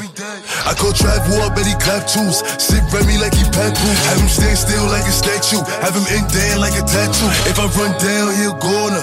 I 0.69 0.77
call 0.77 0.93
Trav 0.93 1.25
War, 1.33 1.49
bet 1.49 1.65
he 1.65 1.73
clap 1.81 2.05
tools. 2.05 2.45
Sit 2.61 2.85
Remy 2.93 3.17
like 3.17 3.33
he 3.33 3.45
papoose. 3.49 3.99
Have 4.13 4.21
him 4.21 4.29
stand 4.29 4.57
still 4.57 4.85
like 4.93 5.05
a 5.09 5.13
statue. 5.13 5.61
Have 5.81 5.97
him 5.97 6.05
in 6.13 6.23
there 6.29 6.57
like 6.61 6.77
a 6.77 6.85
tattoo. 6.85 7.29
If 7.49 7.57
I 7.57 7.65
run 7.73 7.91
down, 7.97 8.29
he'll 8.37 8.57
gonna. 8.61 9.01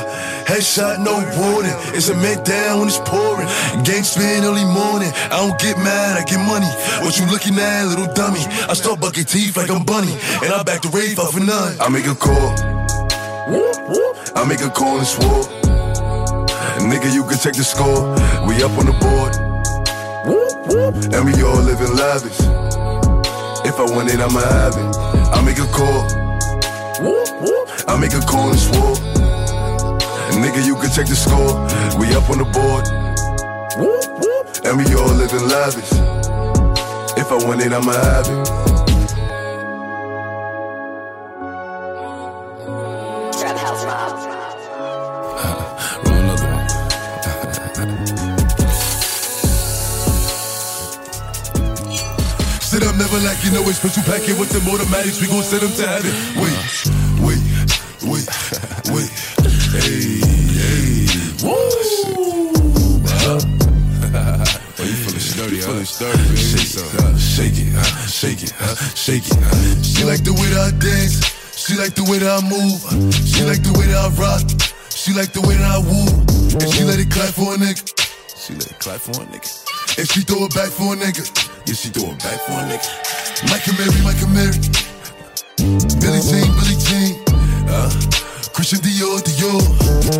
Headshot, 0.50 0.98
no 0.98 1.14
warning. 1.38 1.70
It's 1.94 2.08
a 2.08 2.14
man 2.16 2.42
down 2.42 2.80
when 2.80 2.88
it's 2.88 2.98
pouring. 3.06 3.46
Gang 3.86 4.02
spin 4.02 4.42
early 4.42 4.64
morning. 4.64 5.12
I 5.30 5.38
don't 5.46 5.54
get 5.60 5.78
mad, 5.78 6.18
I 6.18 6.24
get 6.24 6.42
money. 6.42 6.66
What 7.06 7.16
you 7.16 7.26
looking 7.30 7.54
at, 7.54 7.86
little 7.86 8.12
dummy? 8.14 8.42
I 8.66 8.74
start 8.74 8.98
bucking 8.98 9.26
teeth 9.26 9.56
like 9.56 9.70
I'm 9.70 9.84
bunny. 9.84 10.10
And 10.42 10.52
I 10.52 10.64
back 10.64 10.82
the 10.82 10.88
rave 10.88 11.20
off 11.20 11.34
for 11.34 11.38
none. 11.38 11.78
I 11.78 11.88
make 11.88 12.06
a 12.06 12.16
call. 12.16 12.50
I 14.34 14.44
make 14.44 14.60
a 14.66 14.70
call 14.70 14.98
and 14.98 15.06
swore. 15.06 15.46
Nigga, 16.82 17.14
you 17.14 17.22
can 17.30 17.38
check 17.38 17.54
the 17.54 17.62
score. 17.62 18.10
We 18.42 18.58
up 18.66 18.74
on 18.74 18.90
the 18.90 18.96
board. 18.98 19.38
And 21.14 21.30
we 21.30 21.42
all 21.46 21.62
living 21.62 21.94
lavish. 21.94 22.40
If 23.62 23.78
I 23.78 23.86
want 23.86 24.10
it, 24.10 24.18
I'ma 24.18 24.40
have 24.40 24.74
it. 24.74 24.96
I 25.30 25.42
make 25.46 25.62
a 25.62 25.70
call. 25.70 26.10
I 27.86 27.96
make 28.00 28.14
a 28.14 28.20
call 28.26 28.50
and 28.50 28.58
swore. 28.58 29.19
Nigga, 30.38 30.64
you 30.64 30.74
can 30.76 30.90
check 30.90 31.06
the 31.06 31.16
score. 31.16 31.54
We 31.98 32.14
up 32.14 32.30
on 32.30 32.38
the 32.38 32.44
board. 32.44 32.86
And 34.64 34.76
we 34.78 34.84
all 34.94 35.14
living 35.14 35.48
lavish. 35.48 35.90
If 37.18 37.30
I 37.32 37.36
want 37.46 37.60
it, 37.62 37.72
I'ma 37.72 37.92
have 37.92 38.28
it. 38.28 38.46
Trap 43.38 43.56
House 43.56 43.84
Mob. 43.84 44.12
Uh, 45.36 46.00
roll 46.04 46.14
another 46.14 46.46
one. 46.46 46.68
Sit 52.60 52.82
up, 52.84 52.94
never 52.96 53.18
like 53.20 53.42
you 53.44 53.50
know 53.50 53.62
it's 53.68 53.78
special 53.78 54.02
packet 54.04 54.38
with 54.38 54.50
them 54.50 54.68
automatics. 54.68 55.20
We 55.20 55.26
gon' 55.28 55.42
send 55.42 55.62
them 55.62 55.72
to 55.72 55.86
heaven. 55.88 56.12
Wait, 56.40 56.58
wait, 57.20 57.42
wait, 58.04 58.28
wait. 58.94 59.10
Hey, 59.70 60.18
hey. 60.18 61.06
Woo! 61.46 61.54
Oh, 63.22 64.82
you 64.82 64.96
feeling 64.98 65.20
sturdy, 65.20 65.60
huh? 65.60 65.66
Feeling 65.70 65.84
sturdy, 65.84 66.18
baby. 66.18 66.36
Shake 66.36 66.74
it, 66.74 66.90
uh, 66.98 67.16
shake 67.16 67.54
it, 67.62 67.70
uh, 67.78 67.84
shake 68.10 68.42
it, 68.42 68.52
uh, 68.60 68.74
shake 68.98 69.26
it. 69.30 69.38
uh. 69.38 69.82
She 69.82 70.02
like 70.04 70.24
the 70.24 70.32
way 70.34 70.48
that 70.50 70.74
I 70.74 70.78
dance. 70.82 71.22
She 71.54 71.76
like 71.76 71.94
the 71.94 72.02
way 72.10 72.18
that 72.18 72.30
I 72.30 72.42
move. 72.42 72.82
She 73.14 73.44
like 73.44 73.62
the 73.62 73.70
way 73.78 73.86
that 73.86 74.00
I 74.00 74.08
rock. 74.18 74.42
She 74.90 75.12
like 75.14 75.32
the 75.32 75.40
way 75.46 75.54
that 75.54 75.70
I 75.70 75.78
woo. 75.78 76.08
And 76.58 76.66
she 76.74 76.82
let 76.82 76.98
it 76.98 77.10
clap 77.10 77.30
for 77.30 77.54
a 77.54 77.56
nigga. 77.56 77.78
She 78.34 78.54
let 78.54 78.66
it 78.66 78.78
clap 78.80 78.98
for 79.00 79.22
a 79.22 79.26
nigga. 79.30 79.46
And 79.98 80.08
she 80.10 80.22
throw 80.22 80.44
it 80.50 80.54
back 80.54 80.70
for 80.74 80.94
a 80.94 80.96
nigga. 80.96 81.22
Yeah, 81.68 81.74
she 81.74 81.90
throw 81.94 82.10
it 82.10 82.18
back 82.18 82.40
for 82.42 82.58
a 82.58 82.64
nigga. 82.66 82.90
Mike 83.46 83.68
and 83.70 83.78
Mary, 83.78 84.00
Mike 84.02 84.18
and 84.18 84.34
Mary. 84.34 84.58
Billie 86.02 86.22
Jean, 86.26 86.50
Billie 86.58 86.80
Jean. 86.82 87.22
Uh, 87.70 87.86
Christian 88.60 88.80
Dior, 88.80 89.18
Dior. 89.24 89.62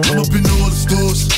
I'm 0.09 0.19
up 0.19 0.33
in 0.33 0.41
all 0.49 0.71
the 0.73 0.81
stores. 0.81 1.29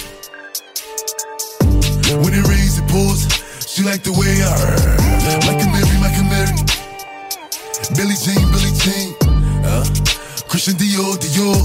When 2.23 2.33
it 2.33 2.47
rains, 2.47 2.79
it 2.79 2.87
pours. 2.87 3.27
She 3.67 3.83
like 3.83 4.05
the 4.05 4.13
way 4.13 4.39
I 4.39 4.55
Mike 5.43 5.59
and 5.67 5.73
Mary, 5.75 5.99
Mike 5.99 6.15
and 6.15 6.31
Mary. 6.31 6.55
Billie 7.99 8.15
Jean, 8.23 8.47
Billie 8.55 8.71
Jean. 8.79 9.19
Uh, 9.67 9.83
Christian 10.47 10.75
Dior, 10.75 11.19
Dior. 11.19 11.59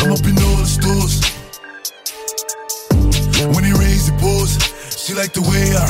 I'm 0.00 0.12
up 0.16 0.24
in 0.24 0.40
all 0.48 0.56
the 0.56 0.64
stores. 0.64 1.20
When 3.54 3.66
it 3.66 3.76
rains, 3.76 4.08
it 4.08 4.18
pours. 4.18 4.69
She 5.10 5.16
like 5.16 5.32
the 5.32 5.42
way 5.42 5.74
I 5.74 5.82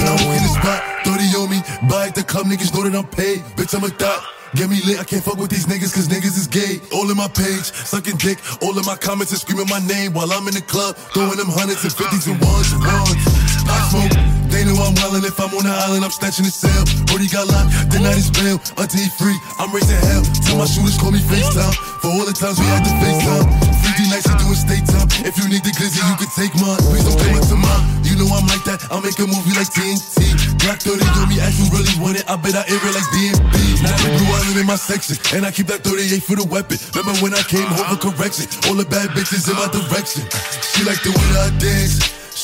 When 0.00 0.06
I 0.08 0.16
walk 0.24 0.32
in 0.32 0.40
the 0.40 0.54
spot, 0.56 0.80
30 1.04 1.36
on 1.36 1.50
me. 1.52 1.60
Buy 1.92 2.08
at 2.08 2.14
the 2.14 2.24
club, 2.24 2.46
niggas 2.46 2.72
know 2.72 2.88
that 2.88 2.96
I'm 2.96 3.04
paid. 3.04 3.44
Bitch, 3.52 3.76
I'm 3.76 3.84
a 3.84 3.92
thot. 3.92 4.24
Get 4.56 4.70
me 4.70 4.80
lit, 4.80 4.98
I 4.98 5.04
can't 5.04 5.22
fuck 5.22 5.36
with 5.36 5.50
these 5.50 5.66
niggas 5.66 5.92
cause 5.92 6.08
niggas 6.08 6.40
is 6.40 6.46
gay. 6.48 6.80
All 6.88 7.04
in 7.10 7.18
my 7.18 7.28
page, 7.28 7.68
sucking 7.68 8.16
dick. 8.16 8.40
All 8.62 8.72
in 8.72 8.86
my 8.86 8.96
comments 8.96 9.32
and 9.32 9.40
screaming 9.44 9.68
my 9.68 9.84
name 9.84 10.14
while 10.14 10.32
I'm 10.32 10.48
in 10.48 10.54
the 10.54 10.64
club. 10.64 10.96
Throwing 11.12 11.36
them 11.36 11.52
hundreds 11.52 11.84
and 11.84 11.92
fifties 11.92 12.32
and 12.32 12.40
ones 12.40 12.72
and 12.72 12.80
ones. 12.80 13.20
Pop 13.68 13.92
smoke, 13.92 14.16
They 14.56 14.64
know 14.64 14.80
I'm 14.80 14.96
wildin'. 14.96 15.28
If 15.28 15.36
I'm 15.36 15.52
on 15.52 15.68
the 15.68 15.74
island, 15.84 16.00
I'm 16.00 16.08
snatching 16.08 16.48
his 16.48 16.56
cell. 16.56 16.80
Brody 17.12 17.28
got 17.28 17.44
locked, 17.44 17.92
the 17.92 18.00
night 18.00 18.16
is 18.16 18.32
bail. 18.32 18.56
Until 18.80 19.04
he 19.04 19.12
free, 19.20 19.36
I'm 19.60 19.68
raising 19.68 20.00
hell. 20.08 20.24
Tell 20.48 20.56
my 20.56 20.64
shooters 20.64 20.96
call 20.96 21.12
me 21.12 21.20
FaceTime. 21.20 21.76
For 22.00 22.08
all 22.08 22.24
the 22.24 22.32
times 22.32 22.56
we 22.56 22.64
had 22.64 22.80
to 22.88 22.92
FaceTime. 22.96 23.44
3D 23.84 24.08
nights, 24.08 24.24
you 24.24 24.36
doing 24.40 24.56
state 24.56 24.88
time. 24.88 25.12
If 25.28 25.36
you 25.36 25.44
need 25.52 25.60
the 25.60 25.76
glizzy, 25.76 26.00
you 26.00 26.16
can 26.16 26.32
take 26.32 26.56
mine. 26.56 26.80
Please 26.88 27.04
don't 27.04 27.20
come 27.20 27.36
up 27.36 27.44
to 27.52 27.56
mine. 27.60 27.84
You 28.08 28.16
know 28.16 28.32
I'm 28.32 28.48
like 28.48 28.64
that. 28.64 28.80
I'll 28.88 29.04
make 29.04 29.20
a 29.20 29.28
movie 29.28 29.52
like 29.52 29.68
TNT. 29.68 30.24
Black 30.64 30.80
30 30.80 31.04
on 31.04 31.28
me, 31.28 31.36
ask 31.36 31.60
you 31.60 31.68
really 31.68 31.92
want 32.00 32.16
it. 32.16 32.24
I 32.24 32.40
bet 32.40 32.56
I 32.56 32.64
air 32.64 32.80
it 32.80 32.94
like 32.96 33.08
DMB. 33.12 33.84
Now 33.84 33.92
the 33.92 34.08
blue 34.08 34.56
in 34.56 34.64
my 34.64 34.80
section. 34.80 35.20
And 35.36 35.44
I 35.44 35.52
keep 35.52 35.68
that 35.68 35.84
38 35.84 36.24
for 36.24 36.40
the 36.40 36.48
weapon. 36.48 36.80
Remember 36.96 37.12
when 37.20 37.36
I 37.36 37.44
came 37.44 37.68
home 37.68 37.92
for 37.92 38.08
correction? 38.08 38.48
All 38.72 38.76
the 38.80 38.88
bad 38.88 39.12
bitches 39.12 39.52
in 39.52 39.56
my 39.60 39.68
direction. 39.68 40.24
She 40.64 40.80
like 40.88 41.04
the 41.04 41.12
way 41.12 41.28
I 41.44 41.52
dance. 41.60 42.16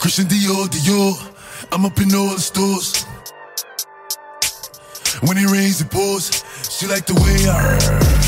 Christian 0.00 0.24
Dior, 0.24 0.66
Dior. 0.66 1.12
I'm 1.72 1.84
up 1.84 1.98
in 2.00 2.14
all 2.14 2.30
the 2.30 2.40
stores. 2.40 3.04
When 5.20 5.36
it 5.36 5.50
rains, 5.50 5.82
it 5.82 5.90
pours. 5.90 6.42
She 6.70 6.86
like 6.86 7.04
the 7.04 7.14
way 7.14 7.46
I 7.46 8.19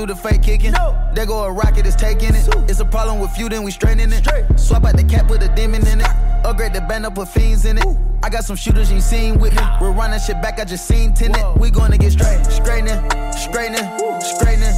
do 0.00 0.14
the 0.14 0.16
fake 0.16 0.42
kicking. 0.42 0.72
There 1.14 1.26
go 1.26 1.44
a 1.44 1.52
rocket, 1.52 1.86
is 1.86 1.96
taking 1.96 2.34
it. 2.34 2.48
It's 2.68 2.80
a 2.80 2.84
problem 2.84 3.18
with 3.18 3.36
you, 3.38 3.48
then 3.48 3.62
we 3.62 3.70
straightening 3.70 4.12
it. 4.12 4.26
Swap 4.58 4.84
out 4.84 4.96
the 4.96 5.04
cap, 5.04 5.28
put 5.28 5.42
a 5.42 5.48
demon 5.54 5.86
in 5.86 6.00
it. 6.00 6.06
Upgrade 6.44 6.72
the 6.72 6.80
band 6.80 7.04
up, 7.04 7.16
put 7.16 7.28
fiends 7.28 7.66
in 7.66 7.76
it. 7.76 7.84
I 8.22 8.30
got 8.30 8.44
some 8.44 8.56
shooters 8.56 8.90
you 8.90 9.00
seen 9.00 9.38
with 9.38 9.54
me. 9.54 9.62
We're 9.80 9.92
running 9.92 10.20
shit 10.20 10.40
back, 10.40 10.58
I 10.58 10.64
just 10.64 10.86
seen 10.86 11.12
tenant. 11.12 11.58
We 11.58 11.70
gonna 11.70 11.98
get 11.98 12.12
straight, 12.12 12.44
straightening, 12.46 12.98
straightening, 13.32 13.88
straightening. 14.20 14.74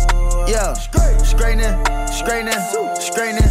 Yeah, 0.48 0.74
straightening, 0.74 1.74
straightening, 2.08 2.60
straightening. 2.98 3.50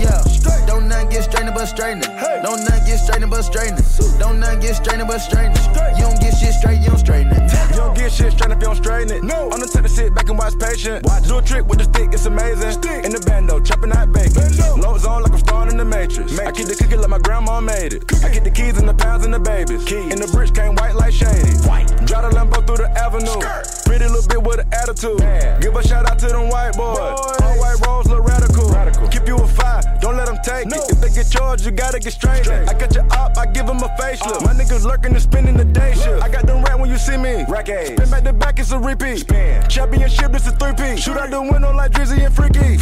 Yeah, 0.00 0.22
don't 0.70 0.86
nothing 0.86 1.08
get 1.10 1.24
straightening 1.24 1.54
but 1.54 1.66
straightening. 1.66 2.10
Don't 2.42 2.62
nothing 2.62 2.86
get 2.86 2.98
straightening 2.98 3.30
but 3.30 3.42
straightening. 3.42 3.84
Don't 4.18 4.38
nothing 4.38 4.60
get 4.60 4.76
straightening 4.76 5.06
but 5.06 5.18
straightening. 5.18 5.58
You 5.98 6.06
don't 6.06 6.20
get 6.20 6.32
shit 6.38 6.54
straight, 6.54 6.78
you 6.78 6.88
don't 6.88 6.98
straighten 6.98 7.32
it. 7.32 7.42
You 7.70 7.76
don't 7.76 7.96
get 7.96 8.12
shit 8.12 8.32
straight 8.32 8.52
if 8.54 8.58
you 8.62 8.70
don't 8.70 8.76
straighten 8.76 9.10
it. 9.10 9.24
No. 9.24 9.50
I'm 9.50 9.58
the 9.58 9.66
type 9.66 9.82
to 9.82 9.88
sit 9.88 10.14
back 10.14 10.28
and 10.28 10.38
watch 10.38 10.54
patient. 10.58 11.04
Watch. 11.04 11.26
Do 11.26 11.38
a 11.38 11.42
trick 11.42 11.66
with 11.66 11.78
the 11.78 11.84
stick, 11.90 12.10
it's 12.12 12.26
amazing. 12.26 12.70
Stick. 12.72 13.04
In 13.04 13.10
the 13.10 13.20
bando, 13.26 13.58
chopping 13.60 13.92
out 13.92 14.12
bacon. 14.12 14.46
Loads 14.78 15.04
on 15.04 15.22
like 15.22 15.32
I'm 15.32 15.38
starring 15.38 15.70
in 15.72 15.76
the 15.76 15.84
Matrix. 15.84 16.38
I 16.38 16.52
keep 16.52 16.68
the 16.68 16.76
cookie 16.76 16.96
like 16.96 17.10
my 17.10 17.18
grandma 17.18 17.60
made 17.60 17.92
it. 17.92 18.06
I 18.22 18.30
get 18.30 18.44
the 18.44 18.50
keys 18.50 18.78
and 18.78 18.88
the 18.88 18.94
pounds 18.94 19.24
and 19.24 19.34
the 19.34 19.40
babies. 19.40 19.84
Keys. 19.84 20.12
And 20.12 20.22
the 20.22 20.30
bricks 20.30 20.52
came 20.52 20.76
white 20.76 20.94
like 20.94 21.12
shady. 21.12 21.50
White. 21.66 21.90
Drive 22.06 22.30
the 22.30 22.36
Lambo 22.38 22.64
through 22.66 22.78
the 22.78 22.90
avenue. 22.94 23.42
Pretty 23.84 24.06
little 24.06 24.26
bit 24.28 24.42
with 24.42 24.60
an 24.60 24.68
attitude. 24.72 25.18
Give 25.60 25.74
a 25.74 25.82
shout 25.82 26.08
out 26.08 26.18
to 26.20 26.28
them 26.28 26.48
white 26.48 26.76
boys. 26.78 27.18
All 27.42 27.58
white 27.58 27.78
rolls 27.84 28.06
look 28.06 28.22
radical. 28.22 28.70
radical. 28.70 29.08
Keep 29.08 29.26
you 29.26 29.36
a 29.36 29.46
fire, 29.46 29.82
don't 30.00 30.16
let 30.16 30.26
them 30.26 30.38
take 30.44 30.59
it. 30.66 30.90
If 30.90 31.00
they 31.00 31.10
get 31.10 31.30
charged, 31.30 31.64
you 31.64 31.70
gotta 31.70 31.98
get 31.98 32.12
straight. 32.12 32.48
I 32.48 32.74
got 32.74 32.94
your 32.94 33.04
op, 33.12 33.36
I 33.36 33.46
give 33.46 33.66
them 33.66 33.78
a 33.78 33.88
facelift. 33.98 34.44
My 34.44 34.52
niggas 34.52 34.84
lurking 34.84 35.12
and 35.12 35.22
spending 35.22 35.56
the 35.56 35.64
day 35.64 35.94
shift. 35.94 36.22
I 36.22 36.28
got 36.28 36.46
them 36.46 36.62
rat 36.62 36.78
when 36.78 36.90
you 36.90 36.98
see 36.98 37.16
me. 37.16 37.44
Rack 37.48 37.66
Spin 37.66 38.10
back 38.10 38.24
to 38.24 38.32
back, 38.32 38.58
it's 38.58 38.72
a 38.72 38.78
repeat. 38.78 39.18
Spin. 39.18 39.68
Championship, 39.68 40.34
it's 40.34 40.46
a 40.46 40.52
three-piece. 40.52 41.00
Shoot 41.00 41.16
out 41.16 41.30
the 41.30 41.40
window 41.40 41.72
like 41.72 41.92
Drizzy 41.92 42.24
and 42.24 42.34
Freaky. 42.34 42.78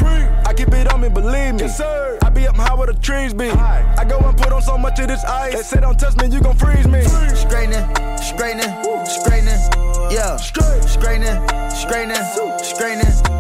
I 0.47 0.55
keep 0.55 0.69
it 0.69 0.93
on 0.93 1.01
me, 1.01 1.09
believe 1.09 1.55
me. 1.55 1.61
Yes, 1.61 1.79
sir. 1.79 2.19
I 2.23 2.31
be 2.31 2.47
up 2.47 2.57
high 2.57 2.75
where 2.75 2.87
the 2.87 2.95
trees 2.95 3.35
be. 3.35 3.51
I 3.51 4.05
go 4.09 4.19
and 4.19 4.37
put 4.37 4.53
on 4.53 4.63
so 4.63 4.79
much 4.79 4.99
of 5.01 5.09
this 5.09 5.25
ice. 5.25 5.55
They 5.55 5.63
say 5.63 5.81
don't 5.81 5.99
touch 5.99 6.17
me, 6.17 6.29
you 6.29 6.41
gon' 6.41 6.57
freeze 6.57 6.87
me. 6.87 7.03
Straightening, 7.03 7.85
straightening, 8.17 8.73
straightening. 9.07 9.61
Yeah, 10.11 10.37
straightening, 10.37 11.39
straightening, 11.71 12.63
straightening. 12.63 13.38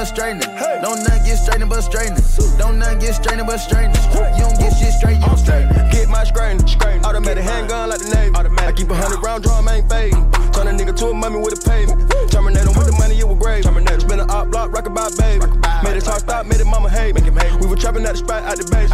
Straightening 0.00 0.40
but 0.40 0.52
straightening. 0.56 0.82
Don't 0.82 1.02
nothing 1.04 1.24
get 1.24 1.36
straightening 1.36 1.68
but 1.68 1.80
straightening. 1.82 2.58
Don't 2.58 2.78
nothing 2.78 2.98
get 2.98 3.14
straightening 3.14 3.46
but 3.46 3.58
straightening. 3.58 4.02
You 4.36 4.44
don't 4.44 4.58
get 4.58 4.72
shit 4.76 4.92
straight, 4.92 5.20
you 5.20 5.26
don't. 5.26 5.92
Get 5.92 6.08
my 6.08 6.24
straightening, 6.24 6.66
straightening. 6.66 7.04
Automatic 7.04 7.44
handgun 7.44 7.90
like 7.90 8.00
the 8.00 8.08
Navy. 8.14 8.32
I 8.34 8.72
keep 8.72 8.90
a 8.90 8.94
hundred 8.94 9.22
round 9.22 9.44
drum, 9.44 9.68
ain't 9.68 9.88
fading. 9.88 10.30
Turn 10.52 10.68
a 10.68 10.72
nigga 10.72 10.96
to 10.96 11.06
a 11.08 11.14
mummy 11.14 11.40
with 11.40 11.58
a 11.58 11.68
pavement. 11.68 12.10
Terminator 12.30 12.72
with 12.72 12.86
the 12.86 12.96
money, 12.98 13.18
it 13.18 13.28
was 13.28 13.38
grave. 13.38 13.64
Terminator. 13.64 14.00
Spin 14.00 14.20
a 14.20 14.26
op 14.32 14.50
block, 14.50 14.72
rock 14.72 14.86
about 14.86 15.16
baby. 15.18 15.44
Made 15.84 15.96
it 15.96 16.04
talk 16.04 16.20
stop, 16.20 16.46
made 16.46 16.60
it 16.60 16.66
mama 16.66 16.88
hate. 16.88 17.14
Make 17.14 17.24
him 17.24 17.36
hate. 17.36 17.52
We 17.60 17.66
were 17.66 17.76
trapping 17.76 18.04
at 18.04 18.12
the 18.12 18.18
spot, 18.18 18.42
out 18.44 18.56
the 18.56 18.64
base. 18.72 18.90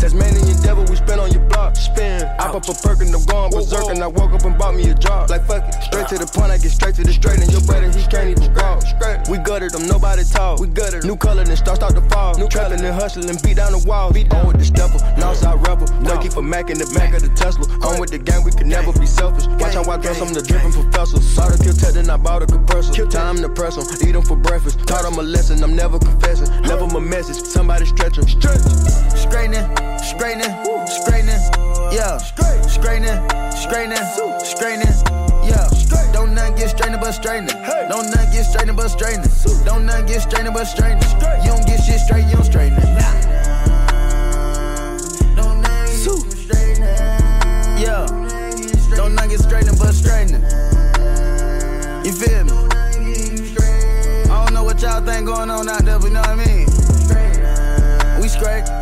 Tasmanian 0.00 0.60
devil, 0.62 0.84
we 0.84 0.96
spin 0.96 1.18
on 1.18 1.30
your 1.32 1.42
block. 1.48 1.76
Spin. 1.76 2.24
I 2.38 2.52
Pop 2.52 2.68
a 2.68 2.74
perk 2.74 3.00
and 3.00 3.14
I'm 3.14 3.24
going 3.24 3.50
berserk. 3.52 3.88
And 3.88 4.02
I 4.02 4.06
woke 4.06 4.32
up 4.32 4.44
and 4.44 4.58
bought 4.58 4.74
me 4.74 4.90
a 4.90 4.94
job. 4.94 5.30
Like 5.30 5.46
fuck 5.46 5.64
it. 5.64 5.82
Straight 5.82 6.08
to 6.08 6.18
the 6.18 6.26
point, 6.26 6.52
I 6.52 6.58
get 6.58 6.72
straight 6.72 6.94
to 6.96 7.04
the 7.04 7.12
straight. 7.12 7.40
And 7.40 7.50
your 7.50 7.62
brother, 7.62 7.88
he 7.90 8.04
can't 8.06 8.36
even 8.36 8.52
walk. 8.54 8.84
We 9.28 9.38
gutted 9.38 9.72
them, 9.72 9.86
nobody 9.86 10.24
talk. 10.24 10.41
We 10.58 10.66
gutted 10.66 11.04
New 11.04 11.16
color, 11.16 11.44
then 11.44 11.56
start 11.56 11.76
start 11.76 11.94
to 11.94 12.02
fall. 12.10 12.34
New 12.36 12.48
trapping 12.48 12.84
and 12.84 12.94
hustling, 12.94 13.38
beat 13.42 13.56
down 13.56 13.72
the 13.72 13.82
wall. 13.86 14.12
Beat 14.12 14.32
on 14.34 14.46
with 14.46 14.58
the 14.58 14.64
stepper, 14.64 14.98
Northside 15.14 15.62
rebel. 15.66 15.86
No. 16.02 16.18
keep 16.18 16.36
a 16.36 16.42
Mac 16.42 16.70
in 16.70 16.78
the 16.78 16.86
back 16.94 17.14
of 17.14 17.22
the 17.22 17.30
Tesla. 17.30 17.64
On 17.86 18.00
with 18.00 18.10
the 18.10 18.18
gang, 18.18 18.42
we 18.44 18.50
can 18.50 18.68
never 18.68 18.92
be 18.92 19.06
selfish. 19.06 19.46
Watch 19.62 19.74
how 19.74 19.84
I 19.90 19.96
dress, 19.98 20.20
I'm 20.20 20.34
the 20.34 20.42
dripping 20.42 20.72
professor. 20.72 21.20
Saw 21.22 21.48
the 21.48 21.62
kill 21.62 21.74
tech, 21.74 21.94
then 21.94 22.10
I 22.10 22.16
bought 22.16 22.42
a 22.42 22.46
compressor. 22.46 22.92
Time 23.06 23.36
to 23.36 23.48
press 23.48 23.76
them, 23.76 23.86
eat 24.06 24.12
them 24.12 24.22
for 24.22 24.36
breakfast. 24.36 24.78
Taught 24.86 25.04
them 25.04 25.18
a 25.18 25.22
lesson, 25.22 25.62
I'm 25.62 25.76
never 25.76 25.98
confessing. 25.98 26.50
Never 26.62 26.86
my 26.86 27.00
message, 27.00 27.38
somebody 27.42 27.86
stretch 27.86 28.16
them. 28.16 28.26
Stretch. 28.26 28.60
Straightening, 29.14 29.66
straightening, 30.02 30.52
straightening. 30.90 31.42
Yeah, 31.94 32.18
straightening, 32.18 33.18
straightening, 33.54 34.04
straightening. 34.42 35.21
Don't 36.72 36.90
nothing 36.90 37.00
but 37.00 37.12
straightening. 37.12 37.62
Don't 37.88 38.10
nothing 38.10 38.32
get 38.32 38.44
strained 38.44 38.76
but 38.76 38.88
straightening. 38.88 39.30
Don't 39.64 39.84
nothing 39.86 40.06
get 40.06 40.22
strained 40.22 40.54
but 40.54 40.64
straightening. 40.64 41.02
You 41.44 41.50
don't 41.50 41.66
get 41.66 41.84
shit 41.84 42.00
straight, 42.00 42.24
you 42.24 42.32
don't 42.32 42.44
straighten 42.44 42.78
it. 42.78 42.84
Yeah, 47.78 48.06
don't 48.96 49.14
nothing 49.14 49.30
get 49.30 49.40
straightening 49.40 49.78
but 49.78 49.92
straightening. 49.92 50.42
You 52.04 52.12
feel 52.12 52.44
me? 52.44 52.52
I 54.30 54.44
don't 54.44 54.54
know 54.54 54.64
what 54.64 54.80
y'all 54.80 55.04
think 55.04 55.26
going 55.26 55.50
on 55.50 55.68
out 55.68 55.84
there, 55.84 55.98
but 55.98 56.06
you 56.06 56.14
know 56.14 56.20
what 56.20 56.28
I 56.30 56.36
mean? 56.36 56.68
Straight. 56.68 58.20
We 58.20 58.28
straight. 58.28 58.81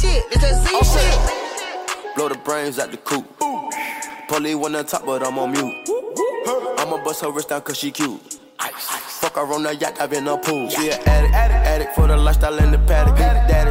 shit. 0.00 0.24
It's 0.30 0.42
that 0.42 0.54
Z 0.64 0.70
shit. 0.92 2.16
Blow 2.16 2.28
the 2.28 2.38
brains 2.38 2.78
out 2.78 2.90
the 2.90 2.96
coop. 2.98 3.26
Polly 4.28 4.54
one 4.54 4.74
on 4.76 4.84
top, 4.86 5.04
but 5.06 5.26
I'm 5.26 5.38
on 5.38 5.52
mute. 5.52 5.74
I'ma 6.78 7.02
bust 7.04 7.22
her 7.22 7.30
wrist 7.30 7.48
down 7.48 7.62
cause 7.62 7.78
she 7.78 7.90
cute. 7.90 8.20
Fuck 8.58 9.34
her 9.34 9.52
on 9.52 9.62
the 9.62 9.74
yacht, 9.74 10.00
I've 10.00 10.10
been 10.10 10.28
a 10.28 10.36
pool. 10.36 10.68
She 10.68 10.90
an 10.90 11.00
addict, 11.06 11.34
addict, 11.34 11.66
addict 11.66 11.94
for 11.94 12.06
the 12.06 12.16
lifestyle 12.16 12.58
and 12.58 12.72
the 12.72 12.78
paddock. 12.78 13.16
Daddy, 13.16 13.70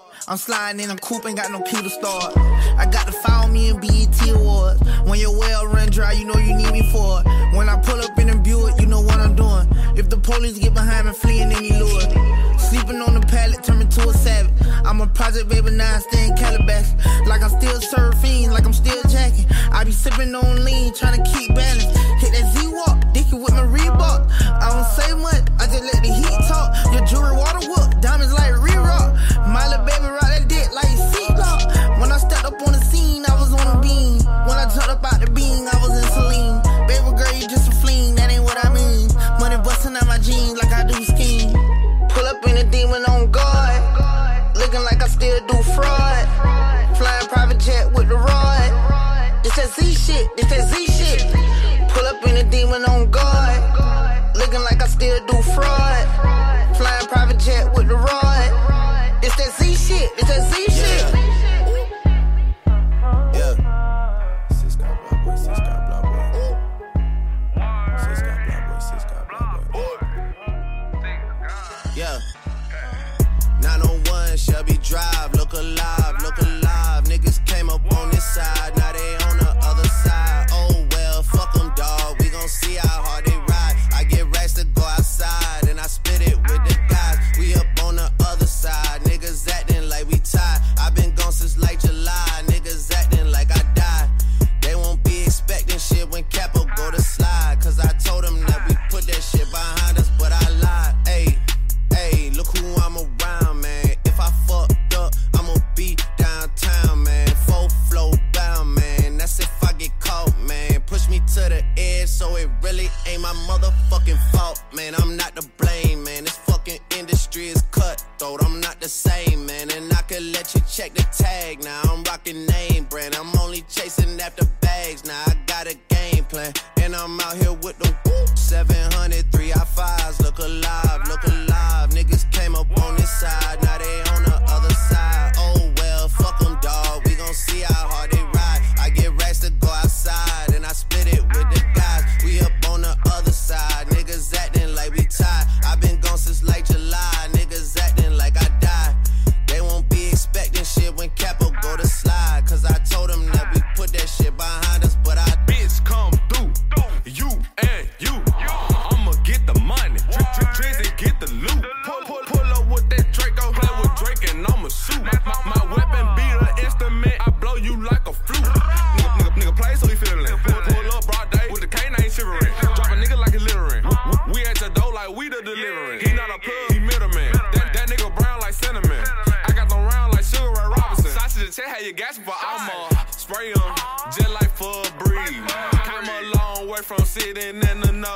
I'm 0.27 0.37
sliding 0.37 0.81
in 0.81 0.91
a 0.91 0.97
coupe, 0.97 1.25
ain't 1.25 1.37
got 1.37 1.51
no 1.51 1.61
key 1.61 1.81
to 1.81 1.89
start. 1.89 2.37
I 2.37 2.85
got 2.85 3.07
to 3.07 3.11
follow 3.11 3.47
me 3.47 3.69
in 3.69 3.79
BET 3.79 4.29
Awards. 4.29 4.79
When 5.03 5.19
your 5.19 5.37
well 5.37 5.65
run 5.65 5.89
dry, 5.89 6.11
you 6.13 6.25
know 6.25 6.37
you 6.37 6.55
need 6.55 6.71
me 6.71 6.91
for 6.91 7.21
it. 7.21 7.55
When 7.55 7.67
I 7.67 7.81
pull 7.81 7.99
up 7.99 8.17
in 8.19 8.29
a 8.29 8.37
Buick, 8.37 8.79
you 8.79 8.85
know 8.85 9.01
what 9.01 9.19
I'm 9.19 9.35
doing. 9.35 9.67
If 9.97 10.09
the 10.09 10.17
police 10.17 10.59
get 10.59 10.73
behind 10.73 11.07
me, 11.07 11.13
fleeing 11.13 11.51
any 11.51 11.71
lure. 11.73 12.01
Sleeping 12.59 13.01
on 13.01 13.15
the 13.15 13.25
pallet, 13.27 13.63
turn 13.63 13.87
to 13.87 14.09
a 14.09 14.13
savage. 14.13 14.53
I'm 14.85 15.01
a 15.01 15.07
project 15.07 15.49
baby, 15.49 15.71
now 15.71 15.95
I 15.95 15.99
stay 15.99 16.27
in 16.27 16.35
Calabash. 16.37 16.93
Like 17.27 17.41
I'm 17.41 17.49
still 17.49 17.79
surfing, 17.79 18.51
like 18.51 18.65
I'm 18.65 18.73
still 18.73 19.01
jacking. 19.09 19.47
I 19.71 19.83
be 19.83 19.91
sipping 19.91 20.33
on 20.35 20.63
lean, 20.63 20.93
trying 20.93 21.21
to 21.21 21.29
keep 21.31 21.55
balance. 21.55 21.83
Hit 22.21 22.31
that 22.33 22.53
Z-Walk, 22.53 23.13
dicky 23.13 23.35
with 23.35 23.53
my 23.53 23.65
Reebok. 23.65 24.29
I 24.45 24.69
don't 24.69 24.85
say 24.93 25.13
much, 25.15 25.43
I 25.59 25.65
just 25.65 25.83
let 25.83 26.03
the 26.03 26.13
heat 26.13 26.39
talk. 26.47 26.93
Your 26.93 27.05
jewelry 27.05 27.35
water 27.35 27.67
whoop, 27.67 27.80
Up 35.03 35.19
the 35.19 35.31
beam, 35.31 35.65
I 35.65 35.77
was 35.81 35.97
in 35.97 36.05
Celine. 36.13 36.61
Baby 36.85 37.17
girl, 37.17 37.33
you 37.33 37.47
just 37.47 37.67
a 37.67 37.75
fleen, 37.81 38.15
that 38.15 38.29
ain't 38.29 38.43
what 38.43 38.57
I 38.63 38.69
mean. 38.69 39.09
Money 39.39 39.57
busting 39.63 39.95
out 39.95 40.05
my 40.05 40.19
jeans 40.19 40.61
like 40.61 40.71
I 40.71 40.85
do 40.85 40.93
scheme. 41.03 41.53
Pull 42.09 42.25
up 42.27 42.45
in 42.45 42.57
a 42.57 42.63
demon 42.69 43.03
on 43.05 43.31
guard. 43.31 43.81
Looking 44.55 44.83
like 44.83 45.01
I 45.01 45.07
still 45.07 45.39
do 45.47 45.57
fraud. 45.73 46.25
Flying 46.97 47.27
private 47.27 47.57
jet 47.59 47.91
with 47.91 48.09
the 48.09 48.15
rod. 48.15 48.69
It's 49.43 49.55
that 49.55 49.69
Z 49.73 49.89
shit, 49.89 50.29
it's 50.37 50.49
that 50.49 50.69
Z 50.69 50.85
shit. 50.85 51.21
Pull 51.89 52.05
up 52.05 52.21
in 52.27 52.37
a 52.37 52.43
demon 52.49 52.85
on 52.85 53.09
guard. 53.09 53.57
Looking 54.35 54.61
like 54.61 54.81
I 54.83 54.87
still 54.87 55.25
do 55.25 55.40
Drive, 74.91 75.33
look 75.35 75.53
alive, 75.53 76.21
look 76.21 76.37
alive. 76.39 77.05
Niggas 77.05 77.45
came 77.45 77.69
up 77.69 77.79
on 77.93 78.09
this 78.09 78.25
side, 78.25 78.75
now 78.75 78.91
they 78.91 79.20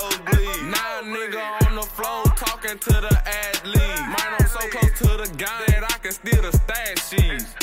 the. 0.09 0.69
Now 0.69 1.01
nigga 1.03 1.67
on 1.67 1.75
the 1.75 1.81
floor 1.81 2.23
talking 2.35 2.77
to 2.77 2.93
the 3.01 3.21
athlete. 3.25 4.01
Mine 4.07 4.35
I'm 4.39 4.47
so 4.47 4.59
close 4.69 4.97
to 4.99 5.17
the 5.17 5.29
gun 5.37 5.63
that 5.67 5.83
I 5.83 5.97
can 5.99 6.11
steal 6.11 6.41
the 6.41 6.51
stash 6.51 7.09
sheets. 7.09 7.55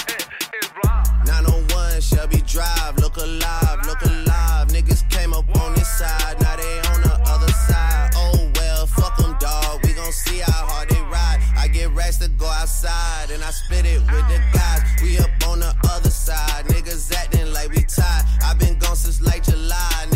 901 1.27 2.01
Shelby 2.01 2.43
Drive, 2.43 2.97
look 2.99 3.17
alive, 3.17 3.87
look 3.87 4.03
alive. 4.03 4.69
Niggas 4.69 5.09
came 5.11 5.33
up 5.33 5.49
on 5.61 5.75
this 5.75 5.89
side, 5.89 6.41
now 6.41 6.57
they 6.57 6.79
on 6.93 7.03
the 7.03 7.21
other 7.27 7.53
side. 7.53 8.11
Oh 8.15 8.51
well, 8.57 8.87
fuck 8.87 9.17
them, 9.17 9.37
dawg. 9.39 9.85
We 9.85 9.93
gon' 9.93 10.13
see 10.13 10.39
how 10.39 10.67
hard 10.67 10.89
they 10.89 11.01
ride. 11.03 11.41
I 11.57 11.69
get 11.69 11.91
racks 11.93 12.19
to 12.19 12.29
go 12.29 12.47
outside, 12.47 13.31
and 13.31 13.43
I 13.43 13.51
split 13.51 13.87
it 13.87 14.01
with 14.01 14.27
the 14.29 14.41
guys. 14.53 14.83
We 15.03 15.19
up 15.19 15.31
on 15.47 15.61
the 15.61 15.75
other 15.91 16.11
side, 16.11 16.67
niggas 16.67 17.13
acting 17.15 17.53
like 17.53 17.71
we 17.71 17.83
tied. 17.85 18.25
i 18.45 18.55
been 18.55 18.79
gone 18.79 18.97
since 18.97 19.21
like 19.21 19.45
July, 19.45 20.07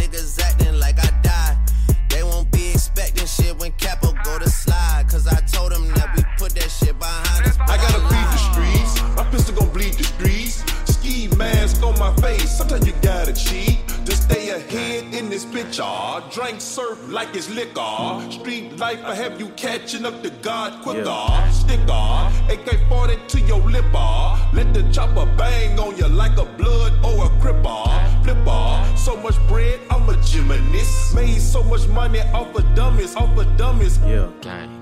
told 5.57 5.73
them 5.73 5.89
that 5.95 6.15
we 6.17 6.23
put 6.39 6.53
that 6.55 6.71
shit 6.71 6.99
behind 6.99 7.47
us. 7.47 7.57
I 7.61 7.77
gotta 7.77 8.01
bleed 8.09 8.29
the 8.35 8.41
streets. 8.51 8.93
My 9.17 9.25
pistol 9.31 9.55
gon' 9.55 9.73
bleed 9.73 9.95
the 9.95 10.05
streets. 10.05 10.63
Ski 10.93 11.29
mask 11.37 11.83
on 11.83 11.99
my 11.99 12.13
face. 12.17 12.51
Sometimes 12.59 12.87
you 12.87 12.95
gotta 13.03 13.33
cheat 13.33 13.79
to 14.05 14.13
stay 14.15 14.51
ahead 14.51 15.15
in 15.15 15.31
this 15.31 15.45
bitch. 15.45 15.81
Ah, 15.83 16.21
drink 16.33 16.61
surf 16.61 16.99
like 17.09 17.35
it's 17.35 17.49
liquor. 17.51 17.97
Street 18.31 18.77
life, 18.79 19.03
I 19.05 19.15
have 19.15 19.41
you 19.41 19.49
catching 19.65 20.05
up 20.05 20.23
to 20.23 20.31
God 20.49 20.83
quicker. 20.83 21.27
Stick 21.53 21.81
Sticker, 21.81 22.07
AK 22.53 22.89
40 22.89 23.17
to 23.33 23.41
your 23.41 23.61
lip. 23.61 23.85
ah. 23.95 24.51
Let 24.53 24.75
the 24.75 24.83
chopper 24.93 25.27
bang 25.37 25.79
on 25.79 25.97
you 25.97 26.09
like 26.09 26.37
a 26.39 26.45
blood 26.45 26.93
or 27.05 27.27
a 27.27 27.29
cripper. 27.41 27.85
Flipper, 28.25 28.97
so 28.97 29.17
much 29.17 29.39
bread, 29.49 29.81
I'm 29.91 30.09
a 30.09 30.17
gymnast. 30.23 31.15
Made 31.15 31.41
so 31.41 31.63
much 31.63 31.87
money 31.89 32.21
off 32.39 32.55
of 32.55 32.65
dummies, 32.75 33.17
off 33.17 33.37
of 33.39 33.57
dummies. 33.57 33.99
Yeah. 33.99 34.76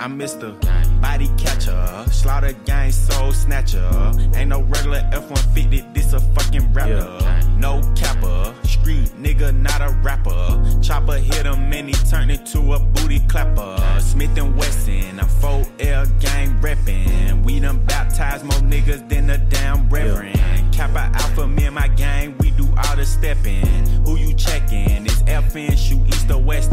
I'm 0.00 0.16
Mr. 0.16 0.54
Body 1.02 1.28
Catcher, 1.36 2.04
Slaughter 2.12 2.52
Gang 2.64 2.92
Soul 2.92 3.32
Snatcher. 3.32 4.12
Ain't 4.36 4.50
no 4.50 4.62
regular 4.62 5.02
F-150, 5.12 5.92
this 5.92 6.12
a 6.12 6.20
fucking 6.20 6.72
rapper. 6.72 7.18
No 7.58 7.80
capper, 7.96 8.54
street 8.62 9.08
nigga, 9.20 9.52
not 9.52 9.80
a 9.80 9.92
rapper. 10.04 10.80
Chopper 10.80 11.18
hit 11.18 11.44
him 11.44 11.72
and 11.72 11.88
he 11.88 11.94
turned 12.08 12.30
into 12.30 12.74
a 12.74 12.78
booty 12.78 13.18
clapper. 13.26 13.76
Smith 13.98 14.38
and 14.38 14.56
Wesson, 14.56 15.18
I'm 15.18 15.26
4L 15.26 16.20
gang 16.20 16.56
reppin'. 16.60 17.42
We 17.42 17.58
done 17.58 17.84
baptized 17.86 18.44
more 18.44 18.60
niggas 18.60 19.08
than 19.08 19.28
a 19.30 19.38
damn 19.38 19.88
reverend. 19.88 20.38
Kappa 20.72 21.10
Alpha, 21.12 21.48
me 21.48 21.64
and 21.64 21.74
my 21.74 21.88
gang, 21.88 22.36
we 22.38 22.52
do 22.52 22.68
all 22.84 22.94
the 22.94 23.04
steppin'. 23.04 23.66
Who 24.06 24.16
you 24.16 24.32
checkin'? 24.36 25.06
It's 25.06 25.22
FN, 25.22 25.76
shoot 25.76 26.06
east 26.06 26.30
or 26.30 26.40
west 26.40 26.72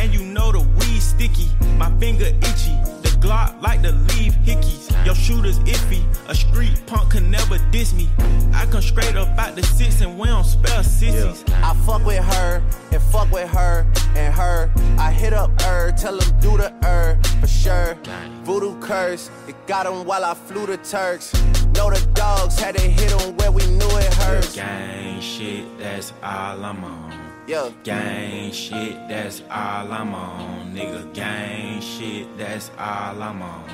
and 0.00 0.14
you 0.14 0.24
know 0.24 0.50
the 0.50 0.60
weed 0.60 1.00
sticky. 1.00 1.48
My 1.76 1.90
finger 1.98 2.24
itchy. 2.24 2.74
The 3.02 3.10
Glock 3.20 3.60
like 3.60 3.82
to 3.82 3.92
leave 3.92 4.32
hickeys. 4.46 4.88
Your 5.04 5.14
shooter's 5.14 5.58
iffy. 5.60 6.02
A 6.28 6.34
street 6.34 6.80
punk 6.86 7.12
can 7.12 7.30
never 7.30 7.58
diss 7.70 7.92
me. 7.92 8.08
I 8.54 8.64
come 8.66 8.80
straight 8.80 9.14
up 9.16 9.28
out 9.38 9.56
the 9.56 9.62
six 9.62 10.00
and 10.00 10.18
we 10.18 10.28
don't 10.28 10.44
spell 10.44 10.82
sissies. 10.82 11.44
I 11.62 11.74
fuck 11.86 12.04
with 12.06 12.24
her 12.24 12.62
and 12.92 13.02
fuck 13.02 13.30
with 13.30 13.50
her 13.50 13.86
and 14.16 14.34
her. 14.34 14.70
I 14.98 15.12
hit 15.12 15.34
up 15.34 15.60
her, 15.62 15.92
tell 15.92 16.18
him 16.18 16.40
do 16.40 16.56
the 16.56 16.72
her 16.82 17.18
for 17.40 17.46
sure. 17.46 17.98
Voodoo 18.44 18.80
curse, 18.80 19.30
it 19.48 19.56
got 19.66 19.86
him 19.86 20.06
while 20.06 20.24
I 20.24 20.32
flew 20.34 20.66
the 20.66 20.78
Turks. 20.78 21.34
Know 21.74 21.90
the 21.90 22.04
dogs 22.14 22.58
had 22.58 22.76
to 22.76 22.82
hit 22.82 23.10
him 23.12 23.36
where 23.36 23.52
we 23.52 23.66
knew 23.66 23.96
it 23.98 24.14
hurts. 24.14 24.56
Gang 24.56 25.20
shit, 25.20 25.78
that's 25.78 26.12
all 26.22 26.64
I'm 26.64 26.84
on. 26.84 27.19
Yeah. 27.50 27.68
Gang 27.82 28.52
shit, 28.52 28.94
that's 29.08 29.42
all 29.50 29.92
I'm 29.92 30.14
on. 30.14 30.72
Nigga, 30.72 31.12
gang 31.12 31.80
shit, 31.80 32.28
that's 32.38 32.70
all 32.78 33.20
I'm 33.20 33.42
on. 33.42 33.68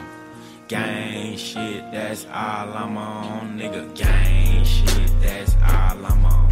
Gang 0.67 1.37
shit, 1.37 1.85
that's 1.93 2.25
all 2.33 2.73
I'm 2.73 2.97
on. 2.97 3.59
Nigga, 3.59 3.95
gang 3.95 4.65
shit, 4.65 5.13
that's 5.21 5.55
all 5.57 6.07
I'm 6.07 6.25
on. 6.25 6.49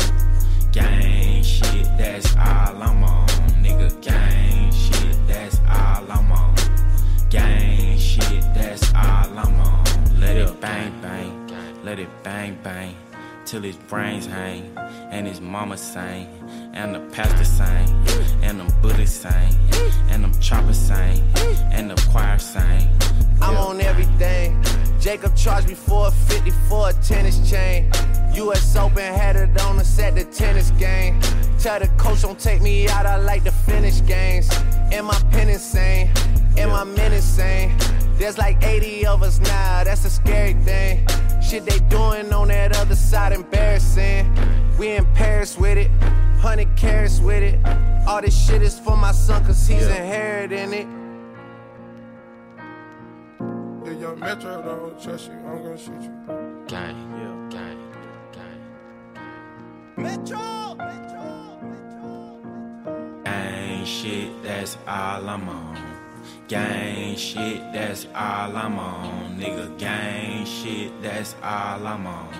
Gang 0.71 1.43
shit, 1.43 1.87
that's 1.97 2.37
all 2.37 2.83
I'm 2.83 3.03
on. 3.03 3.27
Nigga, 3.65 3.89
gang 4.03 4.71
shit, 4.71 5.17
that's 5.27 5.59
all 5.61 6.13
I'm 6.13 6.31
on. 6.31 6.55
Gang 7.31 7.99
shit, 7.99 8.45
that's 8.53 8.93
all 8.93 9.39
I'm 9.39 9.61
on. 9.63 10.21
Let 10.21 10.37
it 10.37 10.61
bang 10.61 10.93
bang, 11.01 11.49
let 11.85 11.99
it 11.99 12.11
bang 12.23 12.59
bang. 12.63 12.95
Till 13.47 13.61
his 13.61 13.77
brains 13.77 14.25
hang, 14.25 14.77
and 15.11 15.27
his 15.27 15.41
mama 15.41 15.77
sang, 15.77 16.27
and 16.73 16.95
the 16.95 17.01
pastor 17.15 17.45
sang, 17.45 17.89
and 18.43 18.59
them 18.59 18.69
bullets 18.81 19.13
sang, 19.13 19.55
and 20.09 20.25
them 20.25 20.33
choppers 20.41 20.79
sang, 20.79 21.21
and 21.71 21.91
the 21.91 22.09
choir 22.11 22.39
sang. 22.39 22.89
I'm 23.43 23.57
on 23.57 23.83
everything. 23.83 24.65
Jacob 24.99 25.37
charged 25.37 25.69
me 25.69 25.75
for 25.75 26.09
a 26.09 26.11
50 26.11 26.51
for 26.69 26.89
a 26.89 26.93
tennis 26.95 27.39
chain. 27.51 27.93
US 28.33 28.77
Open 28.77 29.15
had 29.15 29.37
it 29.37 29.61
on 29.61 29.79
us 29.79 29.99
at 29.99 30.15
the 30.15 30.25
tennis 30.25 30.71
game. 30.73 31.21
Tell 31.59 31.79
the 31.79 31.89
coach 31.99 32.23
don't 32.23 32.39
take 32.39 32.63
me 32.63 32.89
out, 32.89 33.05
I 33.05 33.17
like 33.17 33.45
to 33.45 33.53
finish 33.53 34.05
games. 34.07 34.49
Am 34.91 35.11
I 35.11 35.21
pen 35.31 35.51
insane? 35.51 36.11
Am 36.57 36.71
I 36.71 36.85
men 36.85 37.13
insane? 37.13 37.77
There's 38.17 38.39
like 38.39 38.63
80 38.63 39.07
of 39.07 39.23
us 39.23 39.41
now, 39.41 39.85
that's 39.85 40.05
a 40.05 40.11
scary 40.11 40.55
thing. 40.55 41.07
Shit 41.43 41.65
they 41.67 41.79
doing 41.89 42.33
on 42.33 42.49
that 42.49 42.77
other 42.77 42.95
side, 42.95 43.33
embarrassing. 43.33 44.33
We 44.79 44.93
in 44.97 45.05
Paris 45.15 45.59
with 45.59 45.79
it, 45.79 45.91
100 46.43 46.77
carats 46.77 47.21
with 47.21 47.43
it. 47.43 47.59
All 48.07 48.21
this 48.23 48.37
shit 48.47 48.63
is 48.63 48.79
for 48.79 48.97
my 48.97 49.13
son, 49.13 49.45
cause 49.45 49.67
he's 49.67 49.87
inheriting 49.87 50.73
it. 50.73 50.87
Yeah, 53.85 53.93
young 53.93 54.19
Metro 54.21 54.63
don't 54.63 55.03
trust 55.03 55.29
you. 55.29 55.35
I'm 55.35 55.63
gonna 55.63 55.77
shoot 55.77 56.03
you. 56.03 56.65
Gang, 56.67 56.97
yeah, 57.19 57.49
gang, 57.51 57.79
gang. 58.33 58.61
Metro! 59.97 60.75
Metro! 60.77 61.59
Metro! 61.63 63.23
Gang 63.25 63.85
shit, 63.85 64.43
that's 64.43 64.77
all 64.87 65.29
I'm 65.29 65.49
on. 65.49 65.94
Gang 66.47 67.17
shit, 67.17 67.73
that's 67.73 68.07
all 68.15 68.55
I'm 68.55 68.79
on. 68.79 69.39
Nigga, 69.39 69.79
gang 69.79 70.45
shit, 70.45 70.93
that's 71.01 71.35
all 71.43 71.87
I'm 71.87 72.07
on. 72.07 72.35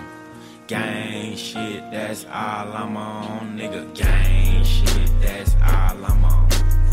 Gang 0.67 1.35
shit, 1.35 1.81
that's 1.89 2.23
all 2.25 2.71
I'm 2.71 2.95
on. 2.95 3.57
Nigga, 3.57 3.95
gang 3.95 4.63
shit, 4.63 5.09
that's 5.21 5.55
all 5.55 6.05
I'm 6.05 6.23
on. 6.23 6.84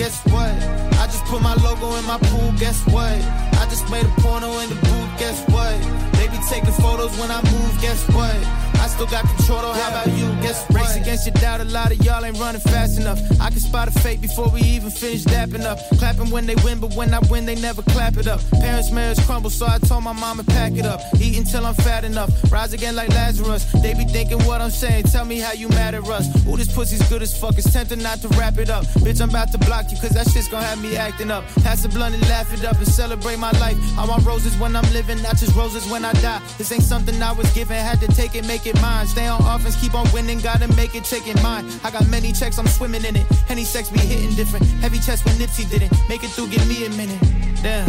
Guess 0.00 0.24
what? 0.32 0.48
I 0.96 1.04
just 1.12 1.22
put 1.26 1.42
my 1.42 1.52
logo 1.56 1.94
in 1.96 2.06
my 2.06 2.16
pool. 2.16 2.54
Guess 2.56 2.86
what? 2.86 3.20
I 3.60 3.66
just 3.68 3.84
made 3.90 4.06
a 4.06 4.08
porno 4.22 4.48
in 4.60 4.70
the 4.70 4.74
booth. 4.76 5.12
Guess 5.20 5.44
what? 5.52 5.76
They 6.16 6.26
be 6.28 6.40
taking 6.48 6.72
photos 6.72 7.12
when 7.20 7.30
I 7.30 7.42
move. 7.52 7.78
Guess 7.82 8.08
what? 8.16 8.34
I 8.80 8.88
still 8.88 9.04
got 9.04 9.28
control. 9.28 9.60
Though. 9.60 9.74
How 9.74 9.90
about 9.90 10.08
you? 10.16 10.24
Guess 10.40 10.64
what? 10.70 10.79
Against 11.10 11.26
your 11.26 11.34
doubt. 11.42 11.60
A 11.60 11.64
lot 11.64 11.90
of 11.90 11.98
y'all 12.04 12.24
ain't 12.24 12.38
running 12.38 12.60
fast 12.60 12.96
enough. 13.00 13.18
I 13.40 13.50
can 13.50 13.58
spot 13.58 13.88
a 13.88 13.90
fake 13.90 14.20
before 14.20 14.48
we 14.48 14.60
even 14.60 14.90
finish 14.90 15.24
dapping 15.24 15.64
up. 15.64 15.76
Clapping 15.98 16.30
when 16.30 16.46
they 16.46 16.54
win, 16.62 16.78
but 16.78 16.94
when 16.94 17.12
I 17.12 17.18
win, 17.28 17.46
they 17.46 17.56
never 17.56 17.82
clap 17.82 18.16
it 18.16 18.28
up. 18.28 18.40
Parents' 18.60 18.92
marriage 18.92 19.18
crumble, 19.26 19.50
so 19.50 19.66
I 19.66 19.78
told 19.78 20.04
my 20.04 20.12
mama 20.12 20.44
pack 20.44 20.74
it 20.74 20.86
up. 20.86 21.00
Eat 21.20 21.36
until 21.36 21.66
I'm 21.66 21.74
fat 21.74 22.04
enough. 22.04 22.30
Rise 22.52 22.74
again 22.74 22.94
like 22.94 23.08
Lazarus. 23.08 23.64
They 23.82 23.92
be 23.94 24.04
thinking 24.04 24.38
what 24.46 24.60
I'm 24.60 24.70
saying. 24.70 25.06
Tell 25.06 25.24
me 25.24 25.40
how 25.40 25.52
you 25.52 25.68
mad 25.70 25.96
at 25.96 26.04
us. 26.04 26.28
Ooh, 26.46 26.56
this 26.56 26.72
pussy's 26.72 27.02
good 27.08 27.22
as 27.22 27.36
fuck. 27.36 27.58
It's 27.58 27.72
tempting 27.72 28.00
not 28.00 28.20
to 28.20 28.28
wrap 28.38 28.58
it 28.58 28.70
up. 28.70 28.84
Bitch, 29.02 29.20
I'm 29.20 29.30
about 29.30 29.50
to 29.50 29.58
block 29.58 29.90
you, 29.90 29.96
cause 29.98 30.10
that 30.10 30.30
shit's 30.30 30.46
gonna 30.46 30.64
have 30.64 30.80
me 30.80 30.96
acting 30.96 31.32
up. 31.32 31.42
Pass 31.64 31.82
the 31.82 31.88
blunt 31.88 32.14
and 32.14 32.22
laugh 32.28 32.54
it 32.54 32.64
up 32.64 32.76
and 32.76 32.86
celebrate 32.86 33.40
my 33.40 33.50
life. 33.58 33.76
I 33.98 34.06
want 34.06 34.24
roses 34.24 34.56
when 34.58 34.76
I'm 34.76 34.88
living, 34.92 35.20
not 35.22 35.38
just 35.38 35.56
roses 35.56 35.90
when 35.90 36.04
I 36.04 36.12
die. 36.22 36.40
This 36.56 36.70
ain't 36.70 36.84
something 36.84 37.20
I 37.20 37.32
was 37.32 37.52
given, 37.52 37.76
had 37.76 37.98
to 37.98 38.06
take 38.14 38.36
it, 38.36 38.46
make 38.46 38.64
it 38.68 38.80
mine. 38.80 39.08
Stay 39.08 39.26
on 39.26 39.42
offense, 39.42 39.74
keep 39.80 39.94
on 39.94 40.06
winning, 40.12 40.38
gotta 40.38 40.68
make 40.76 40.94
it, 40.94 40.99
take 41.04 41.26
it 41.26 41.40
mine. 41.42 41.66
I 41.84 41.90
got 41.90 42.08
many 42.08 42.32
checks, 42.32 42.58
I'm 42.58 42.66
swimming 42.66 43.04
in 43.04 43.16
it. 43.16 43.26
Any 43.48 43.64
sex 43.64 43.90
be 43.90 44.00
hitting 44.00 44.34
different. 44.34 44.66
Heavy 44.80 44.98
chest 44.98 45.24
when 45.24 45.34
Nipsey 45.36 45.68
didn't. 45.68 45.92
Make 46.08 46.24
it 46.24 46.30
through, 46.30 46.48
give 46.48 46.66
me 46.68 46.86
a 46.86 46.90
minute. 46.90 47.20
Damn. 47.62 47.88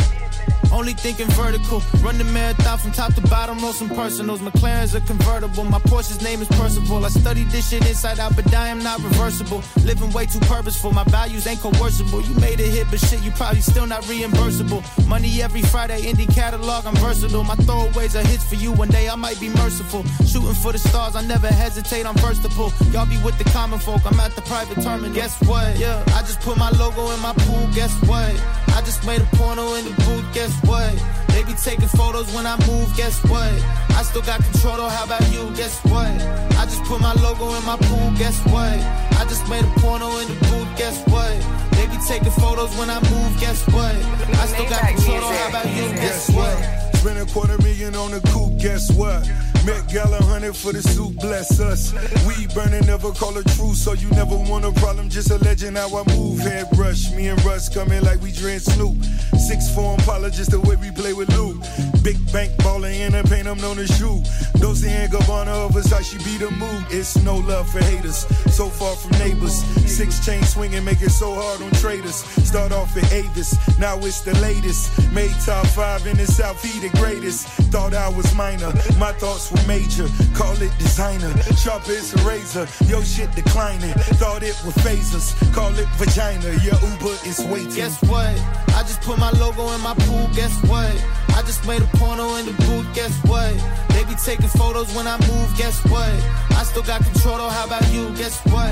Only 0.71 0.93
thinking 0.93 1.27
vertical. 1.31 1.81
Run 2.01 2.17
the 2.17 2.23
marathon 2.23 2.77
from 2.77 2.91
top 2.91 3.13
to 3.15 3.21
bottom, 3.21 3.59
roll 3.59 3.73
some 3.73 3.89
personals. 3.89 4.39
McLaren's 4.39 4.95
a 4.95 5.01
convertible. 5.01 5.63
My 5.65 5.79
Porsche's 5.79 6.21
name 6.21 6.41
is 6.41 6.47
Percival. 6.47 7.05
I 7.05 7.09
studied 7.09 7.49
this 7.49 7.69
shit 7.69 7.85
inside 7.87 8.19
out, 8.19 8.35
but 8.35 8.53
I 8.53 8.69
am 8.69 8.81
not 8.81 9.03
reversible. 9.03 9.61
Living 9.83 10.11
way 10.11 10.25
too 10.25 10.39
purposeful. 10.39 10.91
My 10.91 11.03
values 11.05 11.45
ain't 11.45 11.59
coercible. 11.59 12.21
You 12.21 12.33
made 12.35 12.59
a 12.59 12.63
hit, 12.63 12.87
but 12.89 12.99
shit, 12.99 13.21
you 13.21 13.31
probably 13.31 13.61
still 13.61 13.85
not 13.85 14.03
reimbursable. 14.03 14.81
Money 15.07 15.41
every 15.41 15.61
Friday, 15.61 16.01
indie 16.03 16.33
catalog, 16.33 16.85
I'm 16.85 16.95
versatile. 16.95 17.43
My 17.43 17.55
throwaways 17.55 18.15
are 18.15 18.25
hits 18.25 18.47
for 18.47 18.55
you. 18.55 18.71
One 18.71 18.89
day 18.89 19.09
I 19.09 19.15
might 19.15 19.39
be 19.39 19.49
merciful. 19.49 20.03
Shooting 20.25 20.53
for 20.53 20.71
the 20.71 20.79
stars, 20.79 21.15
I 21.15 21.21
never 21.21 21.47
hesitate, 21.47 22.05
I'm 22.05 22.15
versatile. 22.15 22.71
Y'all 22.91 23.05
be 23.05 23.17
with 23.23 23.37
the 23.37 23.45
common 23.45 23.79
folk, 23.79 24.01
I'm 24.05 24.19
at 24.19 24.31
the 24.35 24.41
private 24.43 24.81
terminal. 24.81 25.13
Guess 25.13 25.41
what? 25.41 25.77
Yeah, 25.77 26.03
I 26.15 26.21
just 26.21 26.39
put 26.41 26.57
my 26.57 26.69
logo 26.71 27.11
in 27.11 27.19
my 27.19 27.33
pool. 27.33 27.67
Guess 27.73 27.93
what? 28.07 28.31
I 28.73 28.81
just 28.81 29.05
made 29.05 29.21
a 29.21 29.25
porno 29.35 29.73
in 29.75 29.85
the 29.85 29.91
booth. 30.05 30.25
Guess 30.33 30.60
what? 30.65 30.91
They 31.29 31.43
be 31.43 31.53
taking 31.53 31.87
photos 31.87 32.33
when 32.33 32.45
I 32.45 32.57
move. 32.67 32.95
Guess 32.95 33.23
what? 33.25 33.51
I 33.97 34.03
still 34.03 34.21
got 34.21 34.43
control. 34.43 34.77
Though. 34.77 34.89
How 34.89 35.05
about 35.05 35.25
you? 35.31 35.49
Guess 35.55 35.83
what? 35.85 36.11
I 36.59 36.65
just 36.65 36.83
put 36.83 37.01
my 37.01 37.13
logo 37.13 37.53
in 37.55 37.65
my 37.65 37.77
pool. 37.77 38.11
Guess 38.17 38.39
what? 38.47 38.77
I 39.19 39.25
just 39.27 39.47
made 39.49 39.63
a 39.63 39.73
porno 39.79 40.09
in 40.19 40.27
the 40.27 40.37
booth. 40.47 40.77
Guess 40.77 41.03
what? 41.07 41.33
They 41.71 41.87
be 41.87 41.97
taking 42.07 42.31
photos 42.31 42.75
when 42.77 42.89
I 42.89 42.99
move. 43.09 43.39
Guess 43.39 43.67
what? 43.67 43.95
I 44.41 44.45
still 44.47 44.69
got 44.69 44.81
control. 44.87 45.21
Though. 45.21 45.31
How 45.31 45.49
about 45.49 45.67
you? 45.67 45.87
Guess 45.95 46.29
what? 46.31 46.90
Spend 47.01 47.17
a 47.17 47.25
quarter 47.33 47.57
million 47.63 47.95
on 47.95 48.11
the 48.11 48.19
coupe, 48.29 48.61
guess 48.61 48.91
what? 48.91 49.27
Met 49.65 49.89
Gala 49.91 50.21
hundred 50.21 50.55
for 50.55 50.71
the 50.71 50.83
suit, 50.83 51.15
bless 51.19 51.59
us. 51.59 51.93
We 52.27 52.45
burning, 52.53 52.85
never 52.85 53.09
call 53.09 53.35
a 53.35 53.43
truce, 53.43 53.83
so 53.83 53.93
you 53.93 54.07
never 54.11 54.37
want 54.37 54.65
a 54.65 54.71
problem, 54.73 55.09
just 55.09 55.31
a 55.31 55.39
legend 55.39 55.77
how 55.77 55.97
I 55.97 56.03
move. 56.15 56.37
Head 56.41 56.67
rush, 56.77 57.11
me 57.13 57.29
and 57.29 57.43
Russ 57.43 57.69
coming 57.69 58.03
like 58.03 58.21
we 58.21 58.31
dread 58.31 58.61
Snoop. 58.61 59.03
Six 59.33 59.73
form 59.73 59.97
just 60.29 60.51
the 60.51 60.59
way 60.61 60.75
we 60.75 60.91
play 60.91 61.13
with 61.13 61.29
Luke. 61.35 61.57
Big 62.03 62.17
bank 62.33 62.51
baller 62.63 62.91
in 62.91 63.13
a 63.13 63.23
paint, 63.23 63.47
I'm 63.47 63.57
known 63.57 63.77
as 63.77 63.95
shoe. 63.97 64.23
Dolce 64.59 64.89
and 64.89 65.11
Gabbana 65.11 65.65
of 65.65 65.75
us, 65.75 65.91
how 65.91 66.01
she 66.01 66.17
be 66.19 66.37
the 66.37 66.49
mood. 66.51 66.83
It's 66.89 67.15
no 67.23 67.37
love 67.37 67.69
for 67.69 67.83
haters, 67.83 68.25
so 68.55 68.69
far 68.69 68.95
from 68.95 69.11
neighbors. 69.19 69.63
Six 69.85 70.25
chain 70.25 70.43
swinging, 70.43 70.83
make 70.83 71.01
it 71.01 71.11
so 71.11 71.35
hard 71.35 71.61
on 71.61 71.69
traders. 71.79 72.15
Start 72.47 72.71
off 72.71 72.97
at 72.97 73.11
Avis, 73.13 73.53
now 73.79 73.97
it's 73.99 74.21
the 74.21 74.33
latest. 74.39 74.89
Made 75.13 75.31
top 75.45 75.65
five 75.67 76.05
in 76.07 76.17
the 76.17 76.25
South, 76.25 76.61
he 76.63 76.79
the 76.79 76.89
greatest. 76.97 77.45
Thought 77.71 77.93
I 77.93 78.09
was 78.09 78.33
minor, 78.35 78.73
my 78.97 79.11
thoughts 79.13 79.51
were 79.51 79.65
major. 79.67 80.07
Call 80.33 80.59
it 80.61 80.73
designer, 80.79 81.31
sharp 81.53 81.87
as 81.87 82.13
a 82.15 82.27
razor. 82.27 82.67
Yo 82.87 83.01
shit 83.03 83.31
declining, 83.35 83.93
thought 84.17 84.41
it 84.41 84.59
was 84.65 84.73
phasers. 84.81 85.37
Call 85.53 85.73
it 85.77 85.87
vagina, 85.97 86.49
your 86.63 86.79
Uber 86.81 87.17
is 87.29 87.39
waiting. 87.45 87.75
Guess 87.75 88.01
what? 88.03 88.33
I 88.73 88.81
just 88.81 89.01
put 89.01 89.19
my 89.19 89.29
logo 89.31 89.71
in 89.73 89.81
my 89.81 89.93
pool. 89.93 90.27
Guess 90.33 90.63
what? 90.63 90.91
I 91.35 91.41
just 91.43 91.65
made 91.67 91.81
a 91.81 91.89
porno 91.97 92.35
in 92.35 92.45
the 92.45 92.53
booth. 92.63 92.87
Guess 92.93 93.13
what? 93.25 93.53
They 93.89 94.03
be 94.05 94.15
taking 94.15 94.47
photos 94.47 94.93
when 94.95 95.07
I 95.07 95.17
move. 95.27 95.49
Guess 95.57 95.83
what? 95.85 96.11
I 96.57 96.63
still 96.63 96.83
got 96.83 97.03
control. 97.03 97.37
Though. 97.37 97.49
How 97.49 97.65
about 97.65 97.85
you? 97.93 98.09
Guess 98.15 98.39
what? 98.47 98.71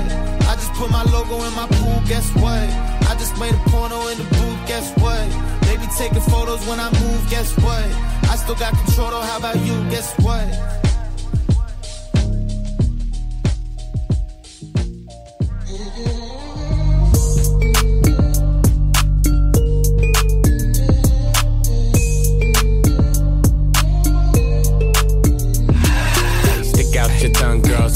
I 0.50 0.54
just 0.54 0.72
put 0.74 0.90
my 0.90 1.02
logo 1.04 1.42
in 1.44 1.54
my 1.54 1.66
pool. 1.66 2.02
Guess 2.06 2.34
what? 2.36 2.68
I 3.10 3.14
just 3.18 3.38
made 3.38 3.54
a 3.54 3.62
porno 3.70 4.08
in 4.08 4.18
the 4.18 4.24
booth. 4.24 4.60
Guess 4.66 4.92
what? 4.98 5.26
They 5.62 5.76
be 5.76 5.86
taking 5.96 6.20
photos 6.20 6.66
when 6.66 6.78
I 6.80 6.90
move. 7.00 7.20
Guess 7.30 7.56
what? 7.58 7.84
I 8.30 8.36
still 8.36 8.56
got 8.56 8.72
control. 8.84 9.10
Though. 9.10 9.20
How 9.20 9.38
about 9.38 9.58
you? 9.60 9.74
Guess 9.90 10.18
what? 10.20 10.46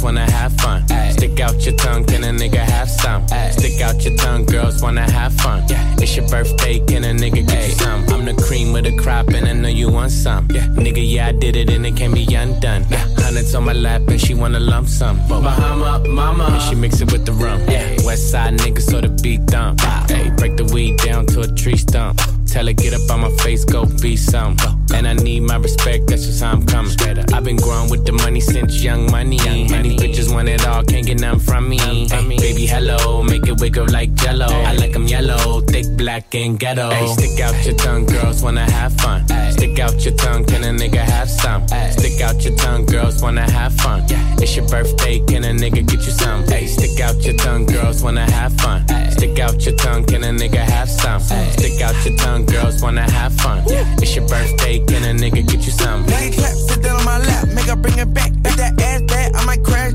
Wanna 0.05 0.31
have 0.31 0.53
fun. 0.53 0.87
Stick 1.13 1.41
out 1.41 1.65
your 1.65 1.75
tongue, 1.77 2.05
can 2.05 2.23
a 2.25 2.29
nigga 2.29 2.59
have 2.59 2.91
some? 2.91 3.27
Stick 3.53 3.81
out 3.81 4.05
your 4.05 4.15
tongue, 4.19 4.45
girls 4.45 4.83
wanna 4.83 5.11
have 5.11 5.33
fun. 5.33 5.65
It's 5.99 6.15
your 6.15 6.29
birthday, 6.29 6.79
can 6.81 7.05
a 7.05 7.15
nigga 7.15 7.49
get 7.49 7.69
you 7.69 7.75
some? 7.75 8.05
I'm 8.11 8.27
the 8.27 8.35
cream 8.35 8.77
of 8.77 8.85
the 8.85 8.95
crop, 8.99 9.29
and 9.29 9.49
I 9.49 9.55
know 9.55 9.69
you 9.69 9.91
want 9.91 10.13
some. 10.13 10.47
Yeah. 10.51 10.67
Nigga, 10.67 11.03
yeah, 11.03 11.29
I 11.29 11.33
did 11.33 11.57
it, 11.57 11.71
and 11.71 11.87
it 11.87 11.97
can't 11.97 12.13
be 12.13 12.27
undone. 12.35 12.85
Hundreds 13.17 13.55
on 13.55 13.65
my 13.65 13.73
lap, 13.73 14.03
and 14.09 14.21
she 14.21 14.35
wanna 14.35 14.61
lump 14.61 14.89
some. 14.89 15.17
But 15.27 15.41
Bahama, 15.41 16.07
mama, 16.07 16.45
and 16.53 16.63
she 16.63 16.75
mix 16.75 17.01
it 17.01 17.11
with 17.11 17.25
the 17.25 17.33
rum. 17.33 17.61
Yeah. 17.67 17.97
West 18.05 18.31
side 18.31 18.59
nigga, 18.59 18.83
so 18.83 19.01
the 19.01 19.09
beat 19.09 19.47
dump. 19.47 19.81
Hey, 20.11 20.31
break 20.37 20.59
the 20.59 20.65
weed 20.65 20.99
down 20.99 21.25
to 21.27 21.41
a 21.41 21.49
tree 21.49 21.79
stump. 21.79 22.21
Tell 22.55 22.67
her 22.67 22.73
get 22.73 22.95
up 22.95 23.11
on 23.11 23.23
my 23.23 23.31
face, 23.43 23.65
go 23.65 23.85
be 24.01 24.17
some. 24.17 24.57
And 24.95 25.09
I 25.09 25.15
need 25.15 25.41
my 25.41 25.57
respect, 25.57 26.07
that's 26.07 26.25
just 26.25 26.41
how 26.41 26.53
I'm 26.53 26.65
coming. 26.65 26.93
I've 27.35 27.43
been 27.43 27.57
growing 27.57 27.91
with 27.91 28.07
the 28.07 28.13
money 28.13 28.39
since 28.39 28.81
young 28.81 29.11
money. 29.11 29.39
Many 29.39 29.97
bitches 29.97 30.33
want 30.33 30.49
it 30.49 30.65
all, 30.65 30.85
can't 30.85 31.05
get 31.05 31.21
none 31.21 31.41
from 31.41 31.69
me. 31.69 31.79
Hey, 31.79 32.07
baby, 32.39 32.65
hello, 32.65 33.25
make 33.25 33.49
it 33.49 33.61
wiggle 33.61 33.87
like 33.91 34.15
jello. 34.15 34.47
I 34.47 34.73
like 34.75 34.95
'em 34.95 35.09
yellow, 35.09 35.63
thick, 35.63 35.97
black, 35.97 36.33
and 36.37 36.57
ghetto. 36.57 36.91
Hey, 36.91 37.09
stick 37.09 37.41
out 37.41 37.57
your 37.67 37.75
tongue, 37.75 38.07
girls 38.07 38.41
wanna 38.41 38.71
have 38.71 38.93
fun. 39.01 39.27
Stick 39.51 39.81
out 39.81 40.05
your 40.05 40.15
tongue, 40.15 40.45
can 40.45 40.63
a 40.63 40.69
nigga 40.69 41.03
have 41.03 41.29
some? 41.29 41.67
Stick 42.15 42.27
out 42.27 42.45
your 42.45 42.55
tongue, 42.55 42.87
girls 42.87 43.21
wanna 43.21 43.51
have 43.51 43.75
fun. 43.75 44.05
It's 44.39 44.55
your 44.55 44.69
birthday, 44.69 45.19
can 45.27 45.43
a 45.43 45.49
nigga 45.49 45.85
get 45.85 46.07
you 46.07 46.13
some? 46.13 46.45
Hey, 46.45 46.69
stick 46.69 47.01
out 47.01 47.21
your 47.25 47.35
tongue, 47.35 47.67
girls 47.67 48.05
wanna 48.05 48.31
have 48.31 48.53
fun. 48.53 48.87
Stick 49.11 49.41
out 49.41 49.67
your 49.67 49.75
tongue, 49.75 50.05
can 50.05 50.23
a 50.23 50.29
nigga 50.29 50.63
have 50.63 50.89
some? 50.89 51.21
Stick 51.21 51.81
out 51.83 51.97
your 52.07 52.17
tongue, 52.17 52.47
girls 52.47 52.81
wanna 52.81 53.11
have 53.11 53.33
fun. 53.35 53.65
It's 54.01 54.15
your 54.15 54.29
birthday, 54.29 54.79
can 54.87 55.03
a 55.03 55.13
nigga 55.21 55.45
get 55.45 55.67
you 55.67 55.73
some? 55.73 56.07
Nigga 56.07 56.35
clap, 56.39 56.55
sit 56.55 56.83
down 56.85 57.01
on 57.01 57.05
my 57.05 57.19
lap, 57.19 57.49
make 57.49 57.67
her 57.67 57.75
bring 57.75 57.99
it 57.99 58.15
back. 58.15 58.31
If 58.45 58.57
that 58.59 58.81
ass 58.81 59.03
bad, 59.03 59.35
I 59.35 59.45
might 59.45 59.65
crash 59.65 59.95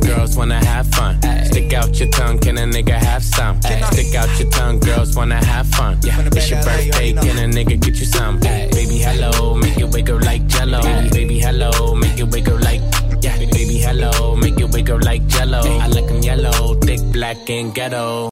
girls 0.00 0.36
wanna 0.36 0.64
have 0.64 0.86
fun. 0.88 1.20
Stick 1.44 1.72
out 1.72 1.98
your 1.98 2.08
tongue, 2.10 2.38
can 2.38 2.58
a 2.58 2.66
nigga 2.66 2.96
have 2.96 3.22
some? 3.22 3.60
Stick 3.62 4.14
out 4.14 4.30
your 4.38 4.50
tongue, 4.50 4.78
girls 4.80 5.16
wanna 5.16 5.42
have 5.44 5.66
fun. 5.68 5.98
Yeah. 6.02 6.20
It's 6.32 6.50
your 6.50 6.62
birthday, 6.62 7.12
can 7.12 7.38
a 7.38 7.46
nigga 7.56 7.80
get 7.80 7.98
you 7.98 8.06
some? 8.06 8.38
Baby, 8.40 8.98
hello, 8.98 9.54
make 9.54 9.78
it 9.78 9.88
wiggle 9.92 10.20
like 10.20 10.46
jello. 10.46 10.82
Baby, 10.82 11.10
baby, 11.10 11.38
hello, 11.38 11.94
make 11.94 12.18
it 12.18 12.28
wiggle 12.30 12.58
like. 12.60 12.82
Yeah, 13.20 13.36
baby, 13.36 13.78
hello, 13.78 14.36
make 14.36 14.60
it 14.60 14.70
wiggle 14.72 15.00
like 15.02 15.26
jello. 15.26 15.60
I 15.60 15.86
like 15.88 16.06
them 16.06 16.22
yellow, 16.22 16.74
thick, 16.74 17.00
black, 17.12 17.50
and 17.50 17.74
ghetto. 17.74 18.26